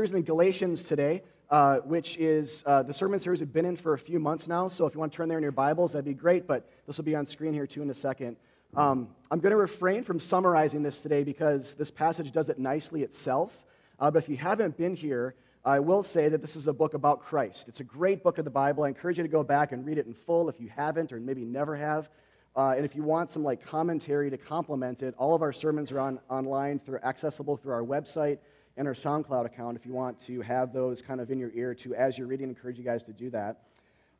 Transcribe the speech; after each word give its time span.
series 0.00 0.12
in 0.12 0.22
Galatians 0.22 0.84
today, 0.84 1.24
uh, 1.50 1.78
which 1.78 2.16
is 2.18 2.62
uh, 2.66 2.84
the 2.84 2.94
sermon 2.94 3.18
series 3.18 3.40
we've 3.40 3.52
been 3.52 3.64
in 3.64 3.74
for 3.74 3.94
a 3.94 3.98
few 3.98 4.20
months 4.20 4.46
now. 4.46 4.68
So 4.68 4.86
if 4.86 4.94
you 4.94 5.00
want 5.00 5.10
to 5.10 5.16
turn 5.16 5.28
there 5.28 5.38
in 5.38 5.42
your 5.42 5.50
Bibles, 5.50 5.90
that'd 5.90 6.04
be 6.04 6.14
great. 6.14 6.46
But 6.46 6.70
this 6.86 6.98
will 6.98 7.04
be 7.04 7.16
on 7.16 7.26
screen 7.26 7.52
here 7.52 7.66
too 7.66 7.82
in 7.82 7.90
a 7.90 7.94
second. 7.94 8.36
Um, 8.76 9.08
I'm 9.32 9.40
going 9.40 9.50
to 9.50 9.56
refrain 9.56 10.04
from 10.04 10.20
summarizing 10.20 10.84
this 10.84 11.00
today 11.00 11.24
because 11.24 11.74
this 11.74 11.90
passage 11.90 12.30
does 12.30 12.48
it 12.48 12.60
nicely 12.60 13.02
itself. 13.02 13.64
Uh, 13.98 14.08
but 14.08 14.22
if 14.22 14.28
you 14.28 14.36
haven't 14.36 14.76
been 14.76 14.94
here, 14.94 15.34
I 15.64 15.80
will 15.80 16.04
say 16.04 16.28
that 16.28 16.42
this 16.42 16.54
is 16.54 16.68
a 16.68 16.72
book 16.72 16.94
about 16.94 17.20
Christ. 17.24 17.66
It's 17.66 17.80
a 17.80 17.84
great 17.84 18.22
book 18.22 18.38
of 18.38 18.44
the 18.44 18.52
Bible. 18.52 18.84
I 18.84 18.88
encourage 18.90 19.18
you 19.18 19.24
to 19.24 19.28
go 19.28 19.42
back 19.42 19.72
and 19.72 19.84
read 19.84 19.98
it 19.98 20.06
in 20.06 20.14
full 20.14 20.48
if 20.48 20.60
you 20.60 20.68
haven't 20.68 21.12
or 21.12 21.18
maybe 21.18 21.44
never 21.44 21.74
have. 21.74 22.08
Uh, 22.54 22.74
and 22.76 22.84
if 22.84 22.94
you 22.94 23.02
want 23.02 23.32
some 23.32 23.42
like 23.42 23.66
commentary 23.66 24.30
to 24.30 24.38
complement 24.38 25.02
it, 25.02 25.16
all 25.18 25.34
of 25.34 25.42
our 25.42 25.52
sermons 25.52 25.90
are 25.90 25.98
on, 25.98 26.20
online 26.28 26.78
through 26.78 27.00
accessible 27.02 27.56
through 27.56 27.72
our 27.72 27.82
website 27.82 28.38
and 28.78 28.86
our 28.86 28.94
SoundCloud 28.94 29.44
account 29.44 29.76
if 29.76 29.84
you 29.84 29.92
want 29.92 30.18
to 30.26 30.40
have 30.40 30.72
those 30.72 31.02
kind 31.02 31.20
of 31.20 31.30
in 31.30 31.38
your 31.38 31.50
ear 31.52 31.74
to 31.74 31.94
as 31.96 32.16
you're 32.16 32.28
reading. 32.28 32.48
Encourage 32.48 32.78
you 32.78 32.84
guys 32.84 33.02
to 33.02 33.12
do 33.12 33.28
that. 33.30 33.64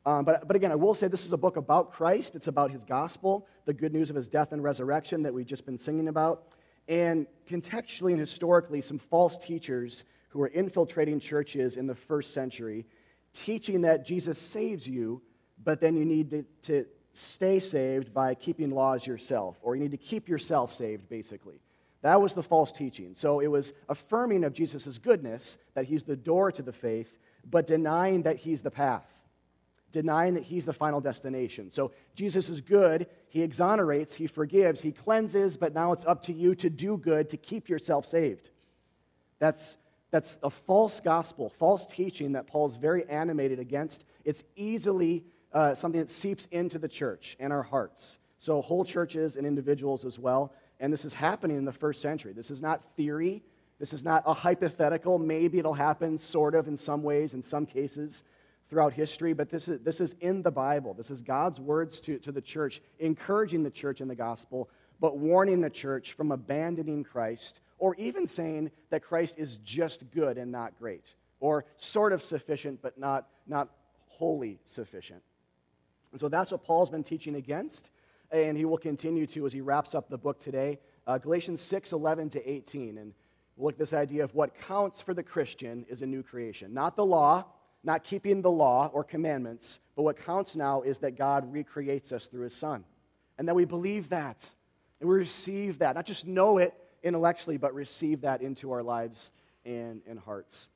Um, 0.05 0.25
but, 0.25 0.47
but 0.47 0.55
again, 0.55 0.71
I 0.71 0.75
will 0.75 0.93
say 0.93 1.07
this 1.07 1.25
is 1.25 1.33
a 1.33 1.37
book 1.37 1.55
about 1.55 1.93
Christ. 1.93 2.35
It's 2.35 2.47
about 2.47 2.69
his 2.69 2.83
gospel, 2.83 3.47
the 3.65 3.73
good 3.73 3.93
news 3.93 4.09
of 4.09 4.17
his 4.17 4.27
death 4.27 4.51
and 4.51 4.61
resurrection 4.61 5.23
that 5.23 5.33
we've 5.33 5.45
just 5.45 5.65
been 5.65 5.79
singing 5.79 6.09
about. 6.09 6.43
And 6.89 7.25
contextually 7.47 8.11
and 8.11 8.19
historically, 8.19 8.81
some 8.81 8.99
false 8.99 9.37
teachers 9.37 10.03
who 10.29 10.39
were 10.39 10.47
infiltrating 10.47 11.19
churches 11.19 11.77
in 11.77 11.87
the 11.87 11.95
first 11.95 12.33
century, 12.33 12.85
teaching 13.33 13.81
that 13.81 14.05
Jesus 14.05 14.37
saves 14.37 14.87
you, 14.87 15.21
but 15.63 15.79
then 15.79 15.95
you 15.95 16.05
need 16.05 16.29
to, 16.31 16.45
to 16.63 16.85
stay 17.13 17.59
saved 17.59 18.13
by 18.13 18.35
keeping 18.35 18.71
laws 18.71 19.07
yourself, 19.07 19.57
or 19.61 19.75
you 19.75 19.81
need 19.81 19.91
to 19.91 19.97
keep 19.97 20.27
yourself 20.27 20.73
saved, 20.73 21.07
basically. 21.09 21.61
That 22.01 22.21
was 22.21 22.33
the 22.33 22.43
false 22.43 22.71
teaching. 22.71 23.13
So 23.15 23.39
it 23.39 23.47
was 23.47 23.73
affirming 23.89 24.43
of 24.43 24.53
Jesus' 24.53 24.97
goodness, 24.97 25.57
that 25.73 25.85
he's 25.85 26.03
the 26.03 26.15
door 26.15 26.51
to 26.51 26.61
the 26.61 26.71
faith, 26.71 27.17
but 27.49 27.67
denying 27.67 28.23
that 28.23 28.37
he's 28.37 28.61
the 28.61 28.71
path, 28.71 29.05
denying 29.91 30.35
that 30.35 30.43
he's 30.43 30.65
the 30.65 30.73
final 30.73 31.01
destination. 31.01 31.71
So 31.71 31.91
Jesus 32.15 32.47
is 32.47 32.61
good, 32.61 33.07
he 33.27 33.41
exonerates, 33.41 34.15
he 34.15 34.27
forgives, 34.27 34.81
he 34.81 34.91
cleanses, 34.91 35.57
but 35.57 35.73
now 35.73 35.91
it's 35.91 36.05
up 36.05 36.23
to 36.23 36.33
you 36.33 36.55
to 36.55 36.69
do 36.69 36.97
good 36.97 37.29
to 37.29 37.37
keep 37.37 37.67
yourself 37.67 38.05
saved. 38.05 38.49
That's, 39.39 39.77
that's 40.11 40.37
a 40.41 40.49
false 40.49 41.01
gospel, 41.01 41.49
false 41.49 41.85
teaching 41.85 42.33
that 42.33 42.47
Paul's 42.47 42.77
very 42.77 43.07
animated 43.09 43.59
against. 43.59 44.05
It's 44.23 44.43
easily 44.55 45.25
uh, 45.51 45.75
something 45.75 45.99
that 45.99 46.11
seeps 46.11 46.47
into 46.51 46.77
the 46.77 46.87
church 46.87 47.35
and 47.39 47.51
our 47.51 47.63
hearts. 47.63 48.19
So, 48.37 48.61
whole 48.61 48.85
churches 48.85 49.35
and 49.35 49.45
individuals 49.45 50.05
as 50.05 50.17
well. 50.17 50.53
And 50.79 50.91
this 50.93 51.05
is 51.05 51.13
happening 51.13 51.57
in 51.57 51.65
the 51.65 51.73
first 51.73 52.01
century. 52.01 52.33
This 52.33 52.51
is 52.51 52.61
not 52.61 52.81
theory. 52.95 53.43
This 53.79 53.93
is 53.93 54.03
not 54.03 54.23
a 54.25 54.33
hypothetical. 54.33 55.17
Maybe 55.17 55.59
it'll 55.59 55.73
happen, 55.73 56.17
sort 56.17 56.55
of, 56.55 56.67
in 56.67 56.77
some 56.77 57.03
ways, 57.03 57.33
in 57.33 57.43
some 57.43 57.65
cases 57.65 58.23
throughout 58.69 58.93
history, 58.93 59.33
but 59.33 59.49
this 59.49 59.67
is, 59.67 59.79
this 59.81 59.99
is 59.99 60.15
in 60.21 60.43
the 60.43 60.51
Bible. 60.51 60.93
This 60.93 61.09
is 61.09 61.21
God's 61.21 61.59
words 61.59 61.99
to, 62.01 62.19
to 62.19 62.31
the 62.31 62.41
church, 62.41 62.81
encouraging 62.99 63.63
the 63.63 63.71
church 63.71 63.99
in 63.99 64.07
the 64.07 64.15
gospel, 64.15 64.69
but 64.99 65.17
warning 65.17 65.59
the 65.59 65.69
church 65.69 66.13
from 66.13 66.31
abandoning 66.31 67.03
Christ, 67.03 67.61
or 67.79 67.95
even 67.95 68.27
saying 68.27 68.69
that 68.91 69.01
Christ 69.01 69.39
is 69.39 69.57
just 69.57 70.11
good 70.11 70.37
and 70.37 70.51
not 70.51 70.77
great, 70.77 71.15
or 71.39 71.65
sort 71.77 72.13
of 72.13 72.21
sufficient, 72.21 72.81
but 72.81 72.97
not, 72.99 73.27
not 73.47 73.69
wholly 74.07 74.59
sufficient. 74.67 75.23
And 76.11 76.19
so 76.21 76.29
that's 76.29 76.51
what 76.51 76.63
Paul's 76.63 76.89
been 76.89 77.03
teaching 77.03 77.35
against 77.35 77.89
and 78.31 78.57
he 78.57 78.65
will 78.65 78.77
continue 78.77 79.25
to 79.27 79.45
as 79.45 79.53
he 79.53 79.61
wraps 79.61 79.95
up 79.95 80.09
the 80.09 80.17
book 80.17 80.39
today. 80.39 80.79
Uh, 81.07 81.17
Galatians 81.17 81.61
6 81.61 81.91
11 81.93 82.29
to 82.29 82.49
18. 82.49 82.97
And 82.97 83.13
look 83.57 83.73
at 83.73 83.79
this 83.79 83.93
idea 83.93 84.23
of 84.23 84.33
what 84.35 84.53
counts 84.67 85.01
for 85.01 85.13
the 85.13 85.23
Christian 85.23 85.85
is 85.89 86.01
a 86.01 86.05
new 86.05 86.23
creation. 86.23 86.73
Not 86.73 86.95
the 86.95 87.05
law, 87.05 87.45
not 87.83 88.03
keeping 88.03 88.41
the 88.41 88.51
law 88.51 88.89
or 88.93 89.03
commandments, 89.03 89.79
but 89.95 90.03
what 90.03 90.17
counts 90.17 90.55
now 90.55 90.81
is 90.81 90.99
that 90.99 91.17
God 91.17 91.51
recreates 91.51 92.11
us 92.11 92.27
through 92.27 92.43
his 92.43 92.55
Son. 92.55 92.83
And 93.37 93.47
that 93.47 93.55
we 93.55 93.65
believe 93.65 94.09
that, 94.09 94.47
and 94.99 95.09
we 95.09 95.15
receive 95.15 95.79
that. 95.79 95.95
Not 95.95 96.05
just 96.05 96.27
know 96.27 96.57
it 96.57 96.73
intellectually, 97.03 97.57
but 97.57 97.73
receive 97.73 98.21
that 98.21 98.41
into 98.41 98.71
our 98.71 98.83
lives 98.83 99.31
and, 99.65 100.01
and 100.07 100.19
hearts. 100.19 100.69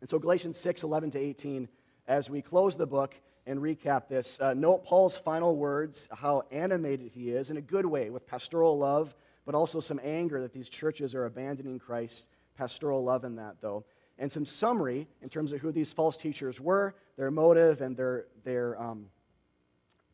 And 0.00 0.08
so, 0.08 0.18
Galatians 0.18 0.58
6 0.58 0.82
11 0.82 1.12
to 1.12 1.18
18, 1.18 1.68
as 2.06 2.28
we 2.28 2.42
close 2.42 2.76
the 2.76 2.86
book, 2.86 3.14
and 3.46 3.60
recap 3.60 4.08
this. 4.08 4.38
Uh, 4.40 4.54
note 4.54 4.84
Paul's 4.84 5.16
final 5.16 5.56
words, 5.56 6.08
how 6.12 6.44
animated 6.50 7.10
he 7.12 7.30
is 7.30 7.50
in 7.50 7.56
a 7.56 7.60
good 7.60 7.86
way 7.86 8.10
with 8.10 8.26
pastoral 8.26 8.78
love, 8.78 9.14
but 9.46 9.54
also 9.54 9.80
some 9.80 10.00
anger 10.04 10.40
that 10.40 10.52
these 10.52 10.68
churches 10.68 11.14
are 11.14 11.24
abandoning 11.24 11.78
Christ. 11.78 12.26
Pastoral 12.56 13.02
love 13.02 13.24
in 13.24 13.36
that, 13.36 13.56
though. 13.60 13.84
And 14.18 14.30
some 14.30 14.44
summary 14.44 15.08
in 15.22 15.28
terms 15.28 15.52
of 15.52 15.60
who 15.60 15.72
these 15.72 15.92
false 15.92 16.16
teachers 16.16 16.60
were, 16.60 16.94
their 17.16 17.30
motive, 17.30 17.80
and 17.80 17.96
their, 17.96 18.26
their, 18.44 18.80
um, 18.80 19.06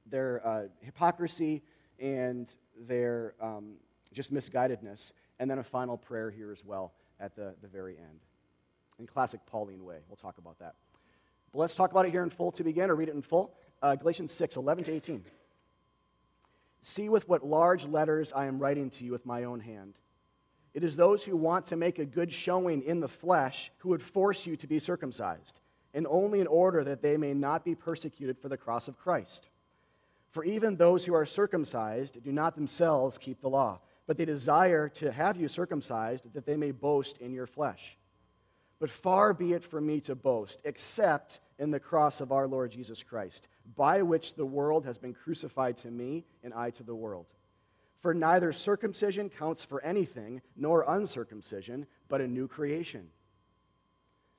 their 0.08 0.46
uh, 0.46 0.62
hypocrisy 0.80 1.62
and 1.98 2.48
their 2.86 3.34
um, 3.40 3.74
just 4.12 4.32
misguidedness. 4.32 5.12
And 5.40 5.50
then 5.50 5.58
a 5.58 5.64
final 5.64 5.96
prayer 5.96 6.30
here 6.30 6.52
as 6.52 6.64
well 6.64 6.92
at 7.18 7.34
the, 7.34 7.54
the 7.62 7.68
very 7.68 7.96
end. 7.98 8.20
In 8.98 9.06
classic 9.06 9.40
Pauline 9.46 9.84
way. 9.84 9.98
We'll 10.08 10.16
talk 10.16 10.38
about 10.38 10.58
that. 10.60 10.76
Let's 11.56 11.74
talk 11.74 11.90
about 11.90 12.04
it 12.04 12.10
here 12.10 12.22
in 12.22 12.28
full 12.28 12.52
to 12.52 12.64
begin, 12.64 12.90
or 12.90 12.94
read 12.94 13.08
it 13.08 13.14
in 13.14 13.22
full. 13.22 13.54
Uh, 13.80 13.94
Galatians 13.94 14.30
6, 14.32 14.56
11 14.56 14.84
to 14.84 14.92
18. 14.92 15.24
See 16.82 17.08
with 17.08 17.26
what 17.28 17.46
large 17.46 17.86
letters 17.86 18.32
I 18.34 18.46
am 18.46 18.58
writing 18.58 18.90
to 18.90 19.04
you 19.04 19.12
with 19.12 19.24
my 19.24 19.44
own 19.44 19.60
hand. 19.60 19.94
It 20.74 20.84
is 20.84 20.96
those 20.96 21.24
who 21.24 21.34
want 21.34 21.64
to 21.66 21.76
make 21.76 21.98
a 21.98 22.04
good 22.04 22.30
showing 22.30 22.82
in 22.82 23.00
the 23.00 23.08
flesh 23.08 23.72
who 23.78 23.88
would 23.88 24.02
force 24.02 24.46
you 24.46 24.56
to 24.56 24.66
be 24.66 24.78
circumcised, 24.78 25.60
and 25.94 26.06
only 26.06 26.40
in 26.40 26.46
order 26.46 26.84
that 26.84 27.00
they 27.00 27.16
may 27.16 27.32
not 27.32 27.64
be 27.64 27.74
persecuted 27.74 28.38
for 28.38 28.50
the 28.50 28.58
cross 28.58 28.86
of 28.86 28.98
Christ. 28.98 29.48
For 30.32 30.44
even 30.44 30.76
those 30.76 31.06
who 31.06 31.14
are 31.14 31.24
circumcised 31.24 32.22
do 32.22 32.32
not 32.32 32.54
themselves 32.54 33.16
keep 33.16 33.40
the 33.40 33.48
law, 33.48 33.80
but 34.06 34.18
they 34.18 34.26
desire 34.26 34.90
to 34.90 35.10
have 35.10 35.38
you 35.38 35.48
circumcised 35.48 36.30
that 36.34 36.44
they 36.44 36.58
may 36.58 36.72
boast 36.72 37.16
in 37.18 37.32
your 37.32 37.46
flesh. 37.46 37.96
But 38.78 38.90
far 38.90 39.32
be 39.32 39.54
it 39.54 39.64
from 39.64 39.86
me 39.86 40.02
to 40.02 40.14
boast, 40.14 40.60
except 40.64 41.40
in 41.58 41.70
the 41.70 41.80
cross 41.80 42.20
of 42.20 42.32
our 42.32 42.46
Lord 42.46 42.70
Jesus 42.70 43.02
Christ, 43.02 43.48
by 43.76 44.02
which 44.02 44.34
the 44.34 44.46
world 44.46 44.84
has 44.84 44.98
been 44.98 45.14
crucified 45.14 45.76
to 45.78 45.90
me, 45.90 46.24
and 46.42 46.52
I 46.52 46.70
to 46.70 46.82
the 46.82 46.94
world. 46.94 47.32
For 48.00 48.14
neither 48.14 48.52
circumcision 48.52 49.30
counts 49.30 49.64
for 49.64 49.82
anything, 49.82 50.42
nor 50.56 50.84
uncircumcision, 50.86 51.86
but 52.08 52.20
a 52.20 52.28
new 52.28 52.46
creation. 52.46 53.08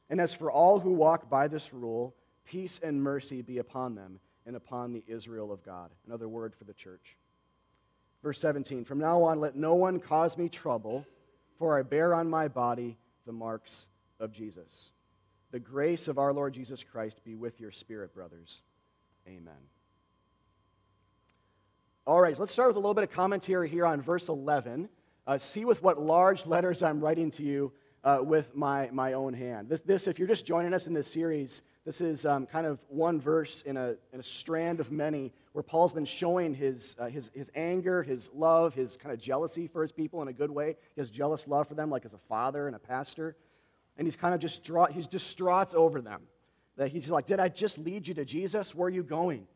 And 0.10 0.22
as 0.22 0.34
for 0.34 0.52
all 0.52 0.80
who 0.80 0.94
walk 0.94 1.30
by 1.30 1.48
this 1.48 1.74
rule, 1.74 2.16
peace 2.46 2.80
and 2.82 3.02
mercy 3.02 3.42
be 3.42 3.58
upon 3.58 3.96
them 3.96 4.20
and 4.46 4.56
upon 4.56 4.94
the 4.94 5.04
Israel 5.08 5.52
of 5.52 5.64
God. 5.64 5.92
Another 6.06 6.30
word 6.30 6.56
for 6.56 6.64
the 6.64 6.74
church. 6.74 7.18
Verse 8.24 8.40
17 8.40 8.86
From 8.86 9.00
now 9.00 9.24
on, 9.24 9.40
let 9.40 9.56
no 9.56 9.76
one 9.76 10.00
cause 10.00 10.38
me 10.38 10.50
trouble, 10.50 11.06
for 11.58 11.78
I 11.78 11.82
bear 11.82 12.14
on 12.14 12.30
my 12.30 12.48
body 12.48 12.98
the 13.26 13.34
marks 13.34 13.88
of 14.20 14.32
Jesus. 14.32 14.92
The 15.52 15.60
grace 15.60 16.08
of 16.08 16.18
our 16.18 16.34
Lord 16.34 16.54
Jesus 16.54 16.84
Christ 16.84 17.24
be 17.24 17.36
with 17.36 17.60
your 17.60 17.72
spirit, 17.72 18.14
brothers. 18.14 18.62
Amen. 19.28 19.54
All 22.06 22.20
right, 22.22 22.38
let's 22.38 22.52
start 22.52 22.70
with 22.70 22.76
a 22.76 22.80
little 22.80 22.94
bit 22.94 23.06
of 23.06 23.12
commentary 23.12 23.70
here 23.70 23.86
on 23.86 24.02
verse 24.02 24.28
11. 24.28 24.90
Uh, 25.26 25.38
see 25.38 25.66
with 25.66 25.82
what 25.82 26.02
large 26.02 26.46
letters 26.46 26.84
I'm 26.84 27.00
writing 27.00 27.32
to 27.32 27.44
you 27.44 27.72
uh, 28.04 28.20
with 28.22 28.56
my, 28.56 28.90
my 28.92 29.14
own 29.14 29.34
hand. 29.34 29.70
This, 29.70 29.82
this, 29.82 30.08
if 30.08 30.20
you're 30.20 30.28
just 30.28 30.46
joining 30.46 30.74
us 30.74 30.88
in 30.88 30.94
this 30.94 31.08
series, 31.08 31.62
this 31.86 32.02
is 32.02 32.26
um, 32.26 32.46
kind 32.46 32.66
of 32.66 32.80
one 32.90 33.20
verse 33.20 33.62
in 33.66 33.78
a, 33.78 33.96
in 34.12 34.20
a 34.20 34.24
strand 34.24 34.82
of 34.82 34.92
many 34.92 35.32
where 35.54 35.64
Paul's 35.64 35.94
been 35.94 36.06
showing 36.06 36.54
his, 36.54 36.96
uh, 37.00 37.08
his, 37.08 37.32
his 37.34 37.52
anger, 37.56 38.04
his 38.04 38.30
love, 38.34 38.74
his 38.74 38.98
kind 38.98 39.14
of 39.14 39.20
jealousy 39.20 39.68
for 39.68 39.82
his 39.82 39.92
people 39.94 40.22
in 40.22 40.28
a 40.28 40.34
good 40.34 40.52
way. 40.52 40.76
Has 40.98 41.10
jealous 41.10 41.48
love 41.48 41.68
for 41.68 41.76
them, 41.76 41.90
like 41.90 42.06
as 42.06 42.14
a 42.14 42.20
father 42.30 42.68
and 42.68 42.76
a 42.76 42.80
pastor 42.80 43.36
and 43.98 44.06
he's 44.06 44.16
kind 44.16 44.34
of 44.34 44.40
just 44.40 44.62
distraught, 44.62 44.92
he's 44.92 45.08
distraught 45.08 45.74
over 45.74 46.02
them. 46.02 46.22
That 46.78 46.90
he's 46.90 47.10
like, 47.10 47.26
Did 47.26 47.40
I 47.40 47.50
just 47.50 47.78
lead 47.78 48.08
you 48.08 48.14
to 48.16 48.26
Jesus? 48.26 48.76
Where 48.76 48.88
are 48.88 48.92
you 48.92 49.04
going? 49.04 49.48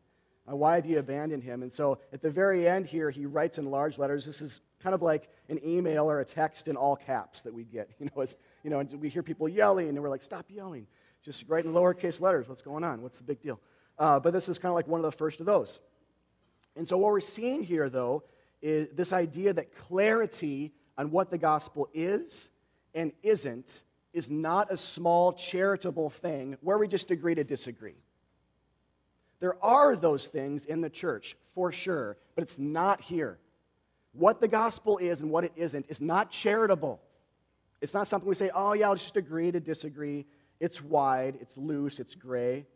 Uh, 0.51 0.55
why 0.55 0.75
have 0.75 0.85
you 0.85 0.97
abandoned 0.97 1.43
him? 1.43 1.61
And 1.61 1.71
so 1.71 1.99
at 2.11 2.21
the 2.21 2.29
very 2.31 2.67
end 2.67 2.87
here, 2.87 3.11
he 3.11 3.27
writes 3.27 3.59
in 3.59 3.69
large 3.69 3.99
letters. 3.99 4.25
This 4.25 4.41
is 4.41 4.59
kind 4.81 4.95
of 4.95 5.03
like 5.03 5.29
an 5.49 5.59
email 5.63 6.09
or 6.09 6.19
a 6.19 6.25
text 6.25 6.67
in 6.67 6.75
all 6.75 6.95
caps 6.95 7.41
that 7.43 7.53
we 7.53 7.63
get. 7.63 7.89
You 7.99 8.07
know, 8.07 8.21
as, 8.21 8.35
you 8.63 8.71
know, 8.71 8.79
and 8.79 8.91
we 8.99 9.09
hear 9.09 9.21
people 9.21 9.47
yelling, 9.47 9.87
and 9.87 10.01
we're 10.01 10.09
like, 10.09 10.23
Stop 10.23 10.45
yelling. 10.49 10.87
Just 11.23 11.45
write 11.47 11.65
in 11.65 11.73
lowercase 11.73 12.19
letters. 12.19 12.49
What's 12.49 12.63
going 12.63 12.83
on? 12.83 13.01
What's 13.03 13.17
the 13.17 13.23
big 13.23 13.41
deal? 13.41 13.59
Uh, 13.99 14.19
but 14.19 14.33
this 14.33 14.49
is 14.49 14.57
kind 14.57 14.71
of 14.71 14.75
like 14.75 14.87
one 14.87 14.99
of 14.99 15.03
the 15.03 15.15
first 15.15 15.39
of 15.39 15.45
those. 15.45 15.79
And 16.75 16.87
so 16.87 16.97
what 16.97 17.11
we're 17.11 17.19
seeing 17.19 17.61
here, 17.61 17.89
though, 17.89 18.23
is 18.61 18.87
this 18.93 19.13
idea 19.13 19.53
that 19.53 19.75
clarity 19.75 20.71
on 20.97 21.11
what 21.11 21.29
the 21.29 21.37
gospel 21.37 21.89
is 21.93 22.49
and 22.95 23.11
isn't 23.21 23.83
is 24.13 24.29
not 24.29 24.71
a 24.71 24.77
small 24.77 25.33
charitable 25.33 26.09
thing 26.09 26.57
where 26.61 26.77
we 26.77 26.87
just 26.87 27.11
agree 27.11 27.35
to 27.35 27.43
disagree. 27.43 27.95
There 29.39 29.63
are 29.63 29.95
those 29.95 30.27
things 30.27 30.65
in 30.65 30.81
the 30.81 30.89
church, 30.89 31.35
for 31.55 31.71
sure, 31.71 32.17
but 32.35 32.43
it's 32.43 32.59
not 32.59 33.01
here. 33.01 33.39
What 34.13 34.41
the 34.41 34.47
gospel 34.47 34.97
is 34.97 35.21
and 35.21 35.31
what 35.31 35.43
it 35.43 35.53
isn't 35.55 35.87
is 35.89 36.01
not 36.01 36.31
charitable. 36.31 37.01
It's 37.79 37.93
not 37.93 38.07
something 38.07 38.29
we 38.29 38.35
say, 38.35 38.51
oh, 38.53 38.73
yeah, 38.73 38.89
I'll 38.89 38.95
just 38.95 39.17
agree 39.17 39.51
to 39.51 39.59
disagree. 39.59 40.25
It's 40.59 40.81
wide, 40.81 41.37
it's 41.41 41.57
loose, 41.57 41.99
it's 41.99 42.15
gray. 42.15 42.67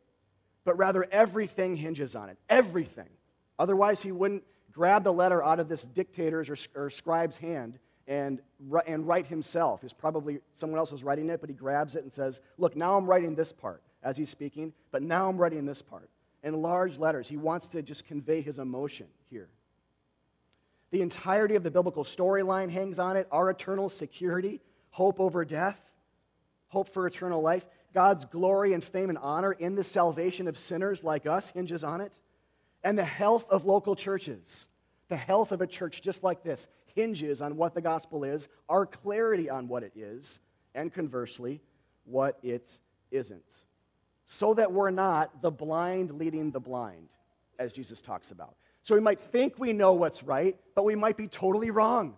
But 0.63 0.77
rather, 0.77 1.05
everything 1.11 1.75
hinges 1.75 2.15
on 2.15 2.29
it. 2.29 2.37
Everything. 2.49 3.09
Otherwise, 3.59 4.01
he 4.01 4.11
wouldn't 4.11 4.43
grab 4.71 5.03
the 5.03 5.13
letter 5.13 5.43
out 5.43 5.59
of 5.59 5.69
this 5.69 5.83
dictator's 5.83 6.49
or, 6.49 6.57
or 6.75 6.89
scribe's 6.89 7.37
hand 7.37 7.77
and, 8.07 8.39
and 8.85 9.07
write 9.07 9.27
himself. 9.27 9.83
It's 9.83 9.93
probably 9.93 10.39
someone 10.53 10.79
else 10.79 10.91
was 10.91 11.03
writing 11.03 11.29
it, 11.29 11.41
but 11.41 11.49
he 11.49 11.55
grabs 11.55 11.95
it 11.95 12.03
and 12.03 12.13
says, 12.13 12.41
Look, 12.57 12.75
now 12.75 12.97
I'm 12.97 13.05
writing 13.05 13.35
this 13.35 13.51
part 13.51 13.81
as 14.03 14.17
he's 14.17 14.29
speaking, 14.29 14.73
but 14.91 15.01
now 15.01 15.27
I'm 15.27 15.37
writing 15.37 15.65
this 15.65 15.81
part. 15.81 16.09
In 16.43 16.61
large 16.61 16.99
letters, 16.99 17.27
he 17.27 17.37
wants 17.37 17.69
to 17.69 17.81
just 17.81 18.05
convey 18.05 18.41
his 18.41 18.59
emotion 18.59 19.07
here. 19.31 19.49
The 20.91 21.01
entirety 21.01 21.55
of 21.55 21.63
the 21.63 21.71
biblical 21.71 22.03
storyline 22.03 22.69
hangs 22.69 22.99
on 22.99 23.17
it 23.17 23.27
our 23.31 23.49
eternal 23.49 23.89
security, 23.89 24.61
hope 24.91 25.19
over 25.19 25.43
death, 25.43 25.79
hope 26.67 26.89
for 26.89 27.07
eternal 27.07 27.41
life. 27.41 27.65
God's 27.93 28.25
glory 28.25 28.73
and 28.73 28.83
fame 28.83 29.09
and 29.09 29.17
honor 29.17 29.53
in 29.53 29.75
the 29.75 29.83
salvation 29.83 30.47
of 30.47 30.59
sinners 30.59 31.03
like 31.03 31.25
us 31.25 31.49
hinges 31.49 31.83
on 31.83 32.01
it. 32.01 32.13
And 32.83 32.97
the 32.97 33.05
health 33.05 33.45
of 33.49 33.65
local 33.65 33.95
churches, 33.95 34.67
the 35.07 35.15
health 35.15 35.51
of 35.51 35.61
a 35.61 35.67
church 35.67 36.01
just 36.01 36.23
like 36.23 36.43
this, 36.43 36.67
hinges 36.95 37.41
on 37.41 37.57
what 37.57 37.75
the 37.75 37.81
gospel 37.81 38.23
is, 38.23 38.47
our 38.69 38.85
clarity 38.85 39.49
on 39.49 39.67
what 39.67 39.83
it 39.83 39.91
is, 39.95 40.39
and 40.73 40.93
conversely, 40.93 41.61
what 42.05 42.39
it 42.41 42.79
isn't. 43.11 43.63
So 44.27 44.53
that 44.55 44.71
we're 44.71 44.91
not 44.91 45.41
the 45.41 45.51
blind 45.51 46.17
leading 46.17 46.51
the 46.51 46.59
blind, 46.59 47.09
as 47.59 47.71
Jesus 47.71 48.01
talks 48.01 48.31
about. 48.31 48.55
So 48.83 48.95
we 48.95 49.01
might 49.01 49.19
think 49.19 49.59
we 49.59 49.73
know 49.73 49.93
what's 49.93 50.23
right, 50.23 50.57
but 50.73 50.85
we 50.85 50.95
might 50.95 51.17
be 51.17 51.27
totally 51.27 51.71
wrong. 51.71 52.17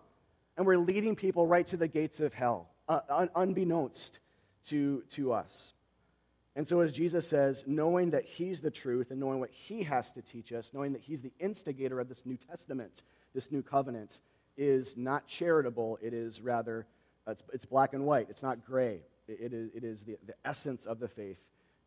And 0.56 0.66
we're 0.66 0.78
leading 0.78 1.14
people 1.14 1.46
right 1.46 1.66
to 1.68 1.76
the 1.76 1.88
gates 1.88 2.20
of 2.20 2.34
hell, 2.34 2.68
uh, 2.88 3.00
un- 3.08 3.30
unbeknownst 3.34 4.20
to, 4.68 5.02
to 5.10 5.32
us. 5.32 5.72
And 6.56 6.66
so, 6.66 6.80
as 6.80 6.90
Jesus 6.90 7.28
says, 7.28 7.62
knowing 7.68 8.10
that 8.10 8.24
He's 8.24 8.60
the 8.60 8.70
truth 8.70 9.12
and 9.12 9.20
knowing 9.20 9.38
what 9.38 9.50
He 9.50 9.84
has 9.84 10.12
to 10.14 10.22
teach 10.22 10.52
us, 10.52 10.70
knowing 10.72 10.92
that 10.92 11.02
He's 11.02 11.22
the 11.22 11.32
instigator 11.38 12.00
of 12.00 12.08
this 12.08 12.26
New 12.26 12.36
Testament, 12.36 13.04
this 13.32 13.52
new 13.52 13.62
covenant, 13.62 14.18
is 14.58 14.96
not 14.96 15.26
charitable. 15.26 15.98
It 16.02 16.12
is 16.12 16.40
rather, 16.40 16.86
it's, 17.26 17.42
it's 17.52 17.64
black 17.64 17.94
and 17.94 18.04
white. 18.04 18.26
It's 18.28 18.42
not 18.42 18.64
gray. 18.66 19.00
It, 19.26 19.38
it 19.40 19.52
is, 19.54 19.70
it 19.74 19.84
is 19.84 20.02
the, 20.02 20.18
the 20.26 20.34
essence 20.44 20.84
of 20.84 20.98
the 20.98 21.08
faith 21.08 21.38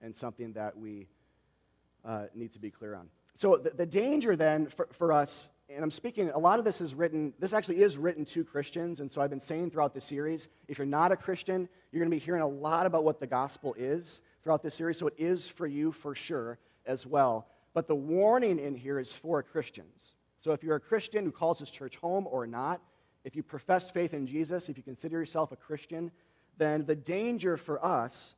and 0.01 0.15
something 0.15 0.53
that 0.53 0.77
we 0.77 1.07
uh, 2.03 2.23
need 2.33 2.53
to 2.53 2.59
be 2.59 2.71
clear 2.71 2.95
on. 2.95 3.09
So, 3.35 3.57
the, 3.57 3.69
the 3.69 3.85
danger 3.85 4.35
then 4.35 4.67
for, 4.67 4.87
for 4.91 5.13
us, 5.13 5.51
and 5.69 5.83
I'm 5.83 5.91
speaking, 5.91 6.29
a 6.31 6.39
lot 6.39 6.59
of 6.59 6.65
this 6.65 6.81
is 6.81 6.93
written, 6.93 7.33
this 7.39 7.53
actually 7.53 7.81
is 7.81 7.97
written 7.97 8.25
to 8.25 8.43
Christians. 8.43 8.99
And 8.99 9.11
so 9.11 9.21
I've 9.21 9.29
been 9.29 9.41
saying 9.41 9.71
throughout 9.71 9.93
the 9.93 10.01
series, 10.01 10.49
if 10.67 10.77
you're 10.77 10.85
not 10.85 11.11
a 11.11 11.15
Christian, 11.15 11.69
you're 11.91 11.99
going 11.99 12.11
to 12.11 12.15
be 12.15 12.23
hearing 12.23 12.41
a 12.41 12.47
lot 12.47 12.85
about 12.85 13.03
what 13.03 13.19
the 13.19 13.27
gospel 13.27 13.73
is 13.77 14.21
throughout 14.43 14.63
this 14.63 14.75
series. 14.75 14.97
So 14.97 15.07
it 15.07 15.13
is 15.17 15.47
for 15.47 15.67
you 15.67 15.91
for 15.91 16.13
sure 16.13 16.59
as 16.85 17.05
well. 17.05 17.47
But 17.73 17.87
the 17.87 17.95
warning 17.95 18.59
in 18.59 18.75
here 18.75 18.99
is 18.99 19.13
for 19.13 19.41
Christians. 19.43 20.15
So 20.41 20.53
if 20.53 20.63
you're 20.63 20.75
a 20.75 20.81
Christian 20.81 21.23
who 21.23 21.31
calls 21.31 21.59
this 21.59 21.69
church 21.69 21.97
home 21.97 22.27
or 22.29 22.45
not, 22.47 22.81
if 23.23 23.35
you 23.35 23.43
profess 23.43 23.89
faith 23.89 24.13
in 24.13 24.25
Jesus, 24.25 24.69
if 24.69 24.77
you 24.77 24.83
consider 24.83 25.19
yourself 25.19 25.51
a 25.51 25.55
Christian, 25.55 26.11
then 26.57 26.85
the 26.85 26.95
danger 26.95 27.57
for 27.57 27.83
us 27.83 28.33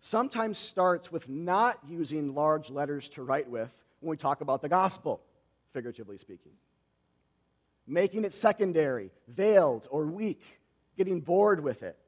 sometimes 0.00 0.56
starts 0.56 1.12
with 1.12 1.28
not 1.28 1.78
using 1.86 2.34
large 2.34 2.70
letters 2.70 3.08
to 3.10 3.22
write 3.22 3.48
with 3.48 3.70
when 4.00 4.10
we 4.10 4.16
talk 4.16 4.40
about 4.40 4.62
the 4.62 4.68
gospel, 4.68 5.20
figuratively 5.72 6.16
speaking. 6.16 6.52
Making 7.86 8.24
it 8.24 8.32
secondary, 8.32 9.10
veiled, 9.28 9.86
or 9.90 10.06
weak, 10.06 10.42
getting 10.96 11.20
bored 11.20 11.62
with 11.62 11.82
it, 11.82 11.98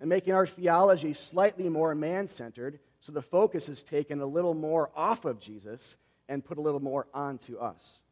and 0.00 0.08
making 0.08 0.34
our 0.34 0.46
theology 0.46 1.12
slightly 1.12 1.68
more 1.68 1.94
man 1.94 2.28
centered 2.28 2.78
so 3.00 3.10
the 3.10 3.22
focus 3.22 3.68
is 3.68 3.82
taken 3.82 4.20
a 4.20 4.26
little 4.26 4.54
more 4.54 4.90
off 4.94 5.24
of 5.24 5.40
Jesus 5.40 5.96
and 6.28 6.44
put 6.44 6.58
a 6.58 6.60
little 6.60 6.80
more 6.80 7.08
onto 7.12 7.58
us. 7.58 8.02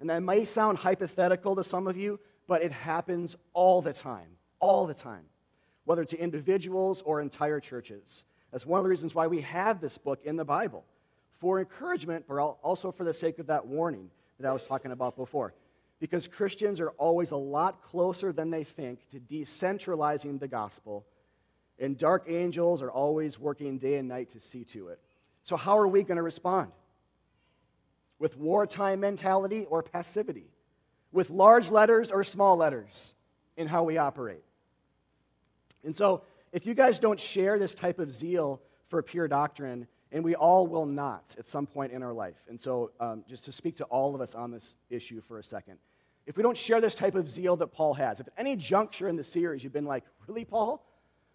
And 0.00 0.10
that 0.10 0.22
may 0.22 0.44
sound 0.44 0.78
hypothetical 0.78 1.56
to 1.56 1.64
some 1.64 1.86
of 1.86 1.96
you, 1.96 2.20
but 2.46 2.62
it 2.62 2.72
happens 2.72 3.36
all 3.52 3.82
the 3.82 3.92
time, 3.92 4.36
all 4.60 4.86
the 4.86 4.94
time, 4.94 5.24
whether 5.84 6.04
to 6.04 6.18
individuals 6.18 7.02
or 7.02 7.20
entire 7.20 7.60
churches. 7.60 8.24
That's 8.52 8.64
one 8.64 8.78
of 8.78 8.84
the 8.84 8.90
reasons 8.90 9.14
why 9.14 9.26
we 9.26 9.42
have 9.42 9.80
this 9.80 9.98
book 9.98 10.20
in 10.24 10.36
the 10.36 10.44
Bible 10.44 10.84
for 11.38 11.60
encouragement, 11.60 12.24
but 12.28 12.36
also 12.36 12.90
for 12.90 13.04
the 13.04 13.14
sake 13.14 13.38
of 13.38 13.46
that 13.46 13.66
warning 13.66 14.10
that 14.38 14.48
I 14.48 14.52
was 14.52 14.64
talking 14.64 14.92
about 14.92 15.16
before. 15.16 15.54
Because 16.00 16.28
Christians 16.28 16.80
are 16.80 16.90
always 16.90 17.32
a 17.32 17.36
lot 17.36 17.82
closer 17.82 18.32
than 18.32 18.50
they 18.50 18.64
think 18.64 19.08
to 19.10 19.18
decentralizing 19.18 20.38
the 20.38 20.48
gospel, 20.48 21.04
and 21.78 21.98
dark 21.98 22.26
angels 22.28 22.82
are 22.82 22.90
always 22.90 23.38
working 23.38 23.78
day 23.78 23.96
and 23.96 24.08
night 24.08 24.30
to 24.30 24.40
see 24.40 24.64
to 24.64 24.88
it. 24.88 25.00
So, 25.42 25.56
how 25.56 25.78
are 25.78 25.88
we 25.88 26.02
going 26.02 26.16
to 26.16 26.22
respond? 26.22 26.70
With 28.18 28.36
wartime 28.36 29.00
mentality 29.00 29.66
or 29.66 29.82
passivity, 29.82 30.50
with 31.12 31.30
large 31.30 31.70
letters 31.70 32.10
or 32.10 32.24
small 32.24 32.56
letters 32.56 33.14
in 33.56 33.66
how 33.66 33.84
we 33.84 33.98
operate. 33.98 34.42
And 35.84 35.94
so, 35.94 36.22
if 36.52 36.66
you 36.66 36.74
guys 36.74 36.98
don't 36.98 37.20
share 37.20 37.58
this 37.58 37.74
type 37.74 37.98
of 37.98 38.12
zeal 38.12 38.60
for 38.88 39.02
pure 39.02 39.28
doctrine, 39.28 39.86
and 40.10 40.24
we 40.24 40.34
all 40.34 40.66
will 40.66 40.86
not 40.86 41.34
at 41.38 41.46
some 41.46 41.66
point 41.66 41.92
in 41.92 42.02
our 42.02 42.12
life. 42.12 42.36
And 42.48 42.58
so, 42.58 42.90
um, 42.98 43.24
just 43.28 43.44
to 43.44 43.52
speak 43.52 43.76
to 43.76 43.84
all 43.84 44.14
of 44.14 44.20
us 44.20 44.34
on 44.34 44.50
this 44.50 44.74
issue 44.90 45.20
for 45.20 45.38
a 45.38 45.44
second, 45.44 45.78
if 46.26 46.36
we 46.36 46.42
don't 46.42 46.56
share 46.56 46.80
this 46.80 46.94
type 46.94 47.14
of 47.14 47.28
zeal 47.28 47.56
that 47.56 47.68
Paul 47.68 47.94
has, 47.94 48.20
if 48.20 48.26
at 48.26 48.34
any 48.36 48.56
juncture 48.56 49.08
in 49.08 49.16
the 49.16 49.24
series 49.24 49.64
you've 49.64 49.72
been 49.72 49.86
like, 49.86 50.04
really, 50.26 50.44
Paul? 50.44 50.84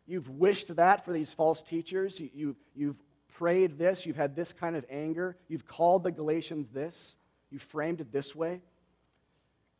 You've 0.05 0.29
wished 0.29 0.75
that 0.75 1.05
for 1.05 1.13
these 1.13 1.33
false 1.33 1.63
teachers. 1.63 2.19
You, 2.19 2.29
you, 2.33 2.55
you've 2.75 2.95
prayed 3.43 3.77
this, 3.77 4.05
you've 4.05 4.15
had 4.15 4.37
this 4.37 4.53
kind 4.53 4.73
of 4.73 4.85
anger, 4.89 5.35
you've 5.49 5.67
called 5.67 6.01
the 6.01 6.11
Galatians 6.11 6.69
this, 6.69 7.17
you 7.51 7.59
framed 7.59 7.99
it 7.99 8.09
this 8.09 8.33
way, 8.33 8.61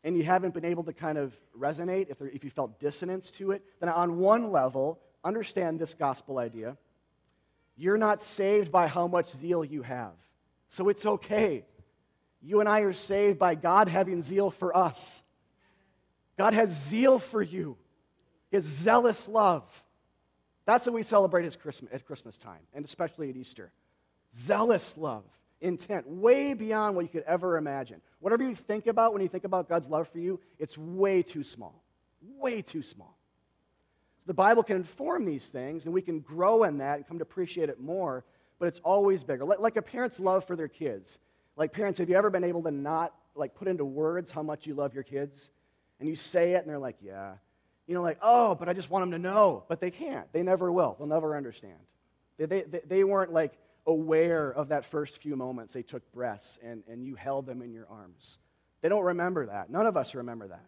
and 0.04 0.18
you 0.18 0.24
haven't 0.24 0.54
been 0.54 0.66
able 0.66 0.84
to 0.84 0.92
kind 0.92 1.18
of 1.18 1.34
resonate, 1.58 2.10
if, 2.10 2.20
there, 2.20 2.28
if 2.28 2.44
you 2.44 2.50
felt 2.50 2.78
dissonance 2.78 3.32
to 3.32 3.52
it, 3.52 3.64
then 3.80 3.88
on 3.88 4.18
one 4.18 4.52
level, 4.52 5.00
understand 5.24 5.80
this 5.80 5.94
gospel 5.94 6.40
idea. 6.40 6.76
You're 7.78 7.98
not 7.98 8.22
saved 8.22 8.70
by 8.70 8.88
how 8.88 9.08
much 9.08 9.30
zeal 9.30 9.64
you 9.64 9.82
have. 9.84 10.12
So 10.68 10.90
it's 10.90 11.06
okay. 11.06 11.64
You 12.42 12.60
and 12.60 12.68
I 12.68 12.82
are 12.82 12.92
saved 12.92 13.40
by 13.40 13.56
God 13.56 13.88
having 13.88 14.24
zeal 14.24 14.52
for 14.52 14.76
us. 14.76 15.24
God 16.38 16.54
has 16.54 16.70
zeal 16.70 17.18
for 17.18 17.42
you, 17.42 17.78
His 18.52 18.66
zealous 18.66 19.30
love. 19.30 19.83
That's 20.66 20.86
what 20.86 20.94
we 20.94 21.04
celebrate 21.04 21.46
at 21.46 21.60
Christmas, 21.60 21.92
at 21.94 22.06
Christmas 22.06 22.38
time, 22.38 22.62
and 22.74 22.86
especially 22.86 23.30
at 23.30 23.36
Easter. 23.36 23.72
Zealous 24.36 24.98
love, 24.98 25.24
intent, 25.62 26.08
way 26.08 26.54
beyond 26.54 26.96
what 26.96 27.04
you 27.04 27.10
could 27.10 27.24
ever 27.24 27.58
imagine. 27.58 28.02
Whatever 28.20 28.44
you 28.44 28.56
think 28.56 28.88
about 28.88 29.14
when 29.14 29.22
you 29.22 29.28
think 29.28 29.44
about 29.44 29.68
God's 29.68 29.90
love 29.90 30.08
for 30.08 30.20
you, 30.20 30.40
it's 30.60 30.78
way 30.78 31.22
too 31.22 31.44
small. 31.44 31.84
Way 32.40 32.62
too 32.62 32.82
small. 32.82 33.18
So 34.20 34.24
the 34.28 34.34
Bible 34.34 34.64
can 34.64 34.78
inform 34.78 35.26
these 35.26 35.50
things, 35.50 35.86
and 35.86 35.94
we 35.94 36.02
can 36.02 36.22
grow 36.22 36.64
in 36.64 36.78
that 36.78 36.98
and 36.98 37.08
come 37.08 37.20
to 37.20 37.24
appreciate 37.24 37.68
it 37.68 37.82
more, 37.82 38.24
but 38.58 38.68
it's 38.68 38.80
always 38.80 39.24
bigger. 39.24 39.44
Like 39.44 39.76
a 39.76 39.82
parent's 39.82 40.20
love 40.20 40.46
for 40.46 40.56
their 40.56 40.70
kids. 40.70 41.20
Like 41.58 41.74
parents, 41.74 42.00
have 42.00 42.10
you 42.10 42.16
ever 42.16 42.30
been 42.30 42.46
able 42.46 42.64
to 42.64 42.72
not 42.72 43.14
like 43.36 43.54
put 43.54 43.68
into 43.68 43.84
words 43.84 44.32
how 44.32 44.44
much 44.44 44.66
you 44.66 44.76
love 44.76 44.94
your 44.94 45.04
kids? 45.04 45.50
And 46.00 46.08
you 46.08 46.16
say 46.16 46.54
it, 46.54 46.62
and 46.62 46.70
they're 46.70 46.80
like, 46.80 46.98
yeah 47.02 47.34
you 47.88 47.94
know, 47.94 48.02
like, 48.02 48.18
oh, 48.22 48.56
but 48.56 48.70
I 48.70 48.74
just 48.74 48.90
want 48.90 49.04
them 49.04 49.12
to 49.12 49.20
know. 49.20 49.64
But 49.68 49.82
they 49.82 49.92
can't. 49.92 50.32
They 50.32 50.44
never 50.44 50.72
will. 50.72 50.96
They'll 50.98 51.08
never 51.08 51.36
understand. 51.36 51.80
They, 52.38 52.46
they, 52.46 52.82
they 52.88 53.04
weren't 53.04 53.34
like 53.34 53.54
aware 53.86 54.52
of 54.52 54.70
that 54.70 54.86
first 54.86 55.22
few 55.22 55.36
moments 55.36 55.74
they 55.74 55.84
took 55.84 56.10
breaths 56.14 56.58
and, 56.64 56.84
and 56.88 57.04
you 57.04 57.16
held 57.16 57.46
them 57.46 57.62
in 57.62 57.74
your 57.74 57.88
arms. 57.90 58.38
They 58.82 58.90
don't 58.90 59.04
remember 59.04 59.46
that. 59.48 59.70
None 59.70 59.86
of 59.86 59.98
us 59.98 60.16
remember 60.16 60.48
that. 60.48 60.66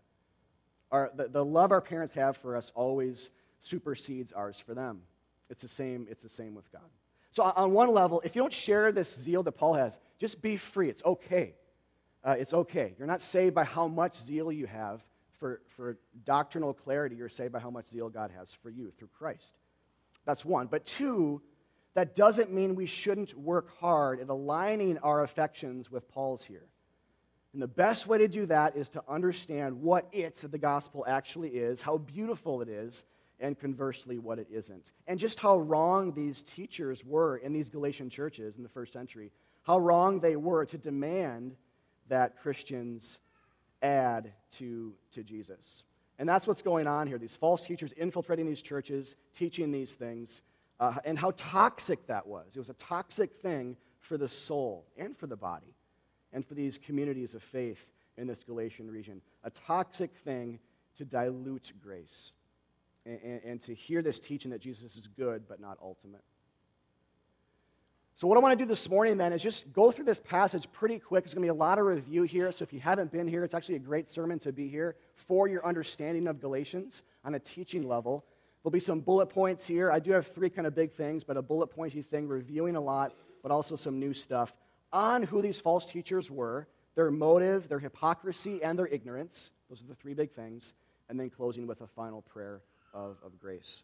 Our, 0.91 1.11
the, 1.15 1.27
the 1.27 1.43
love 1.43 1.71
our 1.71 1.81
parents 1.81 2.13
have 2.13 2.37
for 2.37 2.55
us 2.55 2.71
always 2.75 3.29
supersedes 3.59 4.31
ours 4.33 4.59
for 4.59 4.73
them. 4.73 5.01
It's 5.49 5.61
the 5.61 5.69
same, 5.69 6.07
it's 6.09 6.23
the 6.23 6.29
same 6.29 6.55
with 6.55 6.71
God. 6.71 6.89
So, 7.31 7.43
on 7.43 7.73
one 7.73 7.91
level, 7.91 8.21
if 8.23 8.35
you 8.35 8.41
don't 8.41 8.53
share 8.53 8.93
this 8.93 9.13
zeal 9.13 9.43
that 9.43 9.51
Paul 9.53 9.73
has, 9.73 9.99
just 10.19 10.41
be 10.41 10.55
free. 10.55 10.89
It's 10.89 11.03
okay. 11.03 11.55
Uh, 12.23 12.35
it's 12.39 12.53
okay. 12.53 12.95
You're 12.97 13.07
not 13.07 13.21
saved 13.21 13.53
by 13.53 13.65
how 13.65 13.87
much 13.87 14.23
zeal 14.23 14.51
you 14.51 14.67
have 14.67 15.03
for, 15.39 15.61
for 15.75 15.97
doctrinal 16.25 16.73
clarity, 16.73 17.15
you're 17.15 17.29
saved 17.29 17.53
by 17.53 17.59
how 17.59 17.69
much 17.69 17.87
zeal 17.87 18.09
God 18.09 18.31
has 18.37 18.51
for 18.51 18.69
you 18.69 18.91
through 18.97 19.09
Christ. 19.17 19.53
That's 20.25 20.43
one. 20.43 20.67
But 20.67 20.85
two, 20.85 21.41
that 21.93 22.15
doesn't 22.15 22.51
mean 22.51 22.75
we 22.75 22.85
shouldn't 22.85 23.33
work 23.37 23.77
hard 23.79 24.19
at 24.19 24.29
aligning 24.29 24.97
our 24.99 25.23
affections 25.23 25.91
with 25.91 26.09
Paul's 26.09 26.43
here. 26.43 26.67
And 27.53 27.61
the 27.61 27.67
best 27.67 28.05
way 28.05 28.17
to 28.17 28.27
do 28.27 28.45
that 28.47 28.75
is 28.75 28.89
to 28.89 29.03
understand 29.07 29.81
what 29.81 30.09
it, 30.11 30.35
the 30.35 30.57
gospel, 30.57 31.05
actually 31.07 31.49
is, 31.49 31.81
how 31.81 31.97
beautiful 31.97 32.61
it 32.61 32.67
is, 32.67 33.05
and 33.39 33.57
conversely, 33.57 34.17
what 34.17 34.39
it 34.39 34.47
isn't. 34.51 34.91
And 35.07 35.19
just 35.19 35.39
how 35.39 35.59
wrong 35.59 36.13
these 36.13 36.43
teachers 36.43 37.03
were 37.05 37.37
in 37.37 37.53
these 37.53 37.69
Galatian 37.69 38.09
churches 38.09 38.57
in 38.57 38.63
the 38.63 38.69
first 38.69 38.91
century, 38.91 39.31
how 39.63 39.79
wrong 39.79 40.19
they 40.19 40.35
were 40.35 40.65
to 40.65 40.77
demand 40.77 41.55
that 42.07 42.37
Christians 42.41 43.19
add 43.85 44.33
to, 44.57 44.93
to 45.11 45.23
Jesus. 45.23 45.83
And 46.17 46.27
that's 46.27 46.47
what's 46.47 46.61
going 46.61 46.87
on 46.87 47.07
here 47.07 47.17
these 47.17 47.35
false 47.35 47.63
teachers 47.63 47.91
infiltrating 47.93 48.45
these 48.45 48.61
churches, 48.61 49.15
teaching 49.33 49.71
these 49.71 49.93
things, 49.93 50.41
uh, 50.79 50.95
and 51.05 51.19
how 51.19 51.31
toxic 51.31 52.07
that 52.07 52.25
was. 52.25 52.55
It 52.55 52.59
was 52.59 52.69
a 52.69 52.75
toxic 52.75 53.41
thing 53.41 53.77
for 53.99 54.17
the 54.17 54.27
soul 54.27 54.85
and 54.97 55.17
for 55.17 55.27
the 55.27 55.35
body 55.35 55.75
and 56.33 56.45
for 56.45 56.53
these 56.53 56.77
communities 56.77 57.35
of 57.35 57.43
faith 57.43 57.87
in 58.17 58.27
this 58.27 58.43
Galatian 58.43 58.89
region. 58.89 59.21
A 59.43 59.49
toxic 59.49 60.15
thing 60.23 60.59
to 60.97 61.05
dilute 61.05 61.73
grace 61.81 62.33
and, 63.05 63.19
and, 63.23 63.41
and 63.43 63.61
to 63.61 63.73
hear 63.73 64.01
this 64.01 64.19
teaching 64.19 64.51
that 64.51 64.61
Jesus 64.61 64.95
is 64.95 65.07
good 65.07 65.47
but 65.47 65.59
not 65.59 65.77
ultimate. 65.81 66.23
So, 68.17 68.27
what 68.27 68.37
I 68.37 68.39
want 68.39 68.57
to 68.57 68.63
do 68.63 68.67
this 68.67 68.89
morning 68.89 69.17
then 69.17 69.33
is 69.33 69.43
just 69.43 69.73
go 69.73 69.91
through 69.91 70.05
this 70.05 70.21
passage 70.21 70.71
pretty 70.71 70.99
quick. 70.99 71.25
There's 71.25 71.33
going 71.33 71.45
to 71.45 71.53
be 71.53 71.57
a 71.57 71.59
lot 71.59 71.79
of 71.79 71.85
review 71.85 72.23
here. 72.23 72.49
So, 72.53 72.63
if 72.63 72.71
you 72.71 72.79
haven't 72.79 73.11
been 73.11 73.27
here, 73.27 73.43
it's 73.43 73.53
actually 73.53 73.75
a 73.75 73.79
great 73.79 74.09
sermon 74.09 74.39
to 74.39 74.53
be 74.53 74.69
here 74.69 74.95
for 75.15 75.49
your 75.49 75.65
understanding 75.65 76.27
of 76.27 76.39
Galatians 76.39 77.03
on 77.25 77.35
a 77.35 77.39
teaching 77.39 77.85
level. 77.85 78.23
There'll 78.63 78.71
be 78.71 78.79
some 78.79 79.01
bullet 79.01 79.27
points 79.27 79.67
here. 79.67 79.91
I 79.91 79.99
do 79.99 80.11
have 80.13 80.27
three 80.27 80.49
kind 80.49 80.65
of 80.65 80.73
big 80.73 80.93
things, 80.93 81.25
but 81.25 81.35
a 81.35 81.41
bullet 81.41 81.67
pointy 81.67 82.01
thing, 82.01 82.29
reviewing 82.29 82.77
a 82.77 82.81
lot, 82.81 83.13
but 83.43 83.51
also 83.51 83.75
some 83.75 83.99
new 83.99 84.13
stuff 84.13 84.55
on 84.93 85.23
who 85.23 85.41
these 85.41 85.59
false 85.59 85.85
teachers 85.85 86.31
were, 86.31 86.69
their 86.95 87.11
motive, 87.11 87.67
their 87.67 87.79
hypocrisy, 87.79 88.63
and 88.63 88.79
their 88.79 88.87
ignorance. 88.87 89.51
Those 89.69 89.81
are 89.81 89.87
the 89.87 89.95
three 89.95 90.13
big 90.13 90.31
things. 90.31 90.73
And 91.09 91.19
then 91.19 91.29
closing 91.29 91.67
with 91.67 91.81
a 91.81 91.87
final 91.87 92.21
prayer 92.21 92.61
of, 92.93 93.17
of 93.23 93.37
grace. 93.37 93.83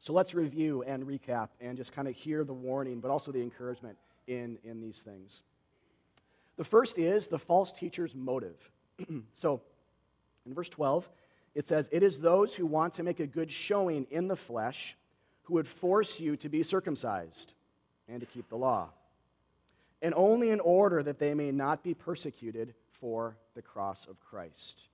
So 0.00 0.14
let's 0.14 0.34
review 0.34 0.82
and 0.82 1.06
recap 1.06 1.48
and 1.60 1.76
just 1.76 1.92
kind 1.92 2.08
of 2.08 2.14
hear 2.14 2.42
the 2.42 2.54
warning, 2.54 3.00
but 3.00 3.10
also 3.10 3.32
the 3.32 3.42
encouragement 3.42 3.98
in, 4.26 4.58
in 4.64 4.80
these 4.80 5.02
things. 5.02 5.42
The 6.56 6.64
first 6.64 6.98
is 6.98 7.28
the 7.28 7.38
false 7.38 7.72
teacher's 7.72 8.14
motive. 8.14 8.56
so 9.34 9.60
in 10.46 10.54
verse 10.54 10.70
12, 10.70 11.08
it 11.54 11.68
says, 11.68 11.88
It 11.92 12.02
is 12.02 12.18
those 12.18 12.54
who 12.54 12.66
want 12.66 12.94
to 12.94 13.02
make 13.02 13.20
a 13.20 13.26
good 13.26 13.50
showing 13.50 14.06
in 14.10 14.28
the 14.28 14.36
flesh 14.36 14.96
who 15.44 15.54
would 15.54 15.66
force 15.66 16.18
you 16.18 16.36
to 16.36 16.48
be 16.48 16.62
circumcised 16.62 17.52
and 18.08 18.20
to 18.20 18.26
keep 18.26 18.48
the 18.48 18.56
law, 18.56 18.90
and 20.00 20.14
only 20.14 20.50
in 20.50 20.60
order 20.60 21.02
that 21.02 21.18
they 21.18 21.34
may 21.34 21.50
not 21.50 21.82
be 21.82 21.94
persecuted 21.94 22.74
for 23.00 23.36
the 23.54 23.62
cross 23.62 24.06
of 24.08 24.18
Christ. 24.20 24.88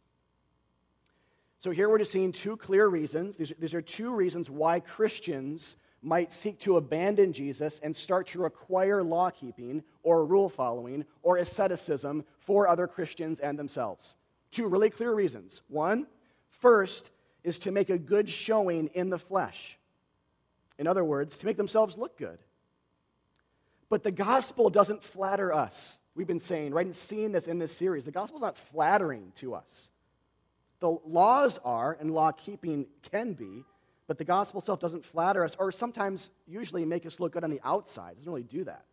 So 1.66 1.72
here 1.72 1.88
we're 1.88 1.98
just 1.98 2.12
seeing 2.12 2.30
two 2.30 2.56
clear 2.56 2.86
reasons. 2.86 3.34
These 3.34 3.50
are, 3.50 3.54
these 3.58 3.74
are 3.74 3.82
two 3.82 4.14
reasons 4.14 4.48
why 4.48 4.78
Christians 4.78 5.74
might 6.00 6.32
seek 6.32 6.60
to 6.60 6.76
abandon 6.76 7.32
Jesus 7.32 7.80
and 7.82 7.96
start 7.96 8.28
to 8.28 8.38
require 8.38 9.02
law 9.02 9.30
keeping 9.30 9.82
or 10.04 10.24
rule 10.24 10.48
following 10.48 11.04
or 11.24 11.38
asceticism 11.38 12.24
for 12.38 12.68
other 12.68 12.86
Christians 12.86 13.40
and 13.40 13.58
themselves. 13.58 14.14
Two 14.52 14.68
really 14.68 14.90
clear 14.90 15.12
reasons. 15.12 15.62
One, 15.66 16.06
first, 16.50 17.10
is 17.42 17.58
to 17.58 17.72
make 17.72 17.90
a 17.90 17.98
good 17.98 18.30
showing 18.30 18.88
in 18.94 19.10
the 19.10 19.18
flesh. 19.18 19.76
In 20.78 20.86
other 20.86 21.02
words, 21.02 21.36
to 21.38 21.46
make 21.46 21.56
themselves 21.56 21.98
look 21.98 22.16
good. 22.16 22.38
But 23.88 24.04
the 24.04 24.12
gospel 24.12 24.70
doesn't 24.70 25.02
flatter 25.02 25.52
us. 25.52 25.98
We've 26.14 26.28
been 26.28 26.40
saying, 26.40 26.72
right, 26.74 26.86
and 26.86 26.94
seeing 26.94 27.32
this 27.32 27.48
in 27.48 27.58
this 27.58 27.76
series. 27.76 28.04
The 28.04 28.12
gospel's 28.12 28.42
not 28.42 28.56
flattering 28.56 29.32
to 29.38 29.56
us. 29.56 29.90
The 30.80 30.96
laws 31.06 31.58
are, 31.64 31.96
and 32.00 32.10
law 32.10 32.32
keeping 32.32 32.86
can 33.10 33.32
be, 33.32 33.64
but 34.06 34.18
the 34.18 34.24
gospel 34.24 34.60
itself 34.60 34.80
doesn't 34.80 35.04
flatter 35.04 35.44
us 35.44 35.56
or 35.58 35.72
sometimes 35.72 36.30
usually 36.46 36.84
make 36.84 37.06
us 37.06 37.18
look 37.18 37.32
good 37.32 37.44
on 37.44 37.50
the 37.50 37.60
outside. 37.64 38.12
It 38.12 38.16
doesn't 38.18 38.32
really 38.32 38.42
do 38.44 38.64
that. 38.64 38.84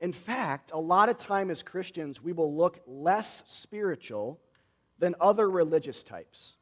In 0.00 0.12
fact, 0.12 0.72
a 0.72 0.78
lot 0.78 1.08
of 1.08 1.16
time 1.16 1.50
as 1.50 1.62
Christians, 1.62 2.22
we 2.22 2.32
will 2.32 2.54
look 2.54 2.80
less 2.86 3.42
spiritual 3.46 4.40
than 4.98 5.14
other 5.20 5.48
religious 5.48 6.02
types 6.02 6.56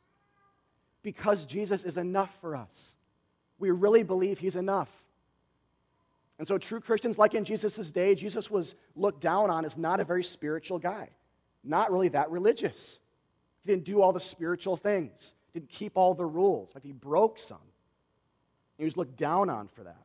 because 1.02 1.44
Jesus 1.44 1.84
is 1.84 1.96
enough 1.96 2.30
for 2.40 2.54
us. 2.56 2.96
We 3.58 3.70
really 3.70 4.02
believe 4.02 4.38
he's 4.38 4.56
enough. 4.56 4.90
And 6.38 6.48
so, 6.48 6.58
true 6.58 6.80
Christians, 6.80 7.18
like 7.18 7.34
in 7.34 7.44
Jesus' 7.44 7.92
day, 7.92 8.14
Jesus 8.14 8.50
was 8.50 8.74
looked 8.96 9.20
down 9.20 9.50
on 9.50 9.64
as 9.64 9.76
not 9.76 10.00
a 10.00 10.04
very 10.04 10.24
spiritual 10.24 10.78
guy, 10.78 11.08
not 11.62 11.92
really 11.92 12.08
that 12.08 12.30
religious. 12.30 12.98
He 13.64 13.72
didn't 13.72 13.84
do 13.84 14.02
all 14.02 14.12
the 14.12 14.20
spiritual 14.20 14.76
things, 14.76 15.34
didn't 15.52 15.70
keep 15.70 15.96
all 15.96 16.14
the 16.14 16.26
rules. 16.26 16.68
In 16.68 16.74
fact, 16.74 16.86
he 16.86 16.92
broke 16.92 17.38
some. 17.38 17.58
He 18.78 18.84
was 18.84 18.96
looked 18.96 19.16
down 19.16 19.48
on 19.48 19.68
for 19.68 19.84
that. 19.84 20.02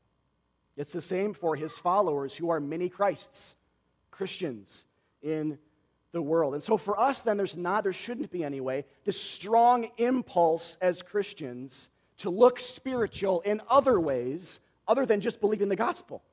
It's 0.77 0.93
the 0.93 1.01
same 1.01 1.33
for 1.33 1.55
his 1.55 1.73
followers 1.73 2.35
who 2.35 2.51
are 2.51 2.59
many 2.59 2.87
Christs, 2.87 3.55
Christians 4.11 4.85
in 5.21 5.57
the 6.11 6.21
world. 6.21 6.53
And 6.53 6.63
so 6.63 6.77
for 6.77 6.99
us, 6.99 7.21
then, 7.21 7.35
there's 7.35 7.57
not, 7.57 7.83
there 7.83 7.93
shouldn't 7.93 8.31
be 8.31 8.43
anyway, 8.43 8.85
this 9.03 9.19
strong 9.19 9.89
impulse 9.97 10.77
as 10.81 11.01
Christians 11.01 11.89
to 12.19 12.29
look 12.29 12.59
spiritual 12.59 13.41
in 13.41 13.61
other 13.69 13.99
ways 13.99 14.59
other 14.87 15.05
than 15.05 15.21
just 15.21 15.41
believing 15.41 15.69
the 15.69 15.75
gospel. 15.75 16.23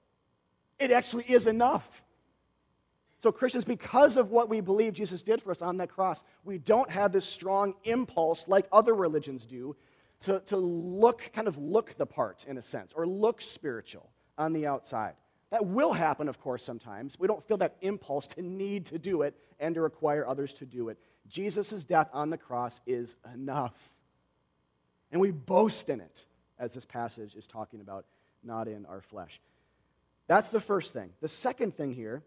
It 0.79 0.91
actually 0.91 1.25
is 1.25 1.47
enough. 1.47 2.03
So, 3.19 3.33
Christians, 3.33 3.65
because 3.65 4.17
of 4.17 4.31
what 4.31 4.49
we 4.49 4.61
believe 4.61 4.93
Jesus 4.93 5.23
did 5.23 5.41
for 5.41 5.51
us 5.51 5.63
on 5.63 5.79
that 5.79 5.89
cross, 5.89 6.23
we 6.45 6.59
don't 6.59 6.91
have 6.91 7.13
this 7.13 7.25
strong 7.25 7.75
impulse 7.85 8.47
like 8.47 8.67
other 8.73 8.95
religions 8.95 9.47
do 9.47 9.75
to, 10.23 10.41
to 10.47 10.57
look, 10.57 11.31
kind 11.33 11.49
of 11.49 11.57
look 11.57 11.95
the 11.97 12.07
part 12.07 12.45
in 12.47 12.59
a 12.59 12.63
sense, 12.63 12.93
or 12.95 13.07
look 13.07 13.41
spiritual 13.41 14.11
on 14.37 14.53
the 14.53 14.67
outside. 14.67 15.15
That 15.51 15.65
will 15.65 15.93
happen, 15.93 16.29
of 16.29 16.41
course, 16.41 16.63
sometimes. 16.63 17.19
We 17.19 17.29
don't 17.29 17.47
feel 17.47 17.57
that 17.59 17.77
impulse 17.81 18.27
to 18.29 18.43
need 18.43 18.87
to 18.87 18.99
do 18.99 19.23
it 19.23 19.35
and 19.61 19.75
to 19.75 19.81
require 19.81 20.27
others 20.27 20.53
to 20.55 20.67
do 20.67 20.89
it. 20.89 20.99
Jesus' 21.29 21.85
death 21.85 22.09
on 22.13 22.31
the 22.31 22.37
cross 22.37 22.81
is 22.87 23.17
enough. 23.33 23.75
And 25.13 25.21
we 25.21 25.31
boast 25.31 25.89
in 25.89 26.01
it, 26.01 26.27
as 26.59 26.75
this 26.75 26.85
passage 26.85 27.35
is 27.35 27.47
talking 27.47 27.81
about, 27.81 28.05
not 28.43 28.69
in 28.69 28.85
our 28.87 29.01
flesh. 29.01 29.41
That's 30.27 30.49
the 30.49 30.61
first 30.61 30.93
thing. 30.93 31.11
The 31.21 31.29
second 31.29 31.77
thing 31.77 31.93
here 31.93 32.23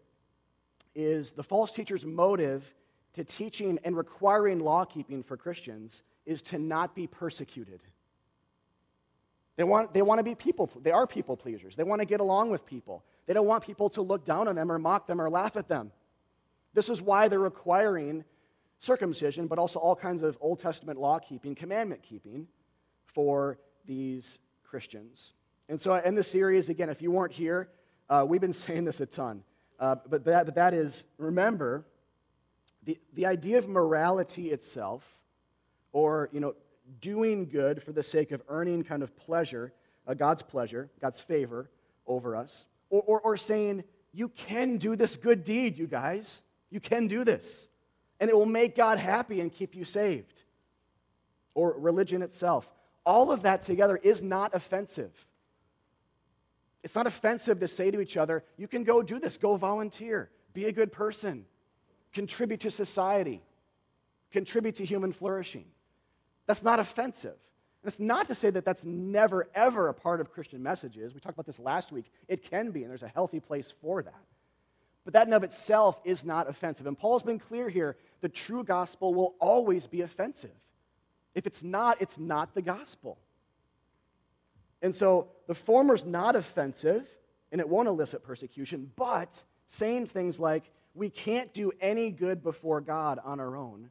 is 0.94 1.32
the 1.32 1.42
false 1.42 1.72
teacher's 1.72 2.04
motive 2.04 2.74
to 3.14 3.24
teaching 3.24 3.78
and 3.84 3.96
requiring 3.96 4.60
law 4.60 4.84
keeping 4.84 5.22
for 5.22 5.36
Christians 5.36 6.02
is 6.26 6.42
to 6.42 6.58
not 6.58 6.94
be 6.94 7.06
persecuted. 7.06 7.80
They 9.56 9.64
want, 9.64 9.92
they 9.92 10.02
want 10.02 10.18
to 10.18 10.22
be 10.22 10.34
people, 10.34 10.70
they 10.82 10.90
are 10.90 11.06
people 11.06 11.36
pleasers. 11.36 11.76
They 11.76 11.82
want 11.82 12.00
to 12.00 12.06
get 12.06 12.20
along 12.20 12.50
with 12.50 12.64
people. 12.64 13.04
They 13.26 13.34
don't 13.34 13.46
want 13.46 13.64
people 13.64 13.90
to 13.90 14.02
look 14.02 14.24
down 14.24 14.48
on 14.48 14.56
them 14.56 14.72
or 14.72 14.78
mock 14.78 15.06
them 15.06 15.20
or 15.20 15.28
laugh 15.28 15.56
at 15.56 15.68
them. 15.68 15.92
This 16.72 16.88
is 16.88 17.02
why 17.02 17.28
they're 17.28 17.38
requiring 17.38 18.24
circumcision, 18.78 19.46
but 19.46 19.58
also 19.58 19.78
all 19.78 19.94
kinds 19.94 20.22
of 20.22 20.38
Old 20.40 20.58
Testament 20.58 20.98
law 20.98 21.18
keeping, 21.18 21.54
commandment 21.54 22.02
keeping 22.02 22.46
for 23.04 23.58
these 23.86 24.38
Christians. 24.64 25.34
And 25.68 25.80
so, 25.80 25.94
in 25.94 26.14
this 26.14 26.28
series, 26.28 26.68
again, 26.68 26.88
if 26.88 27.02
you 27.02 27.10
weren't 27.10 27.32
here, 27.32 27.68
uh, 28.08 28.24
we've 28.26 28.40
been 28.40 28.52
saying 28.66 28.84
this 28.84 29.00
a 29.00 29.06
ton. 29.06 29.42
Uh, 29.80 29.96
but, 30.08 30.24
that, 30.24 30.44
but 30.44 30.54
that 30.54 30.74
is, 30.74 31.04
remember, 31.18 31.84
the, 32.84 32.98
the 33.14 33.26
idea 33.26 33.58
of 33.58 33.68
morality 33.68 34.50
itself, 34.50 35.02
or, 35.92 36.28
you 36.32 36.38
know, 36.38 36.54
doing 37.00 37.48
good 37.48 37.82
for 37.82 37.92
the 37.92 38.02
sake 38.02 38.30
of 38.30 38.42
earning 38.48 38.84
kind 38.84 39.02
of 39.02 39.16
pleasure, 39.16 39.72
uh, 40.06 40.14
God's 40.14 40.42
pleasure, 40.42 40.90
God's 41.00 41.18
favor 41.18 41.70
over 42.06 42.36
us, 42.36 42.66
or, 42.90 43.02
or, 43.06 43.20
or 43.20 43.36
saying, 43.36 43.82
you 44.12 44.28
can 44.28 44.76
do 44.76 44.96
this 44.96 45.16
good 45.16 45.44
deed, 45.44 45.78
you 45.78 45.86
guys. 45.86 46.42
You 46.70 46.80
can 46.80 47.08
do 47.08 47.24
this. 47.24 47.68
And 48.18 48.28
it 48.28 48.36
will 48.36 48.46
make 48.46 48.76
God 48.76 48.98
happy 48.98 49.40
and 49.40 49.52
keep 49.52 49.74
you 49.74 49.84
saved. 49.84 50.42
Or 51.54 51.74
religion 51.78 52.22
itself. 52.22 52.68
All 53.06 53.30
of 53.32 53.42
that 53.42 53.62
together 53.62 53.96
is 53.96 54.22
not 54.22 54.54
offensive. 54.54 55.12
It's 56.82 56.94
not 56.94 57.06
offensive 57.06 57.60
to 57.60 57.68
say 57.68 57.90
to 57.90 58.00
each 58.00 58.16
other, 58.16 58.42
you 58.56 58.66
can 58.66 58.84
go 58.84 59.02
do 59.02 59.18
this, 59.18 59.36
go 59.36 59.56
volunteer, 59.56 60.30
be 60.54 60.64
a 60.66 60.72
good 60.72 60.92
person, 60.92 61.44
contribute 62.12 62.60
to 62.60 62.70
society, 62.70 63.42
contribute 64.32 64.76
to 64.76 64.84
human 64.84 65.12
flourishing. 65.12 65.66
That's 66.46 66.62
not 66.62 66.80
offensive. 66.80 67.36
It's 67.84 68.00
not 68.00 68.28
to 68.28 68.34
say 68.34 68.50
that 68.50 68.64
that's 68.64 68.84
never, 68.84 69.48
ever 69.54 69.88
a 69.88 69.94
part 69.94 70.20
of 70.20 70.32
Christian 70.32 70.62
messages. 70.62 71.14
We 71.14 71.20
talked 71.20 71.36
about 71.36 71.46
this 71.46 71.58
last 71.58 71.92
week. 71.92 72.10
It 72.28 72.42
can 72.42 72.70
be, 72.70 72.82
and 72.82 72.90
there's 72.90 73.02
a 73.02 73.08
healthy 73.08 73.40
place 73.40 73.72
for 73.80 74.02
that. 74.02 74.22
But 75.04 75.14
that 75.14 75.26
in 75.26 75.32
of 75.32 75.44
itself 75.44 76.00
is 76.04 76.24
not 76.24 76.48
offensive. 76.48 76.86
And 76.86 76.98
Paul's 76.98 77.22
been 77.22 77.38
clear 77.38 77.68
here 77.68 77.96
the 78.20 78.28
true 78.28 78.64
gospel 78.64 79.14
will 79.14 79.34
always 79.38 79.86
be 79.86 80.02
offensive. 80.02 80.50
If 81.34 81.46
it's 81.46 81.62
not, 81.62 82.02
it's 82.02 82.18
not 82.18 82.54
the 82.54 82.62
gospel. 82.62 83.18
And 84.82 84.94
so 84.94 85.28
the 85.46 85.54
former 85.54 85.94
is 85.94 86.04
not 86.04 86.36
offensive 86.36 87.06
and 87.52 87.60
it 87.60 87.68
won't 87.68 87.88
elicit 87.88 88.22
persecution, 88.22 88.90
but 88.96 89.42
saying 89.68 90.06
things 90.06 90.38
like, 90.38 90.70
we 90.94 91.10
can't 91.10 91.52
do 91.54 91.72
any 91.80 92.10
good 92.10 92.42
before 92.42 92.80
God 92.80 93.20
on 93.24 93.40
our 93.40 93.56
own. 93.56 93.90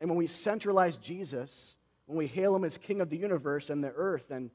And 0.00 0.10
when 0.10 0.18
we 0.18 0.26
centralize 0.26 0.96
Jesus, 0.98 1.76
when 2.06 2.18
we 2.18 2.26
hail 2.26 2.54
him 2.54 2.64
as 2.64 2.76
king 2.76 3.00
of 3.00 3.08
the 3.08 3.16
universe 3.16 3.70
and 3.70 3.82
the 3.82 3.92
earth, 3.92 4.30
and 4.30 4.50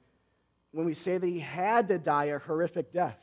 when 0.72 0.86
we 0.86 0.94
say 0.94 1.18
that 1.18 1.28
he 1.28 1.40
had 1.40 1.88
to 1.88 1.98
die 1.98 2.26
a 2.26 2.40
horrific 2.40 2.92
death 2.92 3.18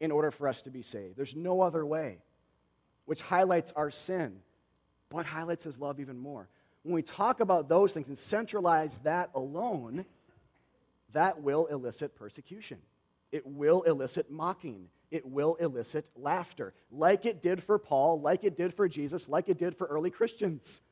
in 0.00 0.10
order 0.10 0.30
for 0.30 0.48
us 0.48 0.62
to 0.62 0.70
be 0.70 0.82
saved, 0.82 1.16
there's 1.16 1.36
no 1.36 1.60
other 1.60 1.84
way, 1.84 2.18
which 3.04 3.20
highlights 3.20 3.72
our 3.76 3.90
sin, 3.90 4.40
but 5.10 5.26
highlights 5.26 5.64
his 5.64 5.78
love 5.78 6.00
even 6.00 6.18
more. 6.18 6.48
when 6.82 6.94
we 6.94 7.02
talk 7.02 7.40
about 7.40 7.68
those 7.68 7.92
things 7.92 8.08
and 8.08 8.16
centralize 8.16 8.98
that 8.98 9.30
alone, 9.34 10.04
that 11.12 11.42
will 11.42 11.66
elicit 11.66 12.14
persecution. 12.14 12.78
It 13.32 13.46
will 13.46 13.82
elicit 13.82 14.30
mocking. 14.30 14.88
It 15.10 15.24
will 15.24 15.54
elicit 15.54 16.06
laughter, 16.16 16.74
like 16.90 17.24
it 17.24 17.40
did 17.40 17.62
for 17.62 17.78
Paul, 17.78 18.20
like 18.20 18.44
it 18.44 18.58
did 18.58 18.74
for 18.74 18.88
Jesus, 18.88 19.26
like 19.26 19.48
it 19.48 19.56
did 19.56 19.74
for 19.74 19.86
early 19.86 20.10
Christians, 20.10 20.82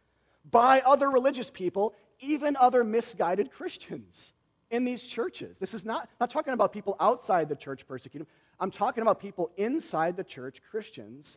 by 0.51 0.81
other 0.81 1.11
religious 1.11 1.51
people, 1.51 1.95
even 2.21 2.57
other 2.57 2.83
misguided 2.83 3.53
Christians 3.53 4.33
in 4.71 4.87
these 4.87 5.03
churches. 5.03 5.59
This 5.59 5.75
is 5.75 5.85
not, 5.85 6.05
I'm 6.05 6.17
not 6.21 6.31
talking 6.31 6.55
about 6.55 6.73
people 6.73 6.97
outside 6.99 7.51
the 7.51 7.57
church 7.57 7.87
persecuting. 7.87 8.27
I'm 8.59 8.71
talking 8.71 9.03
about 9.03 9.21
people 9.21 9.51
inside 9.59 10.17
the 10.17 10.25
church, 10.25 10.63
Christians, 10.71 11.37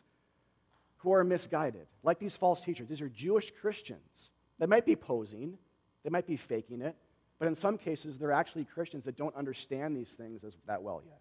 who 0.98 1.12
are 1.12 1.22
misguided, 1.22 1.86
like 2.02 2.18
these 2.18 2.36
false 2.36 2.62
teachers. 2.62 2.88
These 2.88 3.02
are 3.02 3.10
Jewish 3.10 3.52
Christians. 3.60 4.30
They 4.58 4.66
might 4.66 4.86
be 4.86 4.96
posing, 4.96 5.58
they 6.02 6.10
might 6.10 6.26
be 6.26 6.36
faking 6.36 6.80
it, 6.80 6.96
but 7.40 7.48
in 7.48 7.54
some 7.54 7.78
cases, 7.78 8.18
they're 8.18 8.32
actually 8.32 8.66
Christians 8.66 9.04
that 9.06 9.16
don't 9.16 9.34
understand 9.34 9.96
these 9.96 10.12
things 10.12 10.44
as, 10.44 10.52
that 10.66 10.82
well 10.82 11.02
yet. 11.04 11.18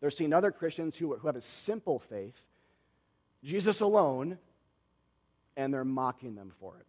They're 0.00 0.10
seeing 0.10 0.32
other 0.32 0.52
Christians 0.52 0.96
who, 0.96 1.16
who 1.16 1.26
have 1.26 1.34
a 1.34 1.40
simple 1.40 1.98
faith, 1.98 2.40
Jesus 3.42 3.80
alone, 3.80 4.38
and 5.56 5.74
they're 5.74 5.84
mocking 5.84 6.36
them 6.36 6.52
for 6.60 6.78
it. 6.78 6.86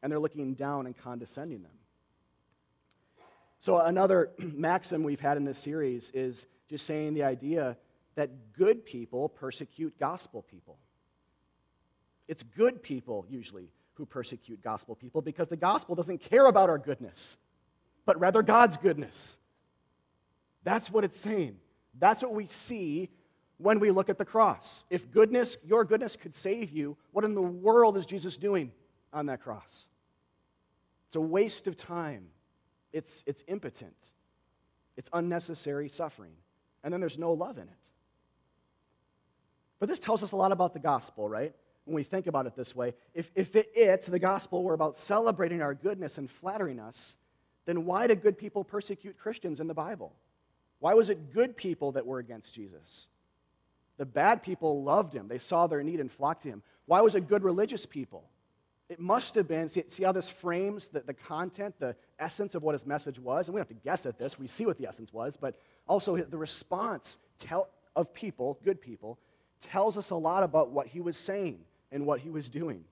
And 0.00 0.12
they're 0.12 0.20
looking 0.20 0.54
down 0.54 0.86
and 0.86 0.96
condescending 0.96 1.62
them. 1.62 1.72
So, 3.58 3.78
another 3.78 4.30
maxim 4.38 5.02
we've 5.02 5.20
had 5.20 5.36
in 5.36 5.44
this 5.44 5.58
series 5.58 6.12
is 6.14 6.46
just 6.70 6.86
saying 6.86 7.14
the 7.14 7.24
idea 7.24 7.76
that 8.14 8.52
good 8.52 8.84
people 8.84 9.28
persecute 9.28 9.98
gospel 9.98 10.42
people. 10.42 10.78
It's 12.28 12.44
good 12.44 12.84
people, 12.84 13.26
usually, 13.28 13.72
who 13.94 14.06
persecute 14.06 14.62
gospel 14.62 14.94
people 14.94 15.22
because 15.22 15.48
the 15.48 15.56
gospel 15.56 15.96
doesn't 15.96 16.18
care 16.18 16.46
about 16.46 16.70
our 16.70 16.78
goodness, 16.78 17.36
but 18.08 18.18
rather 18.18 18.42
God's 18.42 18.78
goodness. 18.78 19.36
That's 20.64 20.90
what 20.90 21.04
it's 21.04 21.20
saying. 21.20 21.58
That's 21.98 22.22
what 22.22 22.32
we 22.32 22.46
see 22.46 23.10
when 23.58 23.80
we 23.80 23.90
look 23.90 24.08
at 24.08 24.16
the 24.16 24.24
cross. 24.24 24.82
If 24.88 25.10
goodness, 25.10 25.58
your 25.62 25.84
goodness 25.84 26.16
could 26.16 26.34
save 26.34 26.70
you, 26.70 26.96
what 27.12 27.26
in 27.26 27.34
the 27.34 27.42
world 27.42 27.98
is 27.98 28.06
Jesus 28.06 28.38
doing 28.38 28.72
on 29.12 29.26
that 29.26 29.42
cross? 29.42 29.88
It's 31.08 31.16
a 31.16 31.20
waste 31.20 31.66
of 31.66 31.76
time. 31.76 32.28
It's, 32.94 33.24
it's 33.26 33.44
impotent. 33.46 34.10
It's 34.96 35.10
unnecessary 35.12 35.90
suffering. 35.90 36.32
And 36.82 36.94
then 36.94 37.00
there's 37.00 37.18
no 37.18 37.34
love 37.34 37.58
in 37.58 37.64
it. 37.64 37.90
But 39.80 39.90
this 39.90 40.00
tells 40.00 40.22
us 40.22 40.32
a 40.32 40.36
lot 40.36 40.50
about 40.50 40.72
the 40.72 40.80
gospel, 40.80 41.28
right? 41.28 41.54
when 41.84 41.94
we 41.94 42.04
think 42.04 42.26
about 42.26 42.46
it 42.46 42.54
this 42.54 42.74
way. 42.74 42.94
If, 43.12 43.30
if 43.34 43.54
it, 43.54 43.70
it, 43.74 44.02
the 44.02 44.18
gospel, 44.18 44.62
were 44.62 44.74
about 44.74 44.96
celebrating 44.96 45.60
our 45.60 45.74
goodness 45.74 46.18
and 46.18 46.30
flattering 46.30 46.80
us, 46.80 47.16
then 47.68 47.84
why 47.84 48.06
did 48.06 48.22
good 48.22 48.38
people 48.38 48.64
persecute 48.64 49.18
Christians 49.18 49.60
in 49.60 49.66
the 49.66 49.74
Bible? 49.74 50.14
Why 50.78 50.94
was 50.94 51.10
it 51.10 51.34
good 51.34 51.54
people 51.54 51.92
that 51.92 52.06
were 52.06 52.18
against 52.18 52.54
Jesus? 52.54 53.08
The 53.98 54.06
bad 54.06 54.42
people 54.42 54.82
loved 54.82 55.12
him. 55.12 55.28
They 55.28 55.38
saw 55.38 55.66
their 55.66 55.82
need 55.82 56.00
and 56.00 56.10
flocked 56.10 56.44
to 56.44 56.48
him. 56.48 56.62
Why 56.86 57.02
was 57.02 57.14
it 57.14 57.28
good 57.28 57.44
religious 57.44 57.84
people? 57.84 58.24
It 58.88 58.98
must 58.98 59.34
have 59.34 59.46
been, 59.46 59.68
see, 59.68 59.84
see 59.86 60.02
how 60.02 60.12
this 60.12 60.30
frames 60.30 60.86
the, 60.86 61.00
the 61.00 61.12
content, 61.12 61.74
the 61.78 61.94
essence 62.18 62.54
of 62.54 62.62
what 62.62 62.72
his 62.72 62.86
message 62.86 63.18
was? 63.18 63.48
And 63.48 63.54
we 63.54 63.58
don't 63.58 63.68
have 63.68 63.76
to 63.76 63.84
guess 63.84 64.06
at 64.06 64.18
this. 64.18 64.38
We 64.38 64.46
see 64.46 64.64
what 64.64 64.78
the 64.78 64.86
essence 64.86 65.12
was, 65.12 65.36
but 65.36 65.56
also 65.86 66.16
the 66.16 66.38
response 66.38 67.18
tell, 67.38 67.68
of 67.94 68.14
people, 68.14 68.58
good 68.64 68.80
people, 68.80 69.18
tells 69.60 69.98
us 69.98 70.08
a 70.08 70.16
lot 70.16 70.42
about 70.42 70.70
what 70.70 70.86
he 70.86 71.00
was 71.00 71.18
saying 71.18 71.58
and 71.92 72.06
what 72.06 72.20
he 72.20 72.30
was 72.30 72.48
doing. 72.48 72.84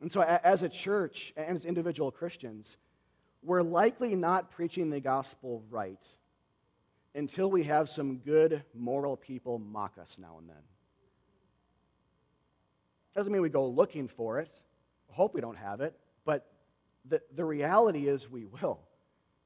And 0.00 0.12
so, 0.12 0.22
as 0.22 0.62
a 0.62 0.68
church 0.68 1.32
and 1.36 1.56
as 1.56 1.64
individual 1.64 2.10
Christians, 2.10 2.76
we're 3.42 3.62
likely 3.62 4.14
not 4.14 4.50
preaching 4.50 4.90
the 4.90 5.00
gospel 5.00 5.62
right 5.70 6.04
until 7.14 7.50
we 7.50 7.64
have 7.64 7.88
some 7.88 8.18
good 8.18 8.62
moral 8.74 9.16
people 9.16 9.58
mock 9.58 9.98
us 10.00 10.18
now 10.20 10.36
and 10.38 10.48
then. 10.48 10.62
Doesn't 13.14 13.32
mean 13.32 13.42
we 13.42 13.48
go 13.48 13.66
looking 13.66 14.06
for 14.06 14.38
it. 14.38 14.60
Hope 15.10 15.34
we 15.34 15.40
don't 15.40 15.56
have 15.56 15.80
it. 15.80 15.98
But 16.24 16.46
the, 17.08 17.20
the 17.34 17.44
reality 17.44 18.06
is 18.06 18.30
we 18.30 18.44
will. 18.44 18.78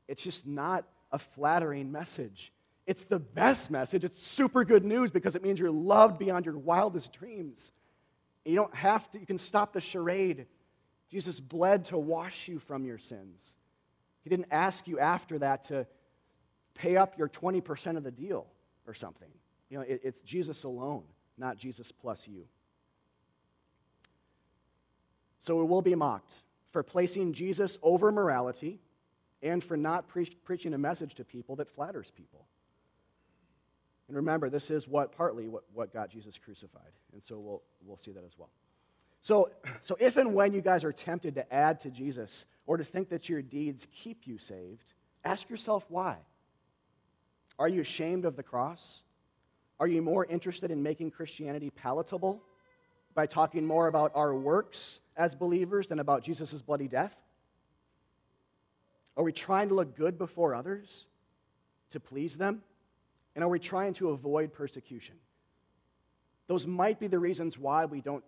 It's 0.08 0.22
just 0.22 0.46
not 0.46 0.84
a 1.10 1.18
flattering 1.18 1.90
message. 1.90 2.52
It's 2.86 3.04
the 3.04 3.18
best 3.18 3.70
message. 3.70 4.04
It's 4.04 4.26
super 4.26 4.64
good 4.64 4.84
news 4.84 5.10
because 5.10 5.36
it 5.36 5.42
means 5.42 5.60
you're 5.60 5.70
loved 5.70 6.18
beyond 6.18 6.44
your 6.44 6.58
wildest 6.58 7.12
dreams. 7.12 7.70
You 8.44 8.56
don't 8.56 8.74
have 8.74 9.10
to, 9.12 9.20
you 9.20 9.26
can 9.26 9.38
stop 9.38 9.72
the 9.72 9.80
charade. 9.80 10.46
Jesus 11.10 11.38
bled 11.40 11.86
to 11.86 11.98
wash 11.98 12.48
you 12.48 12.58
from 12.58 12.84
your 12.84 12.98
sins. 12.98 13.56
He 14.22 14.30
didn't 14.30 14.48
ask 14.50 14.88
you 14.88 14.98
after 14.98 15.38
that 15.40 15.64
to 15.64 15.86
pay 16.74 16.96
up 16.96 17.18
your 17.18 17.28
20% 17.28 17.96
of 17.96 18.04
the 18.04 18.10
deal 18.10 18.46
or 18.86 18.94
something. 18.94 19.28
You 19.68 19.78
know, 19.78 19.84
it, 19.84 20.00
it's 20.02 20.20
Jesus 20.22 20.64
alone, 20.64 21.04
not 21.36 21.56
Jesus 21.56 21.92
plus 21.92 22.26
you. 22.26 22.46
So 25.40 25.56
we 25.56 25.64
will 25.64 25.82
be 25.82 25.94
mocked 25.94 26.34
for 26.70 26.82
placing 26.82 27.32
Jesus 27.32 27.78
over 27.82 28.12
morality 28.12 28.80
and 29.42 29.62
for 29.62 29.76
not 29.76 30.08
pre- 30.08 30.30
preaching 30.44 30.72
a 30.72 30.78
message 30.78 31.14
to 31.16 31.24
people 31.24 31.56
that 31.56 31.68
flatters 31.68 32.10
people. 32.16 32.46
And 34.12 34.16
remember, 34.18 34.50
this 34.50 34.70
is 34.70 34.86
what 34.86 35.16
partly 35.16 35.48
what, 35.48 35.62
what 35.72 35.90
got 35.90 36.10
Jesus 36.10 36.38
crucified. 36.38 36.92
And 37.14 37.22
so 37.24 37.38
we'll, 37.38 37.62
we'll 37.82 37.96
see 37.96 38.12
that 38.12 38.22
as 38.26 38.36
well. 38.36 38.50
So, 39.22 39.48
so 39.80 39.96
if 39.98 40.18
and 40.18 40.34
when 40.34 40.52
you 40.52 40.60
guys 40.60 40.84
are 40.84 40.92
tempted 40.92 41.34
to 41.36 41.50
add 41.50 41.80
to 41.80 41.90
Jesus 41.90 42.44
or 42.66 42.76
to 42.76 42.84
think 42.84 43.08
that 43.08 43.30
your 43.30 43.40
deeds 43.40 43.86
keep 43.90 44.26
you 44.26 44.36
saved, 44.36 44.92
ask 45.24 45.48
yourself 45.48 45.86
why. 45.88 46.18
Are 47.58 47.68
you 47.68 47.80
ashamed 47.80 48.26
of 48.26 48.36
the 48.36 48.42
cross? 48.42 49.02
Are 49.80 49.88
you 49.88 50.02
more 50.02 50.26
interested 50.26 50.70
in 50.70 50.82
making 50.82 51.12
Christianity 51.12 51.70
palatable 51.70 52.42
by 53.14 53.24
talking 53.24 53.64
more 53.64 53.86
about 53.86 54.12
our 54.14 54.34
works 54.34 55.00
as 55.16 55.34
believers 55.34 55.86
than 55.86 56.00
about 56.00 56.22
Jesus' 56.22 56.60
bloody 56.60 56.86
death? 56.86 57.16
Are 59.16 59.24
we 59.24 59.32
trying 59.32 59.70
to 59.70 59.74
look 59.74 59.96
good 59.96 60.18
before 60.18 60.54
others 60.54 61.06
to 61.92 61.98
please 61.98 62.36
them? 62.36 62.60
And 63.34 63.44
are 63.44 63.48
we 63.48 63.58
trying 63.58 63.94
to 63.94 64.10
avoid 64.10 64.52
persecution? 64.52 65.16
Those 66.48 66.66
might 66.66 67.00
be 67.00 67.06
the 67.06 67.18
reasons 67.18 67.58
why 67.58 67.86
we 67.86 68.00
don't 68.00 68.24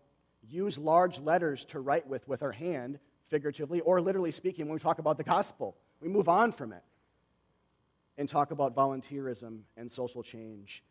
use 0.48 0.78
large 0.78 1.18
letters 1.18 1.64
to 1.66 1.80
write 1.80 2.06
with 2.06 2.26
with 2.28 2.42
our 2.42 2.52
hand, 2.52 2.98
figuratively 3.28 3.80
or 3.80 4.00
literally 4.00 4.32
speaking, 4.32 4.66
when 4.66 4.74
we 4.74 4.80
talk 4.80 4.98
about 4.98 5.18
the 5.18 5.24
gospel. 5.24 5.76
We 6.00 6.08
move 6.08 6.28
on 6.28 6.52
from 6.52 6.72
it 6.72 6.82
and 8.16 8.28
talk 8.28 8.50
about 8.50 8.74
volunteerism 8.74 9.60
and 9.76 9.90
social 9.90 10.22
change 10.22 10.82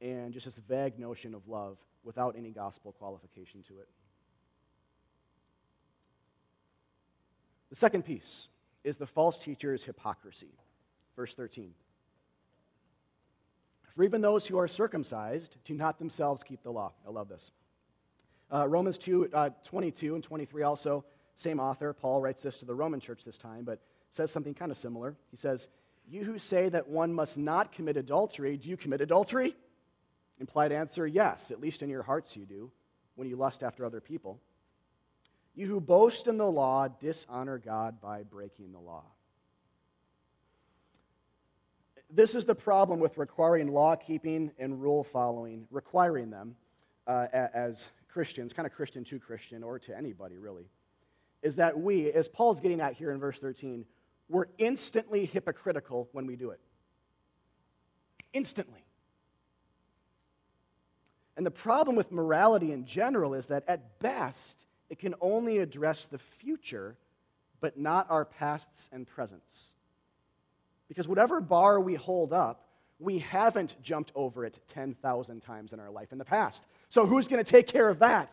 and 0.00 0.32
just 0.32 0.46
this 0.46 0.56
vague 0.56 0.98
notion 0.98 1.34
of 1.34 1.46
love 1.48 1.78
without 2.04 2.36
any 2.38 2.50
gospel 2.50 2.92
qualification 2.92 3.62
to 3.64 3.78
it. 3.80 3.88
The 7.70 7.76
second 7.76 8.04
piece 8.04 8.48
is 8.84 8.96
the 8.96 9.06
false 9.06 9.38
teacher's 9.38 9.82
hypocrisy. 9.82 10.54
Verse 11.16 11.34
13. 11.34 11.72
For 13.94 14.04
even 14.04 14.20
those 14.20 14.46
who 14.46 14.58
are 14.58 14.68
circumcised 14.68 15.56
do 15.64 15.74
not 15.74 15.98
themselves 15.98 16.42
keep 16.42 16.62
the 16.62 16.70
law. 16.70 16.92
I 17.06 17.10
love 17.10 17.28
this. 17.28 17.50
Uh, 18.52 18.68
Romans 18.68 18.96
2, 18.98 19.30
uh, 19.32 19.50
22 19.64 20.14
and 20.14 20.24
23 20.24 20.62
also, 20.62 21.04
same 21.34 21.60
author, 21.60 21.92
Paul 21.92 22.20
writes 22.20 22.42
this 22.42 22.58
to 22.58 22.64
the 22.64 22.74
Roman 22.74 23.00
church 23.00 23.24
this 23.24 23.38
time, 23.38 23.64
but 23.64 23.80
says 24.10 24.30
something 24.30 24.54
kind 24.54 24.72
of 24.72 24.78
similar. 24.78 25.16
He 25.30 25.36
says, 25.36 25.68
You 26.08 26.24
who 26.24 26.38
say 26.38 26.68
that 26.68 26.88
one 26.88 27.12
must 27.12 27.36
not 27.36 27.72
commit 27.72 27.96
adultery, 27.96 28.56
do 28.56 28.68
you 28.68 28.76
commit 28.76 29.00
adultery? 29.00 29.54
Implied 30.40 30.72
answer, 30.72 31.06
yes, 31.06 31.50
at 31.50 31.60
least 31.60 31.82
in 31.82 31.90
your 31.90 32.02
hearts 32.02 32.36
you 32.36 32.46
do, 32.46 32.70
when 33.16 33.28
you 33.28 33.36
lust 33.36 33.62
after 33.62 33.84
other 33.84 34.00
people. 34.00 34.40
You 35.54 35.66
who 35.66 35.80
boast 35.80 36.28
in 36.28 36.38
the 36.38 36.50
law 36.50 36.86
dishonor 36.86 37.58
God 37.58 38.00
by 38.00 38.22
breaking 38.22 38.72
the 38.72 38.78
law. 38.78 39.04
This 42.10 42.34
is 42.34 42.44
the 42.46 42.54
problem 42.54 43.00
with 43.00 43.18
requiring 43.18 43.68
law 43.68 43.94
keeping 43.94 44.50
and 44.58 44.80
rule 44.80 45.04
following, 45.04 45.66
requiring 45.70 46.30
them 46.30 46.56
uh, 47.06 47.26
as 47.32 47.86
Christians, 48.08 48.52
kind 48.52 48.66
of 48.66 48.72
Christian 48.72 49.04
to 49.04 49.18
Christian 49.18 49.62
or 49.62 49.78
to 49.80 49.96
anybody 49.96 50.38
really, 50.38 50.64
is 51.42 51.56
that 51.56 51.78
we, 51.78 52.10
as 52.12 52.26
Paul's 52.26 52.60
getting 52.60 52.80
at 52.80 52.94
here 52.94 53.10
in 53.10 53.20
verse 53.20 53.38
13, 53.38 53.84
we're 54.28 54.46
instantly 54.58 55.26
hypocritical 55.26 56.08
when 56.12 56.26
we 56.26 56.36
do 56.36 56.50
it. 56.50 56.60
Instantly. 58.32 58.84
And 61.36 61.46
the 61.46 61.50
problem 61.50 61.94
with 61.94 62.10
morality 62.10 62.72
in 62.72 62.84
general 62.84 63.34
is 63.34 63.46
that 63.46 63.64
at 63.68 64.00
best, 64.00 64.66
it 64.90 64.98
can 64.98 65.14
only 65.20 65.58
address 65.58 66.06
the 66.06 66.18
future, 66.18 66.96
but 67.60 67.78
not 67.78 68.10
our 68.10 68.24
pasts 68.24 68.88
and 68.92 69.06
presents. 69.06 69.74
Because 70.88 71.06
whatever 71.06 71.40
bar 71.40 71.80
we 71.80 71.94
hold 71.94 72.32
up, 72.32 72.64
we 72.98 73.18
haven't 73.18 73.80
jumped 73.82 74.10
over 74.14 74.44
it 74.44 74.58
10,000 74.68 75.40
times 75.40 75.72
in 75.72 75.80
our 75.80 75.90
life 75.90 76.12
in 76.12 76.18
the 76.18 76.24
past. 76.24 76.64
So 76.88 77.06
who's 77.06 77.28
going 77.28 77.44
to 77.44 77.48
take 77.48 77.66
care 77.66 77.88
of 77.88 78.00
that? 78.00 78.32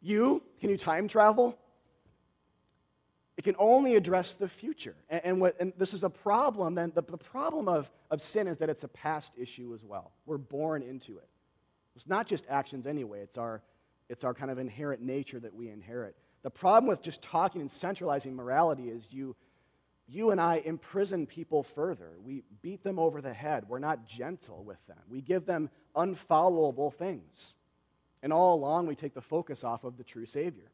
You, 0.00 0.42
can 0.60 0.70
you 0.70 0.76
time 0.76 1.08
travel? 1.08 1.56
It 3.36 3.44
can 3.44 3.54
only 3.58 3.94
address 3.94 4.34
the 4.34 4.48
future. 4.48 4.96
And, 5.08 5.20
and, 5.24 5.40
what, 5.40 5.56
and 5.60 5.72
this 5.78 5.94
is 5.94 6.02
a 6.02 6.10
problem, 6.10 6.74
then 6.74 6.90
the, 6.94 7.02
the 7.02 7.16
problem 7.16 7.68
of, 7.68 7.88
of 8.10 8.20
sin 8.20 8.48
is 8.48 8.58
that 8.58 8.68
it's 8.68 8.82
a 8.82 8.88
past 8.88 9.32
issue 9.36 9.72
as 9.74 9.84
well. 9.84 10.10
We're 10.26 10.38
born 10.38 10.82
into 10.82 11.18
it. 11.18 11.28
It's 11.94 12.08
not 12.08 12.26
just 12.26 12.44
actions 12.48 12.86
anyway, 12.86 13.20
it's 13.20 13.38
our, 13.38 13.62
it's 14.08 14.24
our 14.24 14.34
kind 14.34 14.50
of 14.50 14.58
inherent 14.58 15.02
nature 15.02 15.38
that 15.40 15.54
we 15.54 15.68
inherit. 15.68 16.16
The 16.42 16.50
problem 16.50 16.88
with 16.88 17.02
just 17.02 17.22
talking 17.22 17.60
and 17.60 17.70
centralizing 17.70 18.34
morality 18.34 18.88
is 18.88 19.12
you, 19.12 19.34
you 20.08 20.30
and 20.30 20.40
I 20.40 20.62
imprison 20.64 21.26
people 21.26 21.62
further. 21.62 22.12
We 22.24 22.42
beat 22.62 22.82
them 22.82 22.98
over 22.98 23.20
the 23.20 23.32
head. 23.32 23.64
We're 23.68 23.78
not 23.78 24.06
gentle 24.06 24.64
with 24.64 24.84
them. 24.86 24.98
We 25.08 25.20
give 25.20 25.44
them 25.44 25.68
unfollowable 25.94 26.94
things. 26.94 27.56
And 28.22 28.32
all 28.32 28.54
along, 28.54 28.86
we 28.86 28.94
take 28.94 29.14
the 29.14 29.20
focus 29.20 29.64
off 29.64 29.84
of 29.84 29.98
the 29.98 30.04
true 30.04 30.26
Savior. 30.26 30.70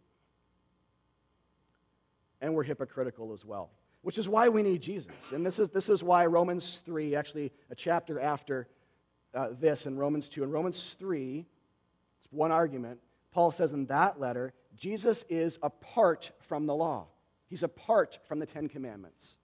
And 2.41 2.55
we're 2.55 2.63
hypocritical 2.63 3.33
as 3.33 3.45
well, 3.45 3.71
which 4.03 4.19
is 4.19 4.29
why 4.29 4.49
we 4.49 4.63
need 4.63 4.81
Jesus. 4.81 5.33
And 5.33 5.45
this 5.45 5.59
is, 5.59 5.69
this 5.71 5.89
is 5.89 6.03
why 6.03 6.27
Romans 6.27 6.81
3, 6.85 7.17
actually 7.17 7.53
a 7.71 7.75
chapter 7.75 8.21
after 8.21 8.69
uh, 9.35 9.49
this 9.59 9.87
in 9.87 9.97
Romans 9.97 10.29
2, 10.29 10.45
in 10.45 10.51
Romans 10.51 10.95
3, 10.99 11.45
it's 12.19 12.29
one 12.31 12.53
argument. 12.53 13.01
Paul 13.33 13.51
says 13.51 13.73
in 13.73 13.87
that 13.87 14.21
letter, 14.21 14.53
Jesus 14.77 15.25
is 15.29 15.59
apart 15.63 16.31
from 16.41 16.67
the 16.67 16.75
law. 16.75 17.07
He's 17.49 17.63
apart 17.63 18.19
from 18.27 18.39
the 18.39 18.47
Ten 18.47 18.69
Commandments. 18.69 19.37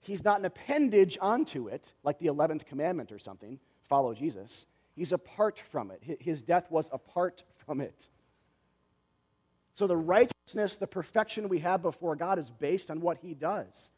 He's 0.00 0.24
not 0.24 0.38
an 0.38 0.46
appendage 0.46 1.18
onto 1.20 1.68
it, 1.68 1.92
like 2.02 2.18
the 2.18 2.26
11th 2.26 2.66
commandment 2.66 3.12
or 3.12 3.18
something 3.18 3.58
follow 3.88 4.14
Jesus. 4.14 4.66
He's 4.94 5.12
apart 5.12 5.62
from 5.70 5.90
it. 5.90 6.18
His 6.20 6.42
death 6.42 6.70
was 6.70 6.88
apart 6.92 7.44
from 7.66 7.80
it. 7.80 8.08
So 9.74 9.86
the 9.86 9.96
righteousness, 9.96 10.76
the 10.76 10.86
perfection 10.86 11.48
we 11.48 11.60
have 11.60 11.82
before 11.82 12.16
God 12.16 12.38
is 12.38 12.50
based 12.50 12.90
on 12.90 13.00
what 13.00 13.18
he 13.18 13.34
does. 13.34 13.90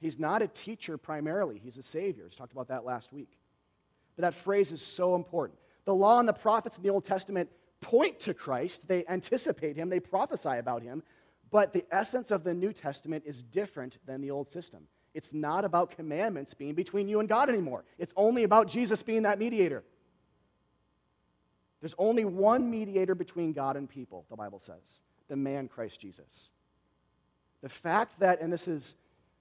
He's 0.00 0.18
not 0.18 0.42
a 0.42 0.48
teacher 0.48 0.98
primarily, 0.98 1.60
he's 1.62 1.76
a 1.76 1.82
savior. 1.82 2.24
We 2.24 2.30
talked 2.30 2.52
about 2.52 2.68
that 2.68 2.84
last 2.84 3.12
week. 3.12 3.30
But 4.16 4.22
that 4.22 4.34
phrase 4.34 4.72
is 4.72 4.82
so 4.82 5.14
important. 5.14 5.58
The 5.84 5.94
law 5.94 6.18
and 6.18 6.28
the 6.28 6.32
prophets 6.32 6.76
in 6.76 6.82
the 6.82 6.90
Old 6.90 7.04
Testament 7.04 7.48
point 7.80 8.18
to 8.20 8.34
Christ, 8.34 8.80
they 8.86 9.04
anticipate 9.08 9.76
him, 9.76 9.88
they 9.88 10.00
prophesy 10.00 10.58
about 10.58 10.82
him, 10.82 11.02
but 11.52 11.72
the 11.72 11.84
essence 11.92 12.32
of 12.32 12.42
the 12.42 12.54
New 12.54 12.72
Testament 12.72 13.22
is 13.24 13.42
different 13.42 13.98
than 14.06 14.20
the 14.20 14.32
Old 14.32 14.50
system. 14.50 14.88
It's 15.14 15.34
not 15.34 15.64
about 15.64 15.90
commandments 15.90 16.54
being 16.54 16.74
between 16.74 17.06
you 17.06 17.20
and 17.20 17.28
God 17.28 17.48
anymore. 17.50 17.84
It's 17.98 18.14
only 18.16 18.42
about 18.42 18.68
Jesus 18.68 19.02
being 19.02 19.22
that 19.22 19.38
mediator. 19.38 19.84
There's 21.80 21.94
only 21.98 22.24
one 22.24 22.70
mediator 22.70 23.14
between 23.14 23.52
God 23.52 23.76
and 23.76 23.88
people, 23.88 24.24
the 24.30 24.36
Bible 24.36 24.58
says 24.58 25.02
the 25.28 25.36
man 25.36 25.68
Christ 25.68 26.00
Jesus. 26.00 26.50
The 27.62 27.68
fact 27.68 28.18
that, 28.20 28.40
and 28.40 28.52
this 28.52 28.68
is 28.68 28.96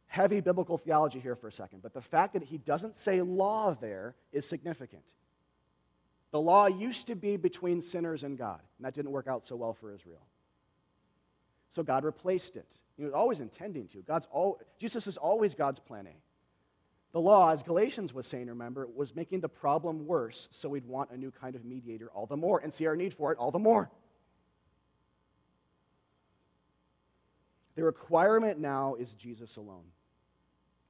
heavy 0.06 0.40
biblical 0.40 0.78
theology 0.78 1.20
here 1.20 1.36
for 1.36 1.48
a 1.48 1.52
second, 1.52 1.82
but 1.82 1.94
the 1.94 2.02
fact 2.02 2.34
that 2.34 2.44
he 2.44 2.58
doesn't 2.58 2.98
say 2.98 3.22
law 3.22 3.74
there 3.74 4.16
is 4.32 4.46
significant. 4.46 5.04
The 6.32 6.40
law 6.40 6.68
used 6.68 7.08
to 7.08 7.16
be 7.16 7.36
between 7.36 7.82
sinners 7.82 8.24
and 8.24 8.38
God, 8.38 8.62
and 8.78 8.86
that 8.86 8.94
didn't 8.94 9.12
work 9.12 9.28
out 9.28 9.44
so 9.44 9.56
well 9.56 9.74
for 9.74 9.94
Israel. 9.94 10.22
So 11.72 11.84
God 11.84 12.04
replaced 12.04 12.58
it. 12.58 12.68
He 12.98 13.04
was 13.04 13.14
always 13.14 13.40
intending 13.40 13.88
to. 13.90 14.02
God's 14.04 14.28
all, 14.32 14.62
Jesus 14.78 15.08
is 15.08 15.18
always 15.18 15.56
God's 15.56 15.80
plan 15.80 16.06
A. 16.06 16.16
The 17.14 17.20
law, 17.20 17.52
as 17.52 17.64
Galatians 17.64 18.14
was 18.14 18.28
saying, 18.28 18.48
remember, 18.48 18.88
was 18.94 19.16
making 19.16 19.42
the 19.42 19.50
problem 19.50 20.06
worse, 20.06 20.48
so 20.52 20.70
we'd 20.70 20.86
want 20.86 21.12
a 21.12 21.18
new 21.18 21.32
kind 21.32 21.56
of 21.56 21.66
mediator 21.66 22.10
all 22.14 22.26
the 22.26 22.38
more 22.38 22.60
and 22.60 22.74
see 22.74 22.86
our 22.86 22.96
need 22.96 23.14
for 23.14 23.32
it 23.32 23.38
all 23.38 23.52
the 23.52 23.60
more. 23.60 23.90
The 27.76 27.84
requirement 27.84 28.60
now 28.60 28.96
is 28.96 29.14
Jesus 29.14 29.56
alone. 29.56 29.86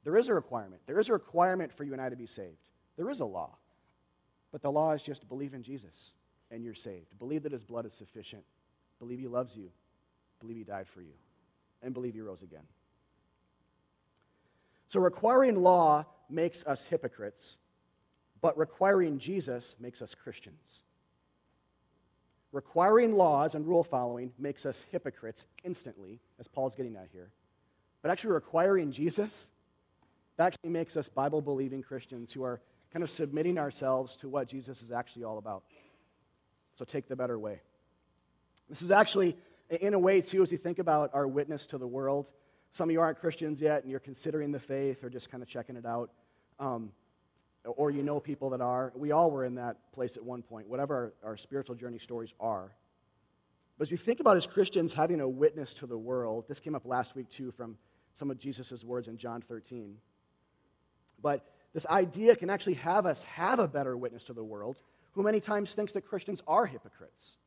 There 0.03 0.17
is 0.17 0.29
a 0.29 0.33
requirement. 0.33 0.81
There 0.87 0.99
is 0.99 1.09
a 1.09 1.13
requirement 1.13 1.71
for 1.71 1.83
you 1.83 1.93
and 1.93 2.01
I 2.01 2.09
to 2.09 2.15
be 2.15 2.25
saved. 2.25 2.57
There 2.97 3.09
is 3.09 3.19
a 3.19 3.25
law. 3.25 3.55
But 4.51 4.61
the 4.61 4.71
law 4.71 4.91
is 4.91 5.01
just 5.01 5.29
believe 5.29 5.53
in 5.53 5.63
Jesus 5.63 6.13
and 6.49 6.63
you're 6.63 6.73
saved. 6.73 7.17
Believe 7.19 7.43
that 7.43 7.51
his 7.51 7.63
blood 7.63 7.85
is 7.85 7.93
sufficient. 7.93 8.43
Believe 8.99 9.19
he 9.19 9.27
loves 9.27 9.55
you. 9.55 9.69
Believe 10.41 10.57
he 10.57 10.63
died 10.63 10.87
for 10.87 11.01
you. 11.01 11.13
And 11.81 11.93
believe 11.93 12.13
he 12.13 12.21
rose 12.21 12.41
again. 12.41 12.63
So 14.87 14.99
requiring 14.99 15.63
law 15.63 16.05
makes 16.29 16.65
us 16.65 16.83
hypocrites, 16.83 17.55
but 18.41 18.57
requiring 18.57 19.19
Jesus 19.19 19.75
makes 19.79 20.01
us 20.01 20.13
Christians. 20.13 20.83
Requiring 22.51 23.15
laws 23.15 23.55
and 23.55 23.65
rule 23.65 23.83
following 23.83 24.33
makes 24.37 24.65
us 24.65 24.83
hypocrites 24.91 25.45
instantly, 25.63 26.19
as 26.39 26.47
Paul's 26.47 26.75
getting 26.75 26.97
at 26.97 27.07
here. 27.13 27.31
But 28.01 28.11
actually, 28.11 28.33
requiring 28.33 28.91
Jesus, 28.91 29.47
that 30.35 30.47
actually 30.47 30.71
makes 30.71 30.97
us 30.97 31.07
Bible 31.07 31.41
believing 31.41 31.81
Christians 31.81 32.33
who 32.33 32.43
are 32.43 32.59
kind 32.91 33.03
of 33.03 33.09
submitting 33.09 33.57
ourselves 33.57 34.17
to 34.17 34.27
what 34.27 34.47
Jesus 34.49 34.81
is 34.81 34.91
actually 34.91 35.23
all 35.23 35.37
about. 35.37 35.63
So 36.75 36.83
take 36.83 37.07
the 37.07 37.15
better 37.15 37.39
way. 37.39 37.61
This 38.67 38.81
is 38.81 38.91
actually, 38.91 39.37
in 39.79 39.93
a 39.93 39.99
way, 39.99 40.21
too, 40.21 40.41
as 40.41 40.51
you 40.51 40.57
think 40.57 40.79
about 40.79 41.11
our 41.13 41.27
witness 41.27 41.65
to 41.67 41.77
the 41.77 41.87
world. 41.87 42.33
Some 42.71 42.89
of 42.89 42.93
you 42.93 43.01
aren't 43.01 43.19
Christians 43.19 43.61
yet 43.61 43.81
and 43.81 43.91
you're 43.91 43.99
considering 43.99 44.51
the 44.51 44.59
faith 44.59 45.03
or 45.03 45.09
just 45.09 45.29
kind 45.29 45.41
of 45.41 45.49
checking 45.49 45.75
it 45.75 45.85
out. 45.85 46.11
Um, 46.59 46.91
or 47.63 47.91
you 47.91 48.01
know 48.01 48.19
people 48.19 48.49
that 48.51 48.61
are. 48.61 48.91
We 48.95 49.11
all 49.11 49.29
were 49.29 49.45
in 49.45 49.55
that 49.55 49.77
place 49.93 50.17
at 50.17 50.23
one 50.23 50.41
point, 50.41 50.67
whatever 50.67 51.13
our, 51.23 51.31
our 51.31 51.37
spiritual 51.37 51.75
journey 51.75 51.99
stories 51.99 52.33
are. 52.39 52.71
But 53.77 53.87
as 53.87 53.91
you 53.91 53.97
think 53.97 54.19
about 54.19 54.37
as 54.37 54.47
Christians 54.47 54.93
having 54.93 55.21
a 55.21 55.29
witness 55.29 55.73
to 55.75 55.87
the 55.87 55.97
world, 55.97 56.45
this 56.47 56.59
came 56.59 56.75
up 56.75 56.85
last 56.85 57.15
week 57.15 57.29
too 57.29 57.51
from 57.51 57.77
some 58.13 58.31
of 58.31 58.37
Jesus' 58.39 58.83
words 58.83 59.07
in 59.07 59.17
John 59.17 59.41
13. 59.41 59.95
But 61.21 61.45
this 61.73 61.85
idea 61.85 62.35
can 62.35 62.49
actually 62.49 62.73
have 62.75 63.05
us 63.05 63.23
have 63.23 63.59
a 63.59 63.67
better 63.67 63.95
witness 63.95 64.23
to 64.25 64.33
the 64.33 64.43
world 64.43 64.81
who 65.11 65.23
many 65.23 65.39
times 65.39 65.73
thinks 65.73 65.91
that 65.93 66.01
Christians 66.01 66.41
are 66.47 66.65
hypocrites. 66.65 67.37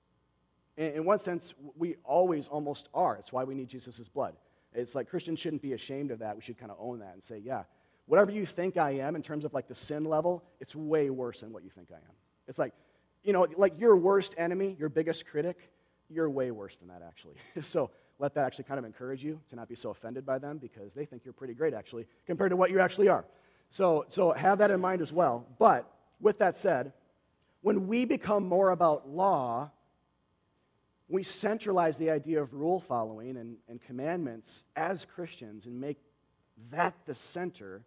In, 0.77 1.05
one 1.05 1.19
sense, 1.19 1.55
we 1.77 1.97
always 2.05 2.49
almost 2.49 2.89
are. 2.95 3.17
It's 3.17 3.33
why 3.33 3.45
we 3.45 3.55
need 3.55 3.69
Jesus' 3.69 4.09
blood. 4.09 4.35
It's 4.73 4.95
like 4.95 5.09
Christians 5.09 5.39
shouldn't 5.39 5.63
be 5.63 5.73
ashamed 5.73 6.11
of 6.11 6.19
that. 6.19 6.35
We 6.35 6.43
should 6.43 6.59
kind 6.59 6.73
of 6.73 6.79
own 6.81 6.99
that 6.99 7.15
and 7.15 7.23
say, 7.23 7.39
yeah, 7.39 7.63
whatever 8.07 8.33
you 8.33 8.45
think 8.45 8.77
I 8.77 8.93
am 8.93 9.15
in 9.15 9.23
terms 9.23 9.45
of 9.45 9.55
like 9.55 9.69
the 9.69 9.75
sin 9.75 10.05
level, 10.05 10.43
it's 10.61 10.75
way 10.75 11.11
worse 11.11 11.41
than 11.41 11.53
what 11.53 11.63
you 11.63 11.71
think 11.71 11.89
I 11.93 11.97
am. 11.97 12.15
It's 12.49 12.59
like, 12.59 12.73
you 13.23 13.33
know, 13.33 13.47
like 13.57 13.79
your 13.79 13.97
worst 13.97 14.35
enemy, 14.37 14.77
your 14.79 14.89
biggest 14.89 15.27
critic, 15.27 15.71
you're 16.11 16.29
way 16.29 16.51
worse 16.51 16.77
than 16.77 16.89
that 16.89 17.03
actually. 17.07 17.37
so 17.63 17.91
let 18.19 18.35
that 18.35 18.47
actually 18.47 18.65
kind 18.65 18.79
of 18.79 18.85
encourage 18.85 19.25
you 19.25 19.41
to 19.51 19.57
not 19.57 19.69
be 19.69 19.75
so 19.75 19.91
offended 19.91 20.27
by 20.27 20.39
them 20.39 20.59
because 20.59 20.93
they 20.93 21.05
think 21.05 21.25
you're 21.25 21.33
pretty 21.33 21.55
great 21.55 21.75
actually 21.75 22.07
compared 22.27 22.51
to 22.51 22.57
what 22.57 22.71
you 22.71 22.81
actually 22.81 23.09
are. 23.09 23.25
So, 23.71 24.05
so 24.09 24.33
have 24.33 24.59
that 24.59 24.71
in 24.71 24.81
mind 24.81 25.03
as 25.03 25.13
well. 25.13 25.47
But 25.59 25.91
with 26.21 26.39
that 26.39 26.57
said, 26.57 26.93
when 27.63 27.87
we 27.89 28.05
become 28.05 28.47
more 28.47 28.71
about 28.71 29.09
law, 29.09 29.71
we 31.09 31.23
centralize 31.23 31.97
the 31.97 32.11
idea 32.11 32.41
of 32.41 32.55
rule 32.55 32.81
following 32.81 33.37
and, 33.37 33.57
and 33.69 33.81
commandments 33.81 34.65
as 34.75 35.05
Christians 35.05 35.67
and 35.67 35.81
make 35.81 35.99
that 36.71 36.95
the 37.05 37.15
center, 37.15 37.85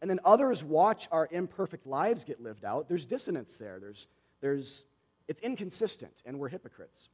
and 0.00 0.08
then 0.08 0.20
others 0.24 0.62
watch 0.62 1.08
our 1.10 1.28
imperfect 1.30 1.86
lives 1.86 2.24
get 2.24 2.40
lived 2.40 2.64
out, 2.64 2.88
there's 2.88 3.06
dissonance 3.06 3.56
there. 3.56 3.78
There's, 3.80 4.06
there's, 4.40 4.84
it's 5.28 5.40
inconsistent, 5.40 6.22
and 6.24 6.38
we're 6.38 6.48
hypocrites. 6.48 7.08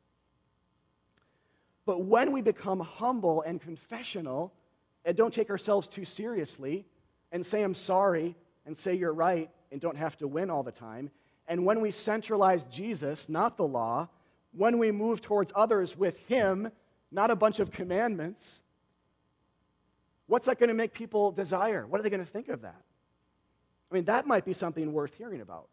But 1.87 2.05
when 2.05 2.33
we 2.33 2.43
become 2.43 2.81
humble 2.81 3.43
and 3.43 3.61
confessional 3.61 4.53
and 5.05 5.17
don't 5.17 5.33
take 5.33 5.51
ourselves 5.51 5.89
too 5.89 6.05
seriously 6.05 6.85
and 7.33 7.45
say, 7.45 7.63
I'm 7.63 7.75
sorry, 7.75 8.37
and 8.67 8.77
say 8.77 8.95
you're 8.95 9.15
right, 9.15 9.51
and 9.73 9.81
don't 9.81 9.97
have 9.97 10.17
to 10.19 10.29
win 10.29 10.51
all 10.51 10.63
the 10.63 10.73
time, 10.73 11.11
and 11.49 11.65
when 11.65 11.81
we 11.81 11.91
centralize 11.91 12.63
Jesus, 12.65 13.29
not 13.29 13.57
the 13.57 13.67
law, 13.67 14.09
when 14.53 14.79
we 14.79 14.91
move 14.93 15.21
towards 15.21 15.53
others 15.55 15.97
with 15.97 16.19
Him, 16.29 16.71
not 17.11 17.31
a 17.31 17.37
bunch 17.37 17.61
of 17.61 17.71
commandments, 17.71 18.63
what's 20.27 20.47
that 20.47 20.59
going 20.59 20.69
to 20.69 20.75
make 20.75 20.93
people 20.93 21.31
desire? 21.31 21.87
What 21.87 22.01
are 22.01 22.03
they 22.03 22.11
going 22.11 22.25
to 22.25 22.31
think 22.31 22.49
of 22.49 22.63
that? 22.63 22.83
I 23.91 23.95
mean, 23.95 24.05
that 24.05 24.27
might 24.27 24.45
be 24.45 24.53
something 24.53 24.93
worth 24.93 25.15
hearing 25.17 25.41
about. 25.41 25.69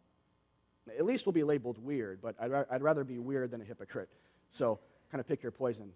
At 0.98 1.04
least 1.04 1.26
we'll 1.26 1.32
be 1.32 1.44
labeled 1.44 1.78
weird, 1.78 2.20
but 2.20 2.34
I'd, 2.40 2.52
I'd 2.70 2.82
rather 2.82 3.04
be 3.04 3.18
weird 3.18 3.50
than 3.50 3.60
a 3.60 3.64
hypocrite. 3.64 4.08
So, 4.50 4.78
kind 5.10 5.20
of 5.20 5.28
pick 5.28 5.42
your 5.42 5.52
poison. 5.52 5.92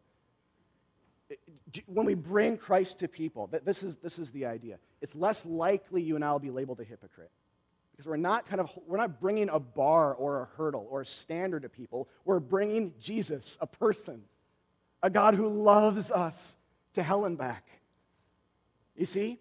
When 1.86 2.06
we 2.06 2.14
bring 2.14 2.56
Christ 2.56 3.00
to 3.00 3.08
people, 3.08 3.50
this 3.64 3.82
is, 3.82 3.96
this 3.96 4.18
is 4.18 4.30
the 4.30 4.46
idea. 4.46 4.78
It's 5.00 5.14
less 5.14 5.44
likely 5.44 6.02
you 6.02 6.14
and 6.16 6.24
I 6.24 6.32
will 6.32 6.38
be 6.38 6.50
labeled 6.50 6.80
a 6.80 6.84
hypocrite 6.84 7.30
because 7.94 8.06
we're 8.06 8.16
not 8.16 8.46
kind 8.46 8.60
of 8.60 8.70
we're 8.86 8.96
not 8.96 9.20
bringing 9.20 9.48
a 9.48 9.58
bar 9.58 10.14
or 10.14 10.42
a 10.42 10.44
hurdle 10.56 10.86
or 10.90 11.02
a 11.02 11.06
standard 11.06 11.62
to 11.62 11.68
people 11.68 12.08
we're 12.24 12.40
bringing 12.40 12.92
jesus 13.00 13.56
a 13.60 13.66
person 13.66 14.22
a 15.02 15.10
god 15.10 15.34
who 15.34 15.48
loves 15.48 16.10
us 16.10 16.56
to 16.92 17.02
hell 17.02 17.24
and 17.24 17.38
back 17.38 17.66
you 18.96 19.06
see 19.06 19.38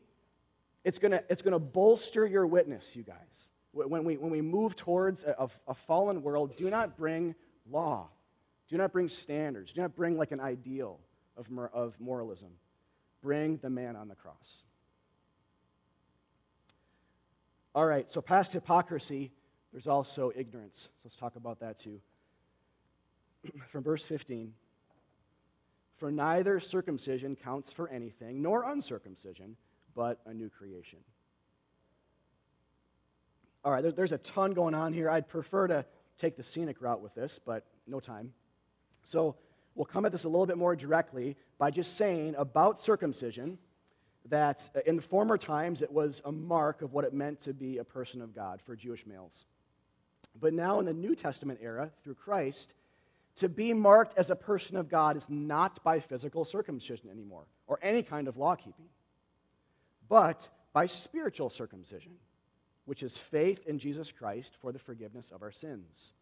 it's 0.83 0.99
going 0.99 1.11
to 1.11 1.23
it's 1.29 1.41
going 1.41 1.53
to 1.53 1.59
bolster 1.59 2.25
your 2.25 2.45
witness 2.45 2.95
you 2.95 3.03
guys 3.03 3.49
when 3.71 4.03
we 4.03 4.17
when 4.17 4.31
we 4.31 4.41
move 4.41 4.75
towards 4.75 5.23
a, 5.23 5.49
a 5.67 5.73
fallen 5.73 6.21
world 6.21 6.55
do 6.55 6.69
not 6.69 6.95
bring 6.97 7.33
law 7.69 8.09
Do 8.69 8.77
not 8.77 8.91
bring 8.91 9.07
standards. 9.07 9.73
Do 9.73 9.81
not 9.81 9.95
bring 9.95 10.17
like 10.17 10.31
an 10.31 10.39
ideal 10.39 10.99
of, 11.37 11.47
of 11.73 11.93
moralism. 11.99 12.49
Bring 13.21 13.57
the 13.57 13.69
man 13.69 13.95
on 13.95 14.07
the 14.07 14.15
cross. 14.15 14.63
All 17.75 17.85
right, 17.87 18.09
so 18.11 18.21
past 18.21 18.53
hypocrisy, 18.53 19.31
there's 19.71 19.87
also 19.87 20.31
ignorance. 20.35 20.83
So 20.83 20.89
Let's 21.03 21.15
talk 21.15 21.35
about 21.35 21.59
that 21.61 21.79
too. 21.79 21.99
From 23.69 23.83
verse 23.83 24.05
15 24.05 24.53
For 25.97 26.11
neither 26.11 26.59
circumcision 26.59 27.35
counts 27.35 27.71
for 27.71 27.89
anything, 27.89 28.43
nor 28.43 28.63
uncircumcision, 28.69 29.57
but 29.95 30.19
a 30.27 30.33
new 30.33 30.49
creation. 30.49 30.99
All 33.65 33.71
right, 33.71 33.81
there, 33.81 33.91
there's 33.91 34.11
a 34.11 34.19
ton 34.19 34.51
going 34.51 34.75
on 34.75 34.93
here. 34.93 35.09
I'd 35.09 35.27
prefer 35.27 35.67
to 35.67 35.85
take 36.19 36.37
the 36.37 36.43
scenic 36.43 36.79
route 36.79 37.01
with 37.01 37.15
this, 37.15 37.39
but 37.43 37.65
no 37.87 37.99
time. 37.99 38.33
So 39.03 39.35
we'll 39.73 39.85
come 39.85 40.05
at 40.05 40.11
this 40.11 40.25
a 40.25 40.29
little 40.29 40.45
bit 40.45 40.57
more 40.57 40.75
directly 40.75 41.37
by 41.57 41.71
just 41.71 41.97
saying 41.97 42.35
about 42.37 42.81
circumcision 42.81 43.57
that 44.29 44.69
uh, 44.75 44.79
in 44.85 44.95
the 44.95 45.01
former 45.01 45.37
times 45.37 45.81
it 45.81 45.91
was 45.91 46.21
a 46.25 46.31
mark 46.31 46.81
of 46.81 46.93
what 46.93 47.05
it 47.05 47.13
meant 47.13 47.41
to 47.41 47.53
be 47.53 47.77
a 47.77 47.83
person 47.83 48.21
of 48.21 48.33
God 48.33 48.61
for 48.61 48.75
Jewish 48.75 49.05
males. 49.05 49.45
But 50.39 50.53
now 50.53 50.79
in 50.79 50.85
the 50.85 50.93
New 50.93 51.15
Testament 51.15 51.59
era, 51.61 51.91
through 52.03 52.15
Christ, 52.15 52.73
to 53.37 53.49
be 53.49 53.73
marked 53.73 54.17
as 54.17 54.29
a 54.29 54.35
person 54.35 54.77
of 54.77 54.89
God 54.89 55.17
is 55.17 55.29
not 55.29 55.83
by 55.83 55.99
physical 55.99 56.45
circumcision 56.45 57.09
anymore 57.09 57.45
or 57.67 57.79
any 57.81 58.03
kind 58.03 58.27
of 58.27 58.37
law 58.37 58.55
keeping, 58.55 58.89
but 60.07 60.47
by 60.73 60.85
spiritual 60.85 61.49
circumcision, 61.49 62.13
which 62.85 63.03
is 63.03 63.17
faith 63.17 63.65
in 63.65 63.79
Jesus 63.79 64.11
Christ 64.11 64.57
for 64.61 64.71
the 64.71 64.79
forgiveness 64.79 65.31
of 65.31 65.41
our 65.41 65.51
sins. 65.51 66.13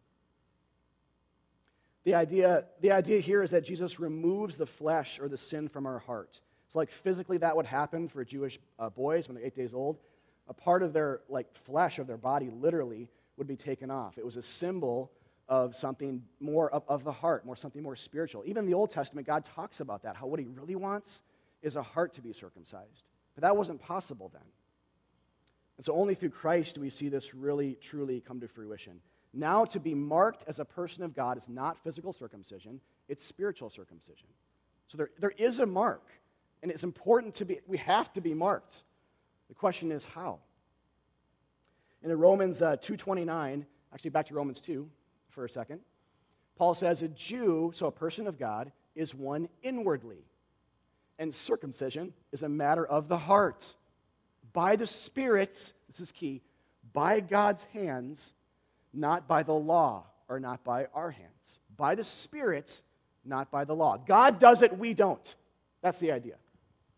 The 2.04 2.14
idea, 2.14 2.64
the 2.80 2.92
idea 2.92 3.20
here 3.20 3.42
is 3.42 3.50
that 3.50 3.64
Jesus 3.64 4.00
removes 4.00 4.56
the 4.56 4.66
flesh 4.66 5.20
or 5.20 5.28
the 5.28 5.38
sin 5.38 5.68
from 5.68 5.86
our 5.86 6.00
heart. 6.00 6.40
So, 6.72 6.78
like 6.78 6.90
physically, 6.90 7.36
that 7.38 7.54
would 7.54 7.66
happen 7.66 8.08
for 8.08 8.24
Jewish 8.24 8.58
uh, 8.78 8.88
boys 8.88 9.28
when 9.28 9.34
they're 9.34 9.44
eight 9.44 9.54
days 9.54 9.74
old. 9.74 9.98
A 10.48 10.54
part 10.54 10.82
of 10.82 10.94
their 10.94 11.20
like 11.28 11.54
flesh 11.54 11.98
of 11.98 12.06
their 12.06 12.16
body 12.16 12.48
literally 12.48 13.10
would 13.36 13.46
be 13.46 13.56
taken 13.56 13.90
off. 13.90 14.16
It 14.16 14.24
was 14.24 14.36
a 14.36 14.42
symbol 14.42 15.10
of 15.50 15.76
something 15.76 16.22
more 16.40 16.72
of, 16.72 16.82
of 16.88 17.04
the 17.04 17.12
heart, 17.12 17.44
more 17.44 17.56
something 17.56 17.82
more 17.82 17.94
spiritual. 17.94 18.42
Even 18.46 18.64
in 18.64 18.70
the 18.70 18.74
Old 18.74 18.90
Testament, 18.90 19.26
God 19.26 19.44
talks 19.44 19.80
about 19.80 20.02
that. 20.04 20.16
How 20.16 20.26
what 20.26 20.40
He 20.40 20.46
really 20.46 20.74
wants 20.74 21.22
is 21.60 21.76
a 21.76 21.82
heart 21.82 22.14
to 22.14 22.22
be 22.22 22.32
circumcised. 22.32 23.04
But 23.34 23.42
that 23.42 23.54
wasn't 23.54 23.78
possible 23.78 24.30
then. 24.32 24.42
And 25.76 25.84
so 25.84 25.92
only 25.92 26.14
through 26.14 26.30
Christ 26.30 26.76
do 26.76 26.80
we 26.80 26.88
see 26.88 27.10
this 27.10 27.34
really, 27.34 27.76
truly 27.82 28.20
come 28.20 28.40
to 28.40 28.48
fruition. 28.48 29.00
Now, 29.34 29.66
to 29.66 29.80
be 29.80 29.94
marked 29.94 30.44
as 30.46 30.58
a 30.58 30.64
person 30.64 31.04
of 31.04 31.14
God 31.14 31.36
is 31.36 31.50
not 31.50 31.82
physical 31.84 32.14
circumcision, 32.14 32.80
it's 33.08 33.24
spiritual 33.24 33.68
circumcision. 33.68 34.28
So 34.86 34.96
there, 34.98 35.10
there 35.18 35.32
is 35.36 35.58
a 35.58 35.66
mark, 35.66 36.06
and 36.62 36.70
it's 36.70 36.84
important 36.84 37.34
to 37.34 37.44
be, 37.44 37.60
we 37.66 37.76
have 37.78 38.12
to 38.12 38.20
be 38.20 38.34
marked. 38.34 38.82
The 39.48 39.54
question 39.54 39.90
is 39.90 40.04
how? 40.04 40.38
In 42.02 42.16
Romans 42.16 42.62
uh, 42.62 42.76
2.29, 42.76 43.64
actually 43.92 44.10
back 44.10 44.26
to 44.26 44.34
Romans 44.34 44.60
2 44.60 44.88
for 45.30 45.44
a 45.44 45.48
second, 45.48 45.80
Paul 46.56 46.74
says, 46.74 47.02
a 47.02 47.08
Jew, 47.08 47.72
so 47.74 47.86
a 47.86 47.92
person 47.92 48.26
of 48.26 48.38
God, 48.38 48.70
is 48.94 49.14
one 49.14 49.48
inwardly. 49.62 50.24
And 51.18 51.34
circumcision 51.34 52.12
is 52.32 52.42
a 52.42 52.48
matter 52.48 52.86
of 52.86 53.08
the 53.08 53.18
heart. 53.18 53.74
By 54.52 54.76
the 54.76 54.86
Spirit, 54.86 55.72
this 55.88 56.00
is 56.00 56.12
key, 56.12 56.42
by 56.92 57.20
God's 57.20 57.64
hands, 57.72 58.34
not 58.92 59.26
by 59.26 59.42
the 59.42 59.52
law 59.52 60.04
or 60.28 60.38
not 60.40 60.62
by 60.64 60.86
our 60.94 61.10
hands. 61.10 61.58
By 61.76 61.94
the 61.94 62.04
Spirit, 62.04 62.80
not 63.24 63.50
by 63.50 63.64
the 63.64 63.74
law. 63.74 63.96
God 63.96 64.38
does 64.38 64.62
it, 64.62 64.76
we 64.76 64.94
don't. 64.94 65.34
That's 65.82 65.98
the 65.98 66.12
idea. 66.12 66.34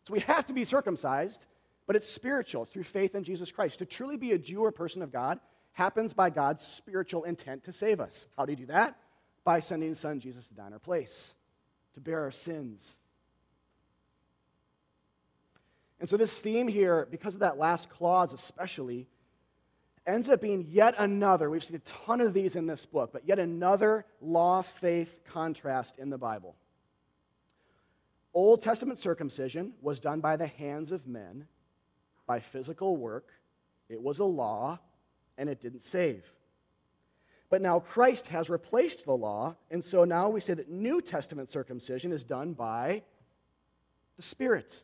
So 0.06 0.12
we 0.12 0.20
have 0.20 0.46
to 0.46 0.52
be 0.52 0.64
circumcised, 0.64 1.46
but 1.86 1.96
it's 1.96 2.08
spiritual. 2.08 2.62
It's 2.62 2.72
through 2.72 2.84
faith 2.84 3.14
in 3.14 3.24
Jesus 3.24 3.50
Christ. 3.50 3.78
To 3.78 3.86
truly 3.86 4.16
be 4.16 4.32
a 4.32 4.38
Jew 4.38 4.64
or 4.64 4.72
person 4.72 5.02
of 5.02 5.12
God 5.12 5.40
happens 5.72 6.14
by 6.14 6.30
God's 6.30 6.66
spiritual 6.66 7.24
intent 7.24 7.64
to 7.64 7.72
save 7.72 8.00
us. 8.00 8.26
How 8.36 8.44
do 8.44 8.52
you 8.52 8.56
do 8.56 8.66
that? 8.66 8.96
By 9.44 9.60
sending 9.60 9.88
his 9.90 10.00
son 10.00 10.20
Jesus 10.20 10.46
to 10.48 10.54
die 10.54 10.66
in 10.66 10.72
our 10.72 10.78
place, 10.78 11.34
to 11.94 12.00
bear 12.00 12.22
our 12.22 12.30
sins. 12.30 12.96
And 16.00 16.08
so, 16.08 16.16
this 16.16 16.40
theme 16.40 16.68
here, 16.68 17.06
because 17.10 17.34
of 17.34 17.40
that 17.40 17.58
last 17.58 17.88
clause 17.88 18.32
especially, 18.32 19.06
ends 20.06 20.28
up 20.28 20.40
being 20.40 20.66
yet 20.68 20.94
another, 20.98 21.48
we've 21.48 21.64
seen 21.64 21.76
a 21.76 22.06
ton 22.06 22.20
of 22.20 22.34
these 22.34 22.56
in 22.56 22.66
this 22.66 22.84
book, 22.84 23.10
but 23.12 23.26
yet 23.26 23.38
another 23.38 24.04
law 24.20 24.62
faith 24.62 25.20
contrast 25.24 25.98
in 25.98 26.10
the 26.10 26.18
Bible. 26.18 26.56
Old 28.34 28.62
Testament 28.62 28.98
circumcision 28.98 29.72
was 29.80 30.00
done 30.00 30.20
by 30.20 30.36
the 30.36 30.48
hands 30.48 30.90
of 30.90 31.06
men, 31.06 31.46
by 32.26 32.40
physical 32.40 32.96
work. 32.96 33.28
It 33.88 34.02
was 34.02 34.18
a 34.18 34.24
law, 34.24 34.80
and 35.38 35.48
it 35.48 35.60
didn't 35.60 35.84
save. 35.84 36.24
But 37.48 37.62
now 37.62 37.78
Christ 37.78 38.26
has 38.28 38.50
replaced 38.50 39.04
the 39.04 39.16
law, 39.16 39.54
and 39.70 39.84
so 39.84 40.04
now 40.04 40.28
we 40.28 40.40
say 40.40 40.54
that 40.54 40.68
New 40.68 41.00
Testament 41.00 41.50
circumcision 41.50 42.10
is 42.10 42.24
done 42.24 42.52
by 42.52 43.02
the 44.16 44.22
Spirit, 44.22 44.82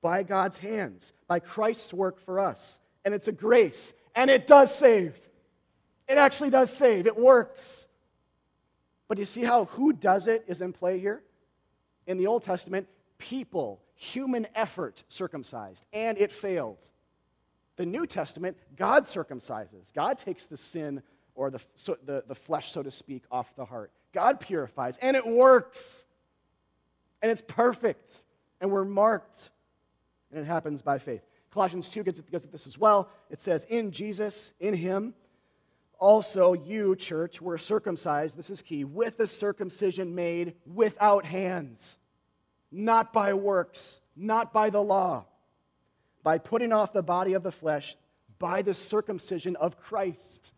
by 0.00 0.22
God's 0.22 0.56
hands, 0.56 1.12
by 1.28 1.38
Christ's 1.38 1.92
work 1.92 2.18
for 2.18 2.40
us. 2.40 2.78
And 3.04 3.12
it's 3.12 3.28
a 3.28 3.32
grace, 3.32 3.92
and 4.14 4.30
it 4.30 4.46
does 4.46 4.74
save. 4.74 5.20
It 6.08 6.16
actually 6.16 6.50
does 6.50 6.72
save, 6.72 7.06
it 7.06 7.18
works. 7.18 7.88
But 9.06 9.18
you 9.18 9.26
see 9.26 9.42
how 9.42 9.66
who 9.66 9.92
does 9.92 10.26
it 10.26 10.44
is 10.46 10.62
in 10.62 10.72
play 10.72 10.98
here? 10.98 11.22
In 12.06 12.18
the 12.18 12.26
Old 12.26 12.42
Testament, 12.42 12.88
people, 13.18 13.82
human 13.94 14.46
effort 14.54 15.04
circumcised, 15.08 15.84
and 15.92 16.18
it 16.18 16.32
failed. 16.32 16.84
The 17.76 17.86
New 17.86 18.06
Testament, 18.06 18.56
God 18.76 19.06
circumcises. 19.06 19.92
God 19.92 20.18
takes 20.18 20.46
the 20.46 20.56
sin 20.56 21.02
or 21.34 21.50
the, 21.50 21.60
so, 21.74 21.96
the, 22.04 22.24
the 22.26 22.34
flesh, 22.34 22.72
so 22.72 22.82
to 22.82 22.90
speak, 22.90 23.24
off 23.30 23.54
the 23.56 23.64
heart. 23.64 23.92
God 24.12 24.40
purifies, 24.40 24.98
and 25.00 25.16
it 25.16 25.26
works. 25.26 26.04
And 27.22 27.30
it's 27.30 27.42
perfect, 27.46 28.22
and 28.60 28.70
we're 28.70 28.84
marked, 28.84 29.50
and 30.30 30.40
it 30.40 30.46
happens 30.46 30.82
by 30.82 30.98
faith. 30.98 31.22
Colossians 31.52 31.90
2 31.90 32.02
gets, 32.02 32.20
gets 32.20 32.44
at 32.44 32.52
this 32.52 32.66
as 32.66 32.78
well. 32.78 33.10
It 33.28 33.42
says, 33.42 33.66
In 33.68 33.90
Jesus, 33.90 34.52
in 34.60 34.74
Him, 34.74 35.14
also 36.00 36.52
you, 36.52 36.96
church, 36.96 37.40
were 37.40 37.58
circumcised, 37.58 38.36
this 38.36 38.50
is 38.50 38.62
key, 38.62 38.84
with 38.84 39.20
a 39.20 39.28
circumcision 39.28 40.16
made 40.16 40.54
without 40.66 41.24
hands, 41.24 41.98
not 42.72 43.12
by 43.12 43.34
works, 43.34 44.00
not 44.16 44.52
by 44.52 44.70
the 44.70 44.82
law, 44.82 45.26
by 46.24 46.38
putting 46.38 46.72
off 46.72 46.92
the 46.92 47.02
body 47.02 47.34
of 47.34 47.44
the 47.44 47.52
flesh 47.52 47.96
by 48.40 48.62
the 48.62 48.74
circumcision 48.74 49.54
of 49.56 49.78
Christ. 49.78 50.52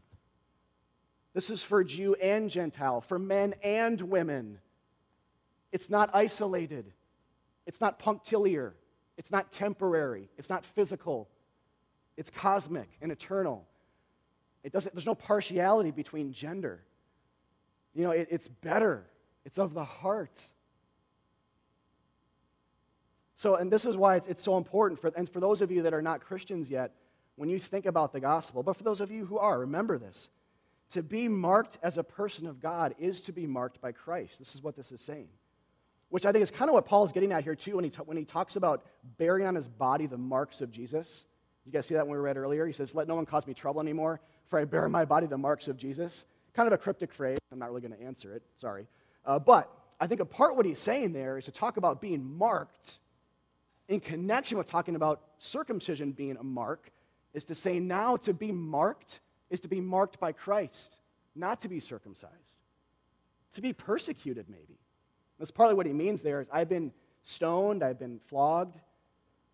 This 1.34 1.50
is 1.50 1.62
for 1.62 1.84
Jew 1.84 2.14
and 2.14 2.48
Gentile, 2.48 3.02
for 3.02 3.18
men 3.18 3.54
and 3.62 4.00
women. 4.00 4.58
It's 5.72 5.90
not 5.90 6.10
isolated, 6.14 6.90
it's 7.66 7.80
not 7.82 7.98
punctiliar. 7.98 8.74
It's 9.18 9.30
not 9.30 9.52
temporary, 9.52 10.30
it's 10.38 10.48
not 10.48 10.64
physical, 10.64 11.28
it's 12.16 12.30
cosmic 12.30 12.88
and 13.02 13.12
eternal. 13.12 13.66
It 14.62 14.72
doesn't, 14.72 14.94
there's 14.94 15.06
no 15.06 15.14
partiality 15.14 15.90
between 15.90 16.32
gender. 16.32 16.82
You 17.94 18.04
know, 18.04 18.10
it, 18.10 18.28
it's 18.30 18.48
better, 18.48 19.04
it's 19.44 19.58
of 19.58 19.74
the 19.74 19.84
heart. 19.84 20.40
So, 23.36 23.56
and 23.56 23.72
this 23.72 23.84
is 23.84 23.96
why 23.96 24.16
it's, 24.16 24.28
it's 24.28 24.42
so 24.42 24.56
important 24.56 25.00
for, 25.00 25.10
and 25.16 25.28
for 25.28 25.40
those 25.40 25.62
of 25.62 25.70
you 25.70 25.82
that 25.82 25.94
are 25.94 26.02
not 26.02 26.20
Christians 26.20 26.70
yet, 26.70 26.92
when 27.36 27.48
you 27.48 27.58
think 27.58 27.86
about 27.86 28.12
the 28.12 28.20
gospel, 28.20 28.62
but 28.62 28.76
for 28.76 28.84
those 28.84 29.00
of 29.00 29.10
you 29.10 29.26
who 29.26 29.38
are, 29.38 29.60
remember 29.60 29.98
this. 29.98 30.28
To 30.90 31.02
be 31.02 31.26
marked 31.26 31.78
as 31.82 31.98
a 31.98 32.04
person 32.04 32.46
of 32.46 32.60
God 32.60 32.94
is 32.98 33.22
to 33.22 33.32
be 33.32 33.46
marked 33.46 33.80
by 33.80 33.92
Christ. 33.92 34.38
This 34.38 34.54
is 34.54 34.62
what 34.62 34.76
this 34.76 34.92
is 34.92 35.00
saying 35.00 35.28
which 36.12 36.26
I 36.26 36.32
think 36.32 36.42
is 36.42 36.50
kind 36.50 36.68
of 36.68 36.74
what 36.74 36.84
Paul 36.84 37.04
is 37.04 37.10
getting 37.10 37.32
at 37.32 37.42
here, 37.42 37.54
too, 37.54 37.76
when 37.76 37.84
he, 37.84 37.90
when 38.04 38.18
he 38.18 38.24
talks 38.26 38.56
about 38.56 38.84
bearing 39.16 39.46
on 39.46 39.54
his 39.54 39.66
body 39.66 40.06
the 40.06 40.18
marks 40.18 40.60
of 40.60 40.70
Jesus. 40.70 41.24
You 41.64 41.72
guys 41.72 41.86
see 41.86 41.94
that 41.94 42.06
when 42.06 42.18
we 42.18 42.22
read 42.22 42.36
earlier? 42.36 42.66
He 42.66 42.74
says, 42.74 42.94
Let 42.94 43.08
no 43.08 43.14
one 43.14 43.24
cause 43.24 43.46
me 43.46 43.54
trouble 43.54 43.80
anymore, 43.80 44.20
for 44.48 44.58
I 44.58 44.64
bear 44.64 44.86
in 44.86 44.92
my 44.92 45.04
body 45.04 45.26
the 45.26 45.38
marks 45.38 45.68
of 45.68 45.76
Jesus. 45.76 46.24
Kind 46.54 46.66
of 46.66 46.72
a 46.72 46.78
cryptic 46.78 47.12
phrase. 47.12 47.38
I'm 47.50 47.58
not 47.58 47.70
really 47.70 47.80
going 47.80 47.98
to 47.98 48.02
answer 48.02 48.34
it. 48.34 48.42
Sorry. 48.56 48.86
Uh, 49.24 49.38
but 49.38 49.70
I 50.00 50.06
think 50.06 50.20
a 50.20 50.24
part 50.24 50.56
what 50.56 50.66
he's 50.66 50.80
saying 50.80 51.12
there 51.12 51.38
is 51.38 51.46
to 51.46 51.52
talk 51.52 51.76
about 51.76 52.00
being 52.00 52.24
marked 52.36 52.98
in 53.88 54.00
connection 54.00 54.58
with 54.58 54.66
talking 54.66 54.96
about 54.96 55.20
circumcision 55.38 56.12
being 56.12 56.36
a 56.38 56.42
mark, 56.42 56.90
is 57.34 57.44
to 57.46 57.54
say 57.54 57.78
now 57.78 58.16
to 58.16 58.32
be 58.32 58.52
marked 58.52 59.20
is 59.50 59.60
to 59.60 59.68
be 59.68 59.80
marked 59.80 60.18
by 60.18 60.32
Christ, 60.32 60.96
not 61.34 61.60
to 61.60 61.68
be 61.68 61.78
circumcised, 61.78 62.56
to 63.54 63.60
be 63.60 63.74
persecuted, 63.74 64.46
maybe. 64.48 64.78
That's 65.38 65.50
partly 65.50 65.74
what 65.74 65.84
he 65.84 65.92
means 65.92 66.22
there 66.22 66.40
is 66.40 66.48
I've 66.50 66.70
been 66.70 66.90
stoned, 67.22 67.82
I've 67.82 67.98
been 67.98 68.18
flogged, 68.28 68.80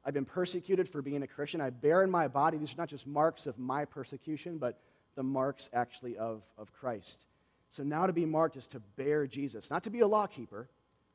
I've 0.08 0.14
been 0.14 0.24
persecuted 0.24 0.88
for 0.88 1.02
being 1.02 1.22
a 1.22 1.26
Christian. 1.26 1.60
I 1.60 1.68
bear 1.68 2.02
in 2.02 2.10
my 2.10 2.28
body, 2.28 2.56
these 2.56 2.72
are 2.72 2.78
not 2.78 2.88
just 2.88 3.06
marks 3.06 3.46
of 3.46 3.58
my 3.58 3.84
persecution, 3.84 4.56
but 4.56 4.80
the 5.16 5.22
marks 5.22 5.68
actually 5.74 6.16
of, 6.16 6.40
of 6.56 6.72
Christ. 6.72 7.26
So 7.68 7.82
now 7.82 8.06
to 8.06 8.14
be 8.14 8.24
marked 8.24 8.56
is 8.56 8.66
to 8.68 8.80
bear 8.96 9.26
Jesus, 9.26 9.70
not 9.70 9.82
to 9.82 9.90
be 9.90 10.00
a 10.00 10.06
law 10.06 10.26
keeper, 10.26 10.66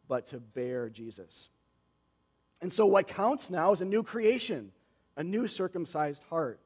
but 0.08 0.27
to 0.27 0.39
bear 0.39 0.89
Jesus. 0.89 1.49
And 2.62 2.71
so 2.71 2.86
what 2.86 3.08
counts 3.08 3.49
now 3.49 3.71
is 3.71 3.82
a 3.82 3.86
new 3.86 4.03
creation, 4.03 4.71
a 5.17 5.23
new 5.23 5.47
circumcised 5.47 6.21
heart. 6.29 6.60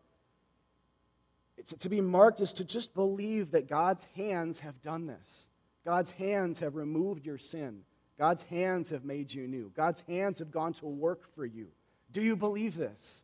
It's, 1.57 1.75
to 1.75 1.87
be 1.87 2.01
marked 2.01 2.41
is 2.41 2.51
to 2.55 2.65
just 2.65 2.93
believe 2.93 3.51
that 3.51 3.69
God's 3.69 4.05
hands 4.17 4.59
have 4.59 4.81
done 4.81 5.07
this. 5.07 5.47
God's 5.85 6.11
hands 6.11 6.59
have 6.59 6.75
removed 6.75 7.25
your 7.25 7.37
sin. 7.37 7.83
God's 8.19 8.43
hands 8.43 8.89
have 8.89 9.05
made 9.05 9.33
you 9.33 9.47
new. 9.47 9.71
God's 9.77 10.03
hands 10.09 10.39
have 10.39 10.51
gone 10.51 10.73
to 10.73 10.87
work 10.87 11.23
for 11.33 11.45
you. 11.45 11.67
Do 12.11 12.21
you 12.21 12.35
believe 12.35 12.75
this? 12.75 13.23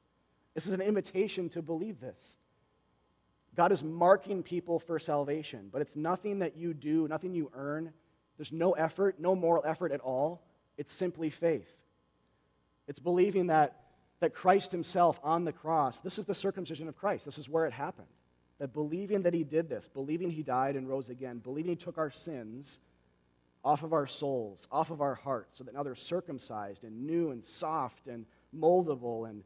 This 0.54 0.68
is 0.68 0.74
an 0.74 0.82
invitation 0.82 1.50
to 1.50 1.62
believe 1.62 2.00
this. 2.00 2.38
God 3.56 3.72
is 3.72 3.84
marking 3.84 4.44
people 4.44 4.80
for 4.80 4.98
salvation, 5.00 5.70
but 5.72 5.82
it's 5.82 5.96
nothing 5.96 6.40
that 6.40 6.58
you 6.58 6.74
do, 6.74 7.08
nothing 7.08 7.34
you 7.34 7.52
earn. 7.54 7.94
There's 8.38 8.52
no 8.52 8.72
effort, 8.72 9.20
no 9.20 9.36
moral 9.36 9.64
effort 9.66 9.92
at 9.92 10.00
all. 10.02 10.42
It's 10.78 10.92
simply 10.92 11.30
faith. 11.30 11.70
It's 12.88 13.00
believing 13.00 13.48
that, 13.48 13.80
that 14.20 14.34
Christ 14.34 14.72
Himself 14.72 15.20
on 15.24 15.46
the 15.46 15.54
cross, 15.54 16.00
this 16.00 16.18
is 16.18 16.26
the 16.26 16.36
circumcision 16.36 16.88
of 16.88 16.98
Christ, 16.98 17.26
this 17.26 17.38
is 17.38 17.48
where 17.48 17.66
it 17.66 17.74
happened. 17.74 18.08
That 18.60 18.74
believing 18.74 19.24
that 19.24 19.34
He 19.34 19.44
did 19.44 19.70
this, 19.70 19.88
believing 19.88 20.32
He 20.32 20.44
died 20.44 20.76
and 20.76 20.90
rose 20.90 21.10
again, 21.10 21.38
believing 21.38 21.72
He 21.72 21.76
took 21.76 21.98
our 21.98 22.12
sins 22.12 22.80
off 23.64 23.84
of 23.84 23.94
our 23.94 24.08
souls, 24.08 24.68
off 24.72 24.90
of 24.90 25.02
our 25.02 25.16
hearts, 25.16 25.58
so 25.58 25.64
that 25.64 25.74
now 25.74 25.84
they're 25.84 25.96
circumcised 25.96 26.84
and 26.84 27.06
new 27.06 27.32
and 27.32 27.44
soft 27.44 28.08
and 28.08 28.26
moldable 28.56 29.30
and 29.30 29.44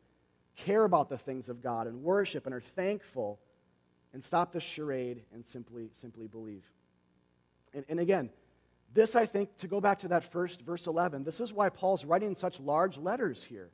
care 0.55 0.83
about 0.83 1.09
the 1.09 1.17
things 1.17 1.49
of 1.49 1.61
God 1.61 1.87
and 1.87 2.03
worship 2.03 2.45
and 2.45 2.53
are 2.53 2.61
thankful 2.61 3.39
and 4.13 4.23
stop 4.23 4.51
the 4.51 4.59
charade 4.59 5.23
and 5.33 5.45
simply, 5.45 5.89
simply 5.93 6.27
believe. 6.27 6.65
And, 7.73 7.85
and 7.89 7.99
again, 7.99 8.29
this, 8.93 9.15
I 9.15 9.25
think, 9.25 9.55
to 9.57 9.67
go 9.67 9.81
back 9.81 9.99
to 9.99 10.07
that 10.09 10.31
first 10.31 10.61
verse 10.61 10.87
11, 10.87 11.23
this 11.23 11.39
is 11.39 11.53
why 11.53 11.69
Paul's 11.69 12.05
writing 12.05 12.35
such 12.35 12.59
large 12.59 12.97
letters 12.97 13.43
here. 13.43 13.69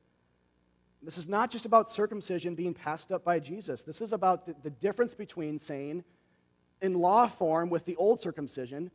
This 1.02 1.18
is 1.18 1.28
not 1.28 1.50
just 1.50 1.66
about 1.66 1.90
circumcision 1.90 2.54
being 2.54 2.74
passed 2.74 3.12
up 3.12 3.24
by 3.24 3.38
Jesus. 3.38 3.82
This 3.82 4.00
is 4.00 4.12
about 4.12 4.46
the, 4.46 4.54
the 4.62 4.70
difference 4.70 5.14
between 5.14 5.58
saying, 5.58 6.02
in 6.80 6.94
law 6.94 7.28
form 7.28 7.70
with 7.70 7.84
the 7.84 7.96
old 7.96 8.20
circumcision, 8.20 8.90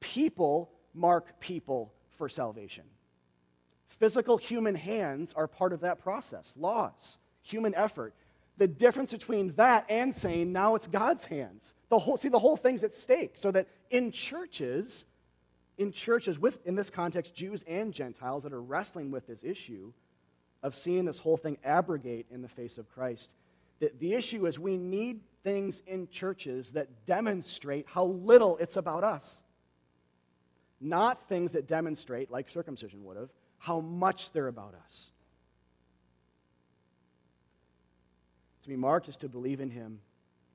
people 0.00 0.70
mark 0.94 1.40
people 1.40 1.92
for 2.16 2.28
salvation. 2.28 2.84
Physical 3.98 4.36
human 4.36 4.74
hands 4.74 5.32
are 5.34 5.46
part 5.46 5.72
of 5.72 5.80
that 5.80 5.98
process, 5.98 6.54
laws, 6.56 7.18
human 7.42 7.74
effort. 7.74 8.14
The 8.58 8.66
difference 8.66 9.12
between 9.12 9.54
that 9.54 9.86
and 9.88 10.14
saying 10.14 10.52
now 10.52 10.74
it's 10.74 10.86
God's 10.86 11.24
hands. 11.24 11.74
The 11.88 11.98
whole, 11.98 12.16
see, 12.16 12.28
the 12.28 12.38
whole 12.38 12.56
thing's 12.56 12.84
at 12.84 12.94
stake. 12.94 13.32
So 13.36 13.50
that 13.50 13.68
in 13.90 14.12
churches, 14.12 15.04
in 15.78 15.92
churches, 15.92 16.38
with, 16.38 16.64
in 16.66 16.74
this 16.74 16.90
context, 16.90 17.34
Jews 17.34 17.64
and 17.66 17.92
Gentiles 17.92 18.42
that 18.44 18.52
are 18.52 18.62
wrestling 18.62 19.10
with 19.10 19.26
this 19.26 19.42
issue 19.42 19.92
of 20.62 20.76
seeing 20.76 21.04
this 21.04 21.18
whole 21.18 21.36
thing 21.36 21.58
abrogate 21.64 22.26
in 22.30 22.42
the 22.42 22.48
face 22.48 22.78
of 22.78 22.88
Christ, 22.88 23.30
that 23.80 23.98
the 23.98 24.14
issue 24.14 24.46
is 24.46 24.58
we 24.58 24.76
need 24.76 25.20
things 25.42 25.82
in 25.86 26.08
churches 26.08 26.70
that 26.72 27.04
demonstrate 27.04 27.86
how 27.88 28.04
little 28.04 28.56
it's 28.58 28.76
about 28.76 29.02
us. 29.02 29.42
Not 30.80 31.28
things 31.28 31.52
that 31.52 31.66
demonstrate, 31.66 32.30
like 32.30 32.48
circumcision 32.50 33.04
would 33.04 33.16
have, 33.16 33.30
how 33.62 33.80
much 33.80 34.30
they're 34.32 34.48
about 34.48 34.74
us. 34.86 35.10
To 38.62 38.68
be 38.68 38.76
marked 38.76 39.08
is 39.08 39.16
to 39.18 39.28
believe 39.28 39.60
in 39.60 39.70
him, 39.70 40.00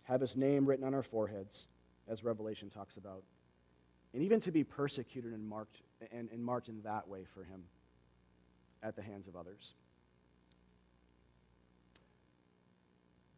have 0.04 0.22
his 0.22 0.38
name 0.38 0.66
written 0.66 0.86
on 0.86 0.94
our 0.94 1.04
foreheads, 1.04 1.68
as 2.08 2.24
Revelation 2.24 2.70
talks 2.70 2.96
about 2.96 3.24
and 4.14 4.24
even 4.24 4.40
to 4.42 4.52
be 4.52 4.64
persecuted 4.64 5.32
and 5.32 5.48
marked, 5.48 5.82
and, 6.12 6.30
and 6.32 6.44
marked 6.44 6.70
in 6.70 6.82
that 6.82 7.08
way 7.08 7.26
for 7.34 7.44
him 7.44 7.64
at 8.82 8.96
the 8.96 9.02
hands 9.02 9.28
of 9.28 9.36
others. 9.36 9.74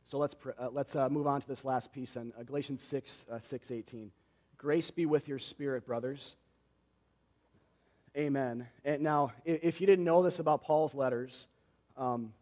So 0.05 0.17
let's, 0.17 0.35
uh, 0.57 0.69
let's 0.71 0.95
uh, 0.95 1.09
move 1.09 1.27
on 1.27 1.41
to 1.41 1.47
this 1.47 1.65
last 1.65 1.91
piece 1.91 2.13
then. 2.13 2.33
Uh, 2.39 2.43
Galatians 2.43 2.81
6, 2.83 3.25
uh, 3.31 3.39
6, 3.39 3.71
18. 3.71 4.11
Grace 4.57 4.89
be 4.89 5.05
with 5.05 5.27
your 5.27 5.37
spirit, 5.37 5.85
brothers. 5.85 6.35
Amen. 8.17 8.67
And 8.83 9.01
now, 9.01 9.33
if 9.45 9.79
you 9.79 9.87
didn't 9.87 10.05
know 10.05 10.23
this 10.23 10.39
about 10.39 10.63
Paul's 10.63 10.95
letters 10.95 11.47
um, 11.97 12.33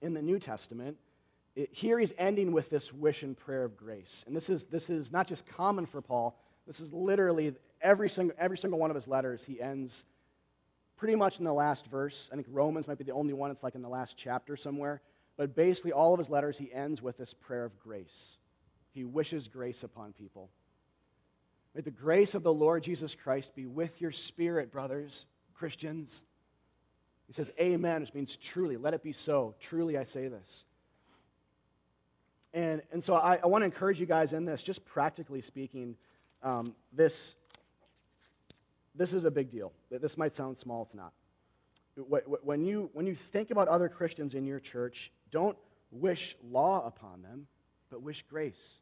in 0.00 0.14
the 0.14 0.22
New 0.22 0.38
Testament, 0.38 0.96
it, 1.54 1.68
here 1.72 1.98
he's 1.98 2.12
ending 2.18 2.52
with 2.52 2.70
this 2.70 2.92
wish 2.92 3.22
and 3.22 3.36
prayer 3.36 3.64
of 3.64 3.76
grace. 3.76 4.24
And 4.26 4.34
this 4.34 4.48
is, 4.48 4.64
this 4.64 4.88
is 4.88 5.12
not 5.12 5.26
just 5.26 5.46
common 5.46 5.86
for 5.86 6.00
Paul, 6.00 6.38
this 6.66 6.80
is 6.80 6.92
literally 6.92 7.54
every 7.80 8.08
single, 8.08 8.36
every 8.38 8.56
single 8.56 8.78
one 8.78 8.90
of 8.90 8.94
his 8.96 9.08
letters, 9.08 9.44
he 9.44 9.60
ends 9.60 10.04
pretty 10.96 11.16
much 11.16 11.38
in 11.38 11.44
the 11.44 11.52
last 11.52 11.86
verse. 11.86 12.30
I 12.32 12.36
think 12.36 12.46
Romans 12.50 12.86
might 12.86 12.98
be 12.98 13.04
the 13.04 13.12
only 13.12 13.34
one, 13.34 13.50
it's 13.50 13.62
like 13.62 13.74
in 13.74 13.82
the 13.82 13.88
last 13.88 14.16
chapter 14.16 14.56
somewhere. 14.56 15.02
But 15.36 15.54
basically, 15.54 15.92
all 15.92 16.12
of 16.12 16.18
his 16.18 16.30
letters, 16.30 16.56
he 16.56 16.72
ends 16.72 17.02
with 17.02 17.16
this 17.18 17.34
prayer 17.34 17.64
of 17.64 17.78
grace. 17.78 18.38
He 18.90 19.04
wishes 19.04 19.48
grace 19.48 19.82
upon 19.82 20.12
people. 20.12 20.50
May 21.74 21.80
the 21.80 21.90
grace 21.90 22.34
of 22.34 22.42
the 22.42 22.52
Lord 22.52 22.82
Jesus 22.82 23.14
Christ 23.14 23.54
be 23.54 23.66
with 23.66 24.00
your 24.00 24.12
spirit, 24.12 24.70
brothers, 24.70 25.26
Christians. 25.54 26.24
He 27.26 27.32
says, 27.32 27.50
Amen, 27.58 28.02
which 28.02 28.12
means 28.12 28.36
truly, 28.36 28.76
let 28.76 28.94
it 28.94 29.02
be 29.02 29.12
so. 29.12 29.54
Truly, 29.60 29.96
I 29.96 30.04
say 30.04 30.28
this. 30.28 30.64
And, 32.54 32.82
and 32.92 33.02
so 33.02 33.14
I, 33.14 33.38
I 33.42 33.46
want 33.46 33.62
to 33.62 33.66
encourage 33.66 33.98
you 33.98 34.06
guys 34.06 34.34
in 34.34 34.44
this, 34.44 34.62
just 34.62 34.84
practically 34.84 35.40
speaking 35.40 35.96
um, 36.42 36.74
this, 36.92 37.36
this 38.94 39.14
is 39.14 39.24
a 39.24 39.30
big 39.30 39.50
deal. 39.50 39.72
This 39.90 40.18
might 40.18 40.34
sound 40.34 40.58
small, 40.58 40.82
it's 40.82 40.94
not. 40.94 41.12
When 41.96 42.64
you, 42.64 42.90
when 42.92 43.06
you 43.06 43.14
think 43.14 43.50
about 43.50 43.68
other 43.68 43.88
Christians 43.88 44.34
in 44.34 44.46
your 44.46 44.60
church, 44.60 45.10
don't 45.30 45.56
wish 45.90 46.36
law 46.50 46.86
upon 46.86 47.22
them, 47.22 47.46
but 47.90 48.02
wish 48.02 48.22
grace. 48.28 48.78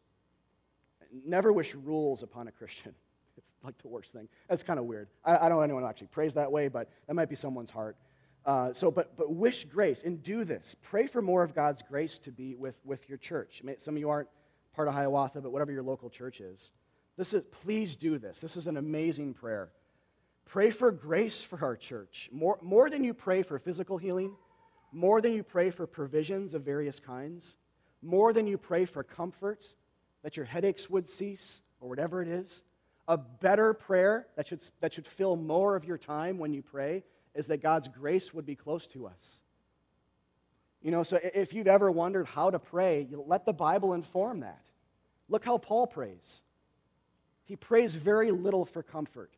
Never 1.25 1.53
wish 1.53 1.75
rules 1.75 2.23
upon 2.23 2.49
a 2.49 2.53
Christian. 2.53 2.95
It's 3.37 3.55
like 3.65 3.81
the 3.81 3.89
worst 3.89 4.13
thing. 4.13 4.29
That's 4.51 4.63
kind 4.63 4.79
of 4.79 4.85
weird. 4.85 5.09
I, 5.25 5.47
I, 5.47 5.49
don't 5.49 5.57
know 5.57 5.63
anyone 5.63 5.83
actually 5.87 6.09
prays 6.09 6.35
that 6.35 6.53
way, 6.53 6.69
but 6.69 6.91
that 7.07 7.15
might 7.15 7.31
be 7.31 7.37
someone's 7.37 7.71
heart. 7.71 7.97
Uh, 8.45 8.75
so, 8.75 8.91
but, 8.91 9.17
but 9.17 9.33
wish 9.33 9.65
grace 9.65 10.03
and 10.05 10.23
do 10.23 10.45
this. 10.45 10.77
Pray 10.83 11.07
for 11.07 11.23
more 11.23 11.43
of 11.43 11.55
God's 11.55 11.81
grace 11.81 12.19
to 12.19 12.33
be 12.33 12.55
with, 12.55 12.75
with 12.85 13.09
your 13.09 13.17
church. 13.17 13.63
Some 13.79 13.95
of 13.95 14.01
you 14.01 14.11
aren't 14.11 14.29
part 14.75 14.89
of 14.89 14.95
Hiawatha, 14.95 15.41
but 15.41 15.53
whatever 15.53 15.73
your 15.73 15.83
local 15.83 16.11
church 16.11 16.41
is. 16.41 16.71
This 17.17 17.33
is, 17.33 17.43
please 17.63 17.97
do 17.97 18.19
this. 18.19 18.41
This 18.41 18.57
is 18.57 18.67
an 18.67 18.77
amazing 18.77 19.35
prayer. 19.35 19.73
Pray 20.47 20.71
for 20.71 20.91
grace 20.91 21.43
for 21.43 21.63
our 21.65 21.77
church. 21.77 22.29
More, 22.33 22.59
more 22.63 22.91
than 22.91 23.05
you 23.05 23.15
pray 23.15 23.43
for 23.43 23.59
physical 23.59 23.99
healing, 23.99 24.35
more 24.93 25.21
than 25.21 25.33
you 25.33 25.43
pray 25.43 25.71
for 25.71 25.87
provisions 25.87 26.55
of 26.55 26.63
various 26.63 26.99
kinds, 26.99 27.57
more 28.03 28.33
than 28.33 28.47
you 28.47 28.59
pray 28.59 28.85
for 28.85 29.03
comfort, 29.03 29.65
that 30.23 30.37
your 30.37 30.47
headaches 30.47 30.91
would 30.91 31.09
cease, 31.09 31.63
or 31.81 31.89
whatever 31.89 32.23
it 32.23 32.29
is. 32.29 32.63
A 33.09 33.17
better 33.17 33.75
prayer 33.75 34.27
that 34.37 34.47
should, 34.47 34.61
that 34.81 34.93
should 34.93 35.07
fill 35.07 35.37
more 35.37 35.75
of 35.75 35.85
your 35.85 35.99
time 35.99 36.39
when 36.39 36.53
you 36.53 36.63
pray 36.63 37.03
is 37.35 37.47
that 37.49 37.63
God's 37.63 37.89
grace 37.89 38.33
would 38.35 38.47
be 38.47 38.55
close 38.55 38.87
to 38.89 39.07
us. 39.07 39.43
You 40.83 40.91
know, 40.91 41.03
so 41.03 41.19
if 41.35 41.53
you've 41.53 41.67
ever 41.67 41.91
wondered 41.91 42.27
how 42.27 42.51
to 42.51 42.59
pray, 42.59 43.07
let 43.27 43.45
the 43.45 43.53
Bible 43.53 43.95
inform 43.95 44.41
that. 44.41 44.65
Look 45.29 45.45
how 45.45 45.59
Paul 45.59 45.87
prays. 45.87 46.43
He 47.45 47.57
prays 47.57 47.95
very 47.95 48.31
little 48.31 48.65
for 48.65 48.83
comfort, 48.83 49.33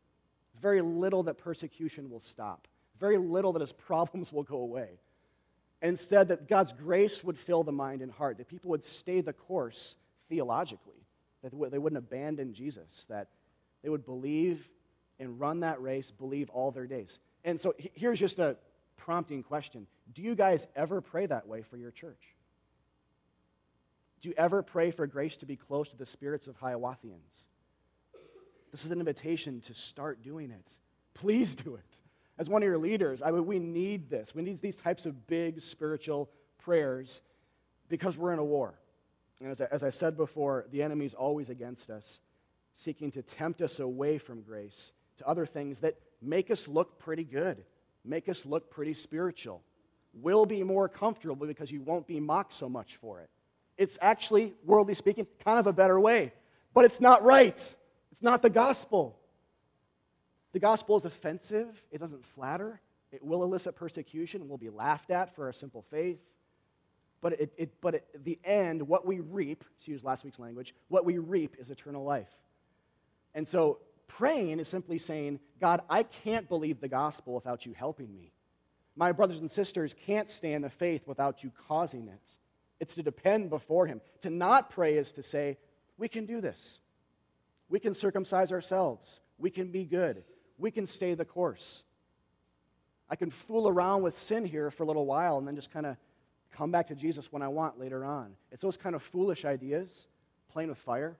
very 0.60 0.82
little 0.82 1.22
that 1.24 1.38
persecution 1.38 2.10
will 2.10 2.20
stop, 2.20 2.68
very 3.00 3.18
little 3.18 3.52
that 3.54 3.60
his 3.60 3.72
problems 3.86 4.32
will 4.32 4.42
go 4.42 4.58
away. 4.58 5.00
Instead, 5.80 6.28
that 6.28 6.48
God's 6.48 6.72
grace 6.72 7.24
would 7.24 7.36
fill 7.36 7.64
the 7.64 7.72
mind 7.72 8.02
and 8.02 8.12
heart, 8.12 8.38
that 8.38 8.46
people 8.46 8.70
would 8.70 8.84
stay 8.84 9.20
the 9.20 9.32
course 9.32 9.96
theologically, 10.32 11.04
that 11.42 11.52
they 11.70 11.78
wouldn't 11.78 11.98
abandon 11.98 12.54
Jesus, 12.54 13.04
that 13.10 13.28
they 13.82 13.90
would 13.90 14.06
believe 14.06 14.66
and 15.20 15.38
run 15.38 15.60
that 15.60 15.82
race, 15.82 16.10
believe 16.10 16.48
all 16.48 16.70
their 16.70 16.86
days. 16.86 17.18
And 17.44 17.60
so 17.60 17.74
here's 17.76 18.18
just 18.18 18.38
a 18.38 18.56
prompting 18.96 19.42
question 19.42 19.86
Do 20.14 20.22
you 20.22 20.34
guys 20.34 20.66
ever 20.74 21.02
pray 21.02 21.26
that 21.26 21.46
way 21.46 21.60
for 21.60 21.76
your 21.76 21.90
church? 21.90 22.34
Do 24.22 24.30
you 24.30 24.34
ever 24.38 24.62
pray 24.62 24.90
for 24.90 25.06
grace 25.06 25.36
to 25.38 25.46
be 25.46 25.56
close 25.56 25.90
to 25.90 25.96
the 25.96 26.06
spirits 26.06 26.46
of 26.46 26.58
Hiawathians? 26.58 27.48
This 28.70 28.86
is 28.86 28.90
an 28.90 29.00
invitation 29.00 29.60
to 29.62 29.74
start 29.74 30.22
doing 30.22 30.50
it. 30.50 30.66
Please 31.12 31.54
do 31.54 31.74
it. 31.74 31.84
As 32.38 32.48
one 32.48 32.62
of 32.62 32.66
your 32.66 32.78
leaders, 32.78 33.20
I 33.20 33.32
mean, 33.32 33.44
we 33.44 33.58
need 33.58 34.08
this. 34.08 34.34
We 34.34 34.42
need 34.42 34.62
these 34.62 34.76
types 34.76 35.04
of 35.04 35.26
big 35.26 35.60
spiritual 35.60 36.30
prayers 36.64 37.20
because 37.90 38.16
we're 38.16 38.32
in 38.32 38.38
a 38.38 38.44
war. 38.44 38.78
And 39.42 39.50
as 39.50 39.60
I, 39.60 39.66
as 39.72 39.82
I 39.82 39.90
said 39.90 40.16
before, 40.16 40.66
the 40.70 40.82
enemy 40.82 41.04
is 41.04 41.14
always 41.14 41.50
against 41.50 41.90
us, 41.90 42.20
seeking 42.74 43.10
to 43.10 43.22
tempt 43.22 43.60
us 43.60 43.80
away 43.80 44.18
from 44.18 44.42
grace 44.42 44.92
to 45.18 45.26
other 45.26 45.46
things 45.46 45.80
that 45.80 45.96
make 46.20 46.50
us 46.50 46.68
look 46.68 46.98
pretty 46.98 47.24
good, 47.24 47.64
make 48.04 48.28
us 48.28 48.46
look 48.46 48.70
pretty 48.70 48.94
spiritual, 48.94 49.60
will 50.14 50.46
be 50.46 50.62
more 50.62 50.88
comfortable 50.88 51.46
because 51.46 51.70
you 51.72 51.80
won't 51.82 52.06
be 52.06 52.20
mocked 52.20 52.52
so 52.52 52.68
much 52.68 52.96
for 52.96 53.20
it. 53.20 53.28
It's 53.76 53.98
actually, 54.00 54.54
worldly 54.64 54.94
speaking, 54.94 55.26
kind 55.44 55.58
of 55.58 55.66
a 55.66 55.72
better 55.72 55.98
way, 55.98 56.32
but 56.72 56.84
it's 56.84 57.00
not 57.00 57.24
right 57.24 57.74
It's 58.12 58.22
not 58.22 58.42
the 58.42 58.50
gospel. 58.50 59.18
The 60.52 60.60
gospel 60.60 60.96
is 60.96 61.04
offensive, 61.04 61.82
it 61.90 61.98
doesn't 61.98 62.24
flatter, 62.24 62.80
it 63.10 63.24
will 63.24 63.42
elicit 63.42 63.74
persecution, 63.74 64.48
we'll 64.48 64.58
be 64.58 64.70
laughed 64.70 65.10
at 65.10 65.34
for 65.34 65.46
our 65.46 65.52
simple 65.52 65.82
faith. 65.90 66.20
But, 67.22 67.40
it, 67.40 67.52
it, 67.56 67.80
but 67.80 67.94
at 67.94 68.24
the 68.24 68.38
end, 68.44 68.86
what 68.86 69.06
we 69.06 69.20
reap, 69.20 69.64
to 69.84 69.90
use 69.92 70.04
last 70.04 70.24
week's 70.24 70.40
language, 70.40 70.74
what 70.88 71.04
we 71.06 71.18
reap 71.18 71.56
is 71.58 71.70
eternal 71.70 72.04
life. 72.04 72.28
And 73.34 73.48
so 73.48 73.78
praying 74.08 74.58
is 74.60 74.68
simply 74.68 74.98
saying, 74.98 75.38
God, 75.60 75.80
I 75.88 76.02
can't 76.02 76.48
believe 76.48 76.80
the 76.80 76.88
gospel 76.88 77.32
without 77.34 77.64
you 77.64 77.72
helping 77.72 78.12
me. 78.12 78.32
My 78.96 79.12
brothers 79.12 79.38
and 79.38 79.50
sisters 79.50 79.94
can't 80.06 80.30
stand 80.30 80.64
the 80.64 80.68
faith 80.68 81.06
without 81.06 81.42
you 81.42 81.52
causing 81.68 82.08
it. 82.08 82.20
It's 82.80 82.96
to 82.96 83.02
depend 83.02 83.48
before 83.48 83.86
Him. 83.86 84.00
To 84.22 84.28
not 84.28 84.68
pray 84.68 84.98
is 84.98 85.12
to 85.12 85.22
say, 85.22 85.56
we 85.96 86.08
can 86.08 86.26
do 86.26 86.40
this. 86.40 86.80
We 87.68 87.78
can 87.78 87.94
circumcise 87.94 88.50
ourselves. 88.50 89.20
We 89.38 89.50
can 89.50 89.70
be 89.70 89.84
good. 89.84 90.24
We 90.58 90.72
can 90.72 90.88
stay 90.88 91.14
the 91.14 91.24
course. 91.24 91.84
I 93.08 93.16
can 93.16 93.30
fool 93.30 93.68
around 93.68 94.02
with 94.02 94.18
sin 94.18 94.44
here 94.44 94.70
for 94.70 94.82
a 94.82 94.86
little 94.86 95.06
while 95.06 95.38
and 95.38 95.46
then 95.46 95.54
just 95.54 95.70
kind 95.70 95.86
of 95.86 95.96
come 96.52 96.70
back 96.70 96.88
to 96.88 96.94
Jesus 96.94 97.32
when 97.32 97.42
I 97.42 97.48
want 97.48 97.78
later 97.78 98.04
on. 98.04 98.34
It's 98.50 98.62
those 98.62 98.76
kind 98.76 98.94
of 98.94 99.02
foolish 99.02 99.44
ideas, 99.44 100.06
playing 100.50 100.68
with 100.68 100.78
fire 100.78 101.16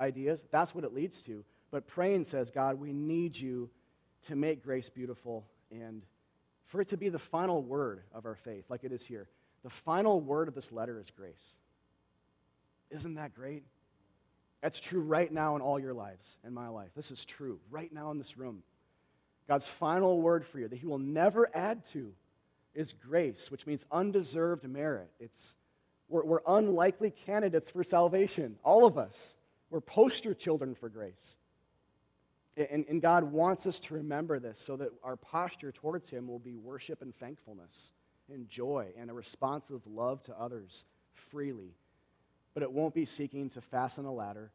ideas. 0.00 0.44
That's 0.50 0.74
what 0.74 0.84
it 0.84 0.94
leads 0.94 1.22
to. 1.24 1.44
But 1.70 1.86
praying 1.86 2.26
says, 2.26 2.50
God, 2.50 2.78
we 2.78 2.92
need 2.92 3.36
you 3.36 3.70
to 4.26 4.36
make 4.36 4.62
grace 4.62 4.88
beautiful 4.88 5.46
and 5.70 6.02
for 6.66 6.80
it 6.80 6.88
to 6.88 6.96
be 6.96 7.08
the 7.08 7.18
final 7.18 7.62
word 7.62 8.02
of 8.14 8.24
our 8.24 8.34
faith, 8.34 8.64
like 8.68 8.84
it 8.84 8.92
is 8.92 9.04
here. 9.04 9.28
The 9.62 9.70
final 9.70 10.20
word 10.20 10.48
of 10.48 10.54
this 10.54 10.72
letter 10.72 10.98
is 10.98 11.10
grace. 11.10 11.56
Isn't 12.90 13.14
that 13.14 13.34
great? 13.34 13.64
That's 14.62 14.80
true 14.80 15.00
right 15.00 15.30
now 15.30 15.56
in 15.56 15.62
all 15.62 15.78
your 15.78 15.92
lives, 15.92 16.38
in 16.46 16.54
my 16.54 16.68
life. 16.68 16.90
This 16.96 17.10
is 17.10 17.24
true 17.24 17.58
right 17.70 17.92
now 17.92 18.10
in 18.10 18.18
this 18.18 18.38
room. 18.38 18.62
God's 19.48 19.66
final 19.66 20.22
word 20.22 20.46
for 20.46 20.60
you 20.60 20.68
that 20.68 20.78
He 20.78 20.86
will 20.86 20.98
never 20.98 21.50
add 21.54 21.84
to 21.92 22.12
is 22.74 22.92
grace, 22.92 23.50
which 23.50 23.66
means 23.66 23.84
undeserved 23.90 24.64
merit. 24.68 25.10
It's, 25.20 25.56
we're, 26.08 26.24
we're 26.24 26.40
unlikely 26.46 27.10
candidates 27.10 27.70
for 27.70 27.84
salvation, 27.84 28.56
all 28.62 28.84
of 28.84 28.98
us. 28.98 29.36
We're 29.70 29.80
poster 29.80 30.34
children 30.34 30.74
for 30.74 30.88
grace. 30.88 31.36
And, 32.56 32.84
and, 32.86 33.00
God 33.00 33.24
wants 33.24 33.66
us 33.66 33.80
to 33.80 33.94
remember 33.94 34.38
this 34.38 34.60
so 34.60 34.76
that 34.76 34.90
our 35.02 35.16
posture 35.16 35.72
towards 35.72 36.10
Him 36.10 36.28
will 36.28 36.38
be 36.38 36.56
worship 36.56 37.00
and 37.00 37.16
thankfulness 37.16 37.92
and 38.30 38.46
joy 38.46 38.88
and 38.98 39.08
a 39.08 39.14
responsive 39.14 39.80
love 39.86 40.22
to 40.24 40.38
others 40.38 40.84
freely. 41.14 41.74
But 42.52 42.62
it 42.62 42.70
won't 42.70 42.92
be 42.92 43.06
seeking 43.06 43.48
to 43.50 43.62
fasten 43.62 44.04
a 44.04 44.12
ladder 44.12 44.50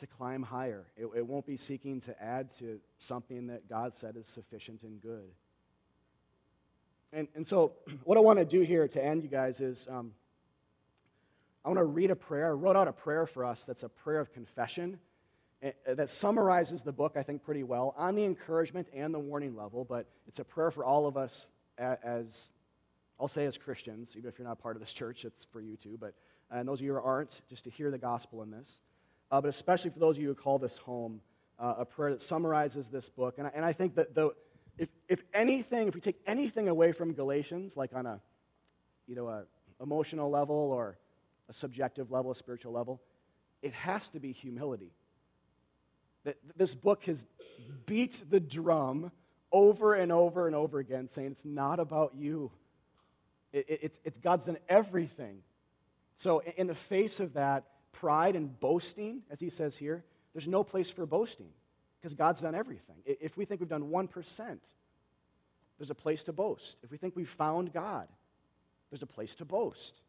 to 0.00 0.06
climb 0.06 0.42
higher. 0.42 0.84
It, 0.96 1.06
it 1.16 1.26
won't 1.26 1.46
be 1.46 1.56
seeking 1.56 2.00
to 2.02 2.22
add 2.22 2.50
to 2.58 2.80
something 2.98 3.46
that 3.46 3.68
God 3.68 3.96
said 3.96 4.16
is 4.16 4.26
sufficient 4.26 4.82
and 4.82 5.00
good. 5.00 5.30
And, 7.12 7.28
and 7.34 7.46
so, 7.46 7.72
what 8.04 8.16
I 8.18 8.20
want 8.20 8.38
to 8.38 8.44
do 8.44 8.60
here 8.62 8.86
to 8.88 9.04
end, 9.04 9.22
you 9.22 9.28
guys, 9.28 9.60
is 9.60 9.86
um, 9.90 10.12
I 11.64 11.68
want 11.68 11.78
to 11.78 11.84
read 11.84 12.10
a 12.10 12.16
prayer. 12.16 12.46
I 12.46 12.50
wrote 12.50 12.76
out 12.76 12.88
a 12.88 12.92
prayer 12.92 13.26
for 13.26 13.44
us 13.44 13.64
that's 13.64 13.82
a 13.82 13.88
prayer 13.88 14.20
of 14.20 14.32
confession 14.32 14.98
eh, 15.62 15.72
eh, 15.86 15.94
that 15.94 16.10
summarizes 16.10 16.82
the 16.82 16.92
book, 16.92 17.14
I 17.16 17.22
think, 17.22 17.42
pretty 17.42 17.62
well 17.62 17.94
on 17.96 18.14
the 18.14 18.24
encouragement 18.24 18.88
and 18.94 19.12
the 19.12 19.18
warning 19.18 19.56
level, 19.56 19.84
but 19.84 20.06
it's 20.26 20.38
a 20.38 20.44
prayer 20.44 20.70
for 20.70 20.84
all 20.84 21.06
of 21.06 21.16
us 21.16 21.50
as, 21.78 22.50
I'll 23.18 23.28
say, 23.28 23.46
as 23.46 23.56
Christians, 23.56 24.14
even 24.16 24.28
if 24.28 24.38
you're 24.38 24.48
not 24.48 24.58
part 24.58 24.76
of 24.76 24.80
this 24.80 24.92
church, 24.94 25.24
it's 25.24 25.44
for 25.44 25.60
you 25.60 25.76
too, 25.76 25.98
but 26.00 26.14
and 26.50 26.66
those 26.66 26.80
of 26.80 26.84
you 26.84 26.94
who 26.94 27.00
aren't, 27.00 27.40
just 27.48 27.64
to 27.64 27.70
hear 27.70 27.90
the 27.90 27.98
gospel 27.98 28.42
in 28.42 28.50
this, 28.50 28.80
uh, 29.30 29.40
but 29.40 29.48
especially 29.48 29.90
for 29.90 30.00
those 30.00 30.16
of 30.16 30.22
you 30.22 30.28
who 30.28 30.34
call 30.34 30.58
this 30.58 30.76
home, 30.78 31.20
uh, 31.60 31.74
a 31.78 31.84
prayer 31.84 32.10
that 32.10 32.22
summarizes 32.22 32.88
this 32.88 33.08
book. 33.08 33.36
And 33.38 33.46
I, 33.46 33.50
and 33.54 33.64
I 33.64 33.72
think 33.72 33.94
that 33.96 34.14
the, 34.14 34.30
if, 34.80 34.88
if 35.08 35.22
anything, 35.34 35.88
if 35.88 35.94
we 35.94 36.00
take 36.00 36.18
anything 36.26 36.68
away 36.68 36.92
from 36.92 37.12
Galatians, 37.12 37.76
like 37.76 37.94
on 37.94 38.06
a, 38.06 38.18
you 39.06 39.14
know, 39.14 39.28
a 39.28 39.44
emotional 39.78 40.30
level 40.30 40.56
or 40.56 40.96
a 41.50 41.52
subjective 41.52 42.10
level, 42.10 42.30
a 42.30 42.34
spiritual 42.34 42.72
level, 42.72 42.98
it 43.60 43.74
has 43.74 44.08
to 44.08 44.18
be 44.18 44.32
humility. 44.32 44.90
That 46.24 46.38
this 46.56 46.74
book 46.74 47.04
has 47.04 47.26
beat 47.84 48.22
the 48.30 48.40
drum 48.40 49.12
over 49.52 49.94
and 49.94 50.10
over 50.10 50.46
and 50.46 50.56
over 50.56 50.78
again, 50.78 51.08
saying 51.10 51.32
it's 51.32 51.44
not 51.44 51.78
about 51.78 52.14
you. 52.16 52.50
It, 53.52 53.66
it, 53.68 53.80
it's, 53.82 54.00
it's 54.02 54.18
God's 54.18 54.46
done 54.46 54.58
everything. 54.66 55.42
So, 56.16 56.42
in 56.56 56.66
the 56.66 56.74
face 56.74 57.20
of 57.20 57.34
that 57.34 57.64
pride 57.92 58.34
and 58.34 58.58
boasting, 58.60 59.22
as 59.30 59.40
he 59.40 59.50
says 59.50 59.76
here, 59.76 60.04
there's 60.32 60.48
no 60.48 60.64
place 60.64 60.88
for 60.88 61.04
boasting 61.04 61.50
because 62.00 62.14
God's 62.14 62.40
done 62.40 62.54
everything. 62.54 62.96
If 63.04 63.36
we 63.36 63.44
think 63.44 63.60
we've 63.60 63.68
done 63.68 63.90
1%, 63.90 64.58
there's 65.78 65.90
a 65.90 65.94
place 65.94 66.24
to 66.24 66.32
boast. 66.32 66.78
If 66.82 66.90
we 66.90 66.96
think 66.96 67.16
we've 67.16 67.28
found 67.28 67.72
God, 67.72 68.08
there's 68.90 69.02
a 69.02 69.06
place 69.06 69.34
to 69.36 69.44
boast. 69.44 70.00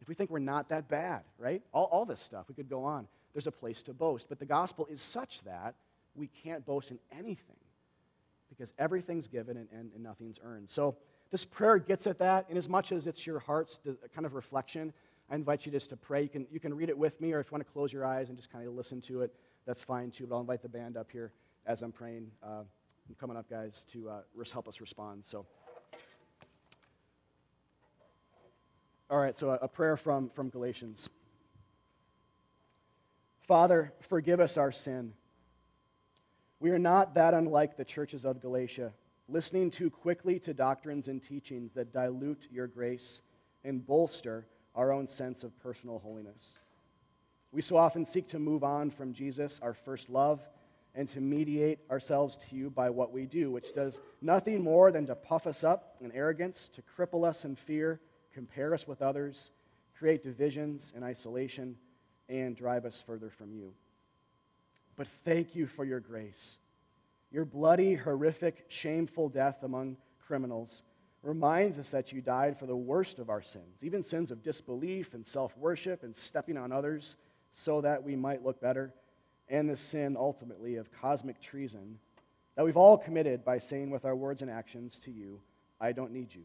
If 0.00 0.08
we 0.08 0.14
think 0.14 0.30
we're 0.30 0.38
not 0.38 0.68
that 0.68 0.88
bad, 0.88 1.22
right? 1.38 1.62
All, 1.72 1.86
all 1.86 2.04
this 2.04 2.20
stuff, 2.20 2.46
we 2.48 2.54
could 2.54 2.68
go 2.68 2.84
on. 2.84 3.08
There's 3.32 3.46
a 3.46 3.52
place 3.52 3.82
to 3.84 3.92
boast. 3.92 4.28
But 4.28 4.38
the 4.38 4.46
gospel 4.46 4.86
is 4.90 5.00
such 5.00 5.42
that 5.42 5.74
we 6.14 6.28
can't 6.44 6.64
boast 6.64 6.90
in 6.90 6.98
anything 7.12 7.56
because 8.48 8.72
everything's 8.78 9.26
given 9.26 9.56
and, 9.56 9.68
and, 9.72 9.90
and 9.94 10.02
nothing's 10.02 10.38
earned. 10.44 10.70
So 10.70 10.96
this 11.30 11.44
prayer 11.44 11.78
gets 11.78 12.06
at 12.06 12.18
that. 12.18 12.46
In 12.48 12.56
as 12.56 12.68
much 12.68 12.92
as 12.92 13.06
it's 13.06 13.26
your 13.26 13.40
heart's 13.40 13.80
kind 14.14 14.26
of 14.26 14.34
reflection, 14.34 14.92
I 15.30 15.34
invite 15.34 15.66
you 15.66 15.72
just 15.72 15.90
to 15.90 15.96
pray. 15.96 16.22
You 16.22 16.28
can, 16.28 16.46
you 16.52 16.60
can 16.60 16.74
read 16.74 16.88
it 16.88 16.98
with 16.98 17.20
me, 17.20 17.32
or 17.32 17.40
if 17.40 17.46
you 17.46 17.52
want 17.52 17.66
to 17.66 17.72
close 17.72 17.92
your 17.92 18.04
eyes 18.04 18.28
and 18.28 18.36
just 18.36 18.52
kind 18.52 18.66
of 18.66 18.74
listen 18.74 19.00
to 19.02 19.22
it 19.22 19.34
that's 19.66 19.82
fine 19.82 20.10
too. 20.10 20.26
But 20.26 20.36
I'll 20.36 20.40
invite 20.40 20.62
the 20.62 20.68
band 20.68 20.96
up 20.96 21.10
here 21.10 21.32
as 21.66 21.82
I'm 21.82 21.92
praying. 21.92 22.30
Uh, 22.42 22.62
I'm 23.08 23.14
coming 23.18 23.36
up, 23.36 23.48
guys, 23.48 23.84
to 23.92 24.08
uh, 24.08 24.20
help 24.52 24.68
us 24.68 24.80
respond. 24.80 25.24
So, 25.24 25.46
all 29.10 29.18
right. 29.18 29.36
So 29.36 29.50
a, 29.50 29.54
a 29.62 29.68
prayer 29.68 29.96
from 29.96 30.30
from 30.30 30.48
Galatians. 30.48 31.08
Father, 33.46 33.92
forgive 34.00 34.40
us 34.40 34.56
our 34.56 34.72
sin. 34.72 35.12
We 36.60 36.70
are 36.70 36.78
not 36.78 37.14
that 37.14 37.34
unlike 37.34 37.76
the 37.76 37.84
churches 37.84 38.24
of 38.24 38.40
Galatia, 38.40 38.94
listening 39.28 39.70
too 39.70 39.90
quickly 39.90 40.38
to 40.40 40.54
doctrines 40.54 41.08
and 41.08 41.22
teachings 41.22 41.72
that 41.74 41.92
dilute 41.92 42.48
your 42.50 42.66
grace 42.66 43.20
and 43.62 43.86
bolster 43.86 44.46
our 44.74 44.92
own 44.92 45.06
sense 45.06 45.44
of 45.44 45.58
personal 45.58 45.98
holiness. 45.98 46.58
We 47.54 47.62
so 47.62 47.76
often 47.76 48.04
seek 48.04 48.26
to 48.30 48.40
move 48.40 48.64
on 48.64 48.90
from 48.90 49.12
Jesus, 49.12 49.60
our 49.62 49.74
first 49.74 50.10
love, 50.10 50.40
and 50.92 51.06
to 51.10 51.20
mediate 51.20 51.78
ourselves 51.88 52.36
to 52.36 52.56
you 52.56 52.68
by 52.68 52.90
what 52.90 53.12
we 53.12 53.26
do, 53.26 53.52
which 53.52 53.72
does 53.72 54.00
nothing 54.20 54.60
more 54.60 54.90
than 54.90 55.06
to 55.06 55.14
puff 55.14 55.46
us 55.46 55.62
up 55.62 55.94
in 56.00 56.10
arrogance, 56.10 56.68
to 56.74 56.82
cripple 56.82 57.24
us 57.24 57.44
in 57.44 57.54
fear, 57.54 58.00
compare 58.32 58.74
us 58.74 58.88
with 58.88 59.00
others, 59.00 59.52
create 59.96 60.24
divisions 60.24 60.92
and 60.96 61.04
isolation, 61.04 61.76
and 62.28 62.56
drive 62.56 62.84
us 62.84 63.00
further 63.06 63.30
from 63.30 63.52
you. 63.52 63.72
But 64.96 65.06
thank 65.24 65.54
you 65.54 65.68
for 65.68 65.84
your 65.84 66.00
grace. 66.00 66.58
Your 67.30 67.44
bloody, 67.44 67.94
horrific, 67.94 68.64
shameful 68.66 69.28
death 69.28 69.62
among 69.62 69.96
criminals 70.26 70.82
reminds 71.22 71.78
us 71.78 71.90
that 71.90 72.12
you 72.12 72.20
died 72.20 72.58
for 72.58 72.66
the 72.66 72.76
worst 72.76 73.20
of 73.20 73.30
our 73.30 73.42
sins, 73.42 73.82
even 73.82 74.04
sins 74.04 74.32
of 74.32 74.42
disbelief 74.42 75.14
and 75.14 75.24
self 75.24 75.56
worship 75.56 76.02
and 76.02 76.16
stepping 76.16 76.56
on 76.56 76.72
others 76.72 77.14
so 77.54 77.80
that 77.80 78.02
we 78.02 78.16
might 78.16 78.44
look 78.44 78.60
better, 78.60 78.92
and 79.48 79.70
the 79.70 79.76
sin 79.76 80.16
ultimately 80.18 80.76
of 80.76 80.92
cosmic 80.92 81.40
treason 81.40 81.98
that 82.56 82.64
we've 82.64 82.76
all 82.76 82.98
committed 82.98 83.44
by 83.44 83.58
saying 83.58 83.90
with 83.90 84.04
our 84.04 84.14
words 84.14 84.42
and 84.42 84.50
actions 84.50 84.98
to 85.00 85.10
you, 85.10 85.40
I 85.80 85.92
don't 85.92 86.12
need 86.12 86.34
you. 86.34 86.42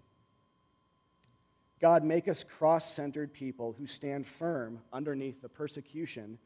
God, 1.81 2.03
make 2.03 2.27
us 2.27 2.43
cross 2.43 2.91
centered 2.91 3.33
people 3.33 3.75
who 3.77 3.87
stand 3.87 4.27
firm 4.27 4.79
underneath 4.91 5.41
the 5.41 5.49
persecution 5.49 6.37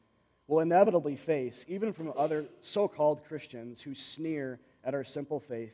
we'll 0.47 0.59
inevitably 0.59 1.16
face, 1.16 1.66
even 1.68 1.93
from 1.93 2.14
other 2.18 2.45
so 2.61 2.88
called 2.88 3.24
Christians 3.24 3.82
who 3.82 3.95
sneer 3.95 4.59
at 4.84 4.93
our 4.93 5.03
simple 5.03 5.39
faith 5.39 5.74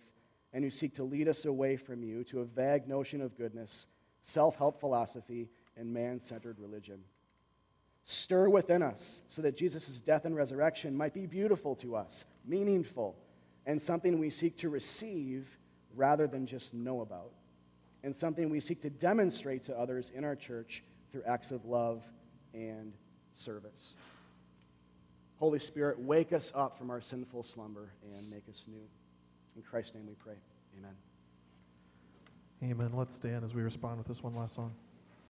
and 0.54 0.64
who 0.64 0.70
seek 0.70 0.96
to 0.96 1.04
lead 1.04 1.28
us 1.28 1.46
away 1.46 1.76
from 1.76 2.04
you 2.04 2.24
to 2.26 2.42
a 2.42 2.46
vague 2.46 2.88
notion 2.88 3.22
of 3.22 3.38
goodness, 3.38 3.88
self 4.24 4.58
help 4.58 4.80
philosophy, 4.80 5.50
and 5.76 5.92
man 5.92 6.22
centered 6.22 6.60
religion. 6.60 7.00
Stir 8.12 8.50
within 8.50 8.82
us 8.82 9.22
so 9.28 9.44
that 9.44 9.56
Jesus' 9.56 10.00
death 10.00 10.26
and 10.26 10.36
resurrection 10.36 10.98
might 10.98 11.14
be 11.14 11.28
beautiful 11.28 11.76
to 11.76 11.96
us, 11.96 12.26
meaningful, 12.44 13.16
and 13.68 13.80
something 13.80 14.18
we 14.18 14.32
seek 14.32 14.58
to 14.58 14.70
receive 14.70 15.60
rather 15.96 16.26
than 16.26 16.48
just 16.48 16.74
know 16.74 17.02
about, 17.02 17.34
and 18.04 18.18
something 18.18 18.50
we 18.50 18.60
seek 18.60 18.82
to 18.82 18.90
demonstrate 18.90 19.64
to 19.66 19.78
others 19.78 20.12
in 20.16 20.24
our 20.24 20.36
church 20.36 20.84
through 21.12 21.22
acts 21.28 21.52
of 21.52 21.66
love 21.66 22.04
and 22.56 22.94
service. 23.36 23.94
Holy 25.38 25.60
Spirit, 25.60 26.00
wake 26.00 26.34
us 26.34 26.52
up 26.56 26.80
from 26.80 26.90
our 26.90 27.02
sinful 27.02 27.44
slumber 27.44 27.92
and 28.02 28.28
make 28.32 28.50
us 28.50 28.66
new. 28.68 28.88
In 29.56 29.62
Christ's 29.62 29.94
name 29.94 30.08
we 30.08 30.16
pray. 30.16 30.38
Amen. 30.80 30.96
Amen. 32.64 32.90
Let's 32.92 33.14
stand 33.14 33.46
as 33.46 33.54
we 33.54 33.62
respond 33.62 34.00
with 34.00 34.08
this 34.08 34.24
one 34.24 34.36
last 34.36 34.56
song. 34.56 34.74